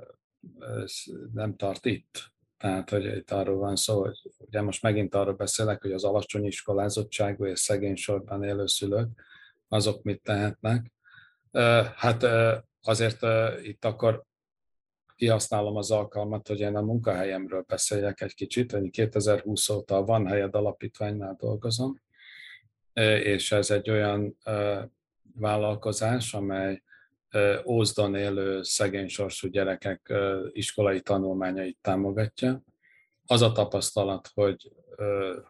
nem 1.33 1.55
tart 1.55 1.85
itt. 1.85 2.31
Tehát, 2.57 2.89
hogy 2.89 3.05
itt 3.05 3.31
arról 3.31 3.57
van 3.57 3.75
szó, 3.75 3.99
hogy 4.01 4.19
ugye 4.37 4.61
most 4.61 4.81
megint 4.81 5.15
arról 5.15 5.33
beszélek, 5.33 5.81
hogy 5.81 5.91
az 5.91 6.03
alacsony 6.03 6.45
iskolázottságú 6.45 7.45
és 7.45 7.59
szegény 7.59 7.95
sorban 7.95 8.43
élő 8.43 8.67
szülők, 8.67 9.09
azok 9.67 10.03
mit 10.03 10.21
tehetnek 10.21 10.91
Hát 11.95 12.25
azért 12.81 13.25
itt 13.63 13.85
akkor 13.85 14.23
kihasználom 15.15 15.75
az 15.75 15.91
alkalmat, 15.91 16.47
hogy 16.47 16.59
én 16.59 16.75
a 16.75 16.81
munkahelyemről 16.81 17.63
beszéljek 17.67 18.21
egy 18.21 18.33
kicsit. 18.33 18.73
Én 18.73 18.91
2020 18.91 19.69
óta 19.69 19.95
a 19.95 20.03
Van 20.03 20.27
Helyed 20.27 20.55
Alapítványnál 20.55 21.35
dolgozom, 21.39 22.01
és 23.23 23.51
ez 23.51 23.69
egy 23.69 23.89
olyan 23.89 24.37
vállalkozás, 25.35 26.33
amely 26.33 26.81
Ózdon 27.65 28.15
élő 28.15 28.63
szegény 28.63 29.07
sorsú 29.07 29.47
gyerekek 29.47 30.13
iskolai 30.51 31.01
tanulmányait 31.01 31.77
támogatja. 31.81 32.63
Az 33.25 33.41
a 33.41 33.51
tapasztalat, 33.51 34.29
hogy 34.33 34.71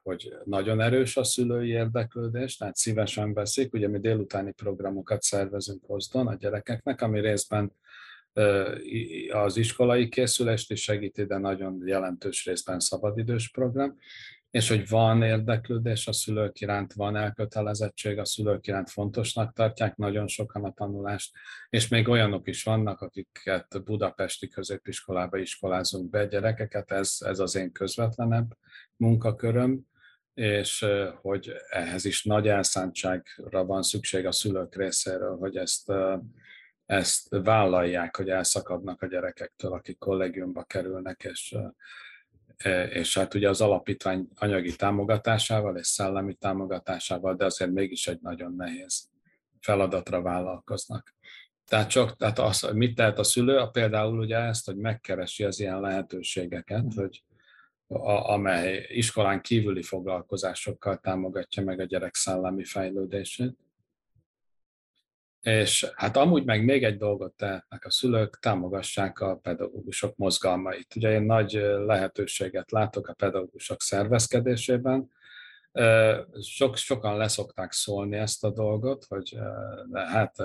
hogy 0.04 0.38
nagyon 0.44 0.82
erős 0.82 1.18
a 1.18 1.24
szülői 1.24 1.70
érdeklődés, 1.70 2.58
tehát 2.58 2.76
szívesen 2.76 3.34
veszik. 3.34 3.74
Ugye 3.74 3.88
mi 3.88 4.00
délutáni 4.00 4.52
programokat 4.52 5.22
szervezünk 5.22 5.86
Hozdon 5.86 6.28
a 6.28 6.36
gyerekeknek, 6.36 7.02
ami 7.02 7.20
részben 7.20 7.74
az 9.32 9.58
iskolai 9.58 10.10
készülést 10.10 10.72
is 10.72 10.82
segíti, 10.82 11.24
de 11.26 11.38
nagyon 11.38 11.82
jelentős 11.86 12.46
részben 12.46 12.80
szabadidős 12.80 13.50
program 13.50 13.98
és 14.52 14.70
hogy 14.70 14.88
van 14.88 15.22
érdeklődés 15.24 16.08
a 16.08 16.14
szülők 16.14 16.60
iránt, 16.60 16.94
van 16.94 17.16
elkötelezettség, 17.16 18.18
a 18.18 18.26
szülők 18.26 18.68
iránt 18.68 18.90
fontosnak 18.90 19.54
tartják 19.54 19.96
nagyon 19.96 20.28
sokan 20.28 20.64
a 20.64 20.72
tanulást, 20.72 21.36
és 21.70 21.88
még 21.88 22.08
olyanok 22.08 22.48
is 22.48 22.64
vannak, 22.64 23.02
akiket 23.02 23.84
budapesti 23.84 24.48
középiskolába 24.48 25.38
iskolázunk 25.38 26.10
be 26.10 26.26
gyerekeket, 26.26 26.92
ez, 26.92 27.16
ez 27.20 27.40
az 27.40 27.56
én 27.56 27.72
közvetlenebb 27.72 28.58
munkaköröm, 28.96 29.88
és 30.34 30.86
hogy 31.22 31.54
ehhez 31.70 32.06
is 32.06 32.24
nagy 32.24 32.48
elszántságra 32.48 33.66
van 33.66 33.84
szükség 33.84 34.26
a 34.26 34.32
szülők 34.32 34.76
részéről, 34.76 35.38
hogy 35.38 35.58
ezt, 35.58 35.92
ezt 36.86 37.28
vállalják, 37.30 38.16
hogy 38.16 38.30
elszakadnak 38.30 39.02
a 39.02 39.08
gyerekektől, 39.08 39.74
akik 39.74 39.98
kollégiumba 39.98 40.64
kerülnek, 40.64 41.24
és 41.24 41.56
és 42.90 43.18
hát 43.18 43.34
ugye 43.34 43.50
az 43.50 43.62
alapítvány 43.62 44.28
anyagi 44.36 44.76
támogatásával 44.76 45.78
és 45.78 45.88
szellemi 45.88 46.34
támogatásával, 46.34 47.36
de 47.36 47.46
azért 47.46 47.72
mégis 47.72 48.08
egy 48.08 48.20
nagyon 48.22 48.54
nehéz 48.56 49.10
feladatra 49.60 50.22
vállalkoznak. 50.22 51.16
Tehát 51.66 51.90
csak, 51.90 52.16
tehát 52.16 52.40
az, 52.40 52.70
mit 52.74 52.96
tehet 52.96 53.20
a 53.20 53.24
szülő? 53.24 53.58
A 53.58 53.70
például 53.70 54.20
ugye 54.20 54.38
ezt, 54.38 54.66
hogy 54.66 54.76
megkeresi 54.76 55.44
az 55.44 55.60
ilyen 55.60 55.80
lehetőségeket, 55.80 56.84
mm. 56.84 56.96
hogy 56.96 57.24
a, 57.88 58.32
amely 58.32 58.86
iskolán 58.90 59.42
kívüli 59.42 59.84
foglalkozásokkal 59.84 60.98
támogatja 60.98 61.64
meg 61.64 61.80
a 61.80 61.84
gyerek 61.84 62.16
szellemi 62.16 62.64
fejlődését. 62.64 63.58
És 65.42 65.92
hát 65.96 66.18
amúgy 66.18 66.44
meg 66.44 66.64
még 66.64 66.84
egy 66.84 66.98
dolgot 66.98 67.34
tehetnek 67.34 67.86
a 67.86 67.92
szülők, 67.92 68.40
támogassák 68.40 69.20
a 69.20 69.36
pedagógusok 69.36 70.16
mozgalmait. 70.16 70.96
Ugye 70.96 71.12
én 71.12 71.22
nagy 71.22 71.52
lehetőséget 71.86 72.72
látok 72.72 73.08
a 73.08 73.14
pedagógusok 73.14 73.82
szervezkedésében, 73.82 75.12
sok, 76.42 76.78
sokan 76.78 77.18
leszokták 77.18 77.72
szólni 77.72 78.18
ezt 78.18 78.44
a 78.44 78.50
dolgot, 78.50 79.06
hogy 79.08 79.38
hát 79.94 80.36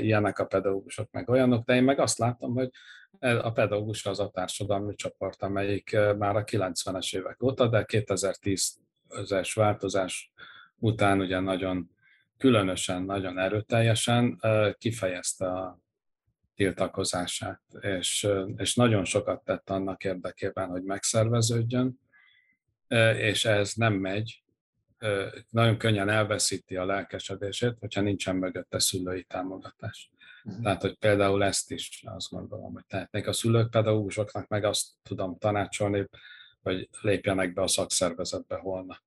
ilyenek 0.00 0.38
a 0.38 0.44
pedagógusok, 0.44 1.10
meg 1.10 1.28
olyanok, 1.28 1.64
de 1.64 1.74
én 1.74 1.84
meg 1.84 1.98
azt 1.98 2.18
látom, 2.18 2.54
hogy 2.54 2.70
a 3.18 3.52
pedagógus 3.52 4.06
az 4.06 4.20
a 4.20 4.30
társadalmi 4.30 4.94
csoport, 4.94 5.42
amelyik 5.42 5.96
már 6.18 6.36
a 6.36 6.44
90-es 6.44 7.16
évek 7.16 7.42
óta, 7.42 7.68
de 7.68 7.84
2010-es 7.88 9.50
változás 9.54 10.32
után 10.78 11.20
ugye 11.20 11.40
nagyon 11.40 11.93
különösen 12.38 13.02
nagyon 13.02 13.38
erőteljesen 13.38 14.40
kifejezte 14.78 15.46
a 15.46 15.78
tiltakozását, 16.54 17.62
és, 17.80 18.28
és 18.56 18.74
nagyon 18.74 19.04
sokat 19.04 19.44
tett 19.44 19.70
annak 19.70 20.04
érdekében, 20.04 20.68
hogy 20.68 20.82
megszerveződjön, 20.82 22.00
és 23.16 23.44
ez 23.44 23.72
nem 23.72 23.92
megy, 23.92 24.42
nagyon 25.50 25.78
könnyen 25.78 26.08
elveszíti 26.08 26.76
a 26.76 26.84
lelkesedését, 26.84 27.78
hogyha 27.78 28.00
nincsen 28.00 28.36
mögötte 28.36 28.78
szülői 28.78 29.24
támogatás. 29.24 30.10
Uh-huh. 30.44 30.62
Tehát, 30.62 30.80
hogy 30.80 30.98
például 30.98 31.44
ezt 31.44 31.70
is 31.70 32.02
azt 32.06 32.30
gondolom, 32.30 32.72
hogy 32.72 32.84
tehetnék 32.86 33.26
a 33.26 33.32
szülők, 33.32 33.70
pedagógusoknak 33.70 34.48
meg 34.48 34.64
azt 34.64 34.86
tudom 35.02 35.38
tanácsolni, 35.38 36.08
hogy 36.62 36.88
lépjenek 37.00 37.52
be 37.52 37.62
a 37.62 37.66
szakszervezetbe 37.66 38.56
holnap 38.56 39.02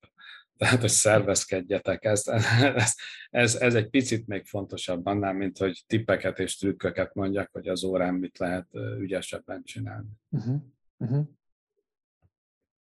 tehát 0.57 0.79
hogy 0.79 0.89
szervezkedjetek. 0.89 2.05
Ez, 2.05 2.27
ez, 2.27 2.95
ez, 3.29 3.55
ez 3.55 3.75
egy 3.75 3.89
picit 3.89 4.27
még 4.27 4.45
fontosabb 4.45 5.05
annál, 5.05 5.33
mint 5.33 5.57
hogy 5.57 5.83
tippeket 5.87 6.39
és 6.39 6.57
trükköket 6.57 7.13
mondjak, 7.13 7.49
hogy 7.51 7.67
az 7.67 7.83
órán 7.83 8.13
mit 8.13 8.37
lehet 8.37 8.67
ügyesebben 8.99 9.63
csinálni. 9.63 10.09
Uh-huh. 10.29 10.61
Uh-huh. 10.97 11.25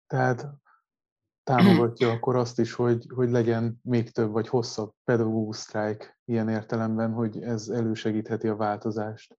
Tehát 0.08 0.48
támogatja 1.44 2.12
akkor 2.12 2.36
azt 2.36 2.60
is, 2.60 2.74
hogy, 2.74 3.06
hogy 3.16 3.30
legyen 3.30 3.80
még 3.84 4.12
több 4.12 4.32
vagy 4.32 4.48
hosszabb 4.48 4.94
pedagógus 5.04 5.58
sztrájk 5.58 6.20
ilyen 6.26 6.50
értelemben, 6.50 7.12
hogy 7.12 7.42
ez 7.42 7.68
elősegítheti 7.68 8.48
a 8.48 8.56
változást. 8.56 9.38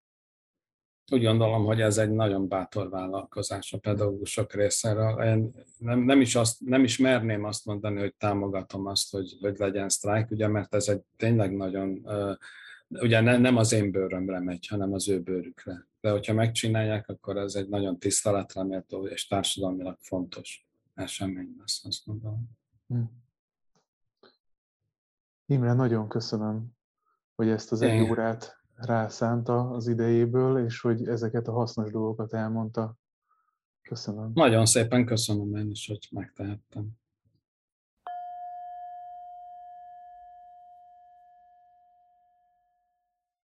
Úgy 1.13 1.23
gondolom, 1.23 1.65
hogy 1.65 1.81
ez 1.81 1.99
egy 1.99 2.11
nagyon 2.11 2.49
bátor 2.49 2.91
vállalkozás 2.91 3.73
a 3.73 3.79
pedagógusok 3.79 4.53
részéről. 4.53 5.23
Én 5.23 5.51
nem, 5.79 5.99
nem, 5.99 6.21
is 6.21 6.35
azt, 6.35 6.61
nem 6.61 6.85
is 6.85 6.99
merném 6.99 7.45
azt 7.45 7.67
mondani, 7.67 8.01
hogy 8.01 8.15
támogatom 8.15 8.87
azt, 8.87 9.11
hogy, 9.11 9.37
hogy 9.41 9.59
legyen 9.59 9.89
sztrájk, 9.89 10.31
ugye, 10.31 10.49
mert 10.49 10.75
ez 10.75 10.89
egy 10.89 11.03
tényleg 11.17 11.57
nagyon, 11.57 12.07
ugye 12.89 13.21
ne, 13.21 13.39
nem 13.39 13.57
az 13.57 13.73
én 13.73 13.91
bőrömre 13.91 14.41
megy, 14.41 14.67
hanem 14.67 14.93
az 14.93 15.09
ő 15.09 15.21
bőrükre. 15.21 15.87
De 16.01 16.11
hogyha 16.11 16.33
megcsinálják, 16.33 17.09
akkor 17.09 17.37
ez 17.37 17.55
egy 17.55 17.69
nagyon 17.69 17.99
tiszteletre 17.99 18.65
méltó 18.65 19.07
és 19.07 19.27
társadalmilag 19.27 19.97
fontos 20.01 20.67
esemény 20.95 21.55
lesz, 21.59 21.85
azt 21.85 22.07
mondom. 22.07 22.51
Hm. 22.87 23.03
Imre, 25.47 25.73
nagyon 25.73 26.09
köszönöm, 26.09 26.77
hogy 27.35 27.49
ezt 27.49 27.73
az 27.73 27.81
egy 27.81 28.11
órát 28.11 28.62
rászánta 28.87 29.71
az 29.71 29.87
idejéből, 29.87 30.65
és 30.65 30.81
hogy 30.81 31.09
ezeket 31.09 31.49
a 31.49 31.53
hasznos 31.53 31.91
dolgokat 31.91 32.33
elmondta. 32.33 32.97
Köszönöm. 33.83 34.31
Nagyon 34.35 34.67
szépen 34.67 35.05
köszönöm 35.05 35.57
én 35.57 35.71
is, 35.71 35.87
hogy 35.87 36.09
megtehettem. 36.11 37.02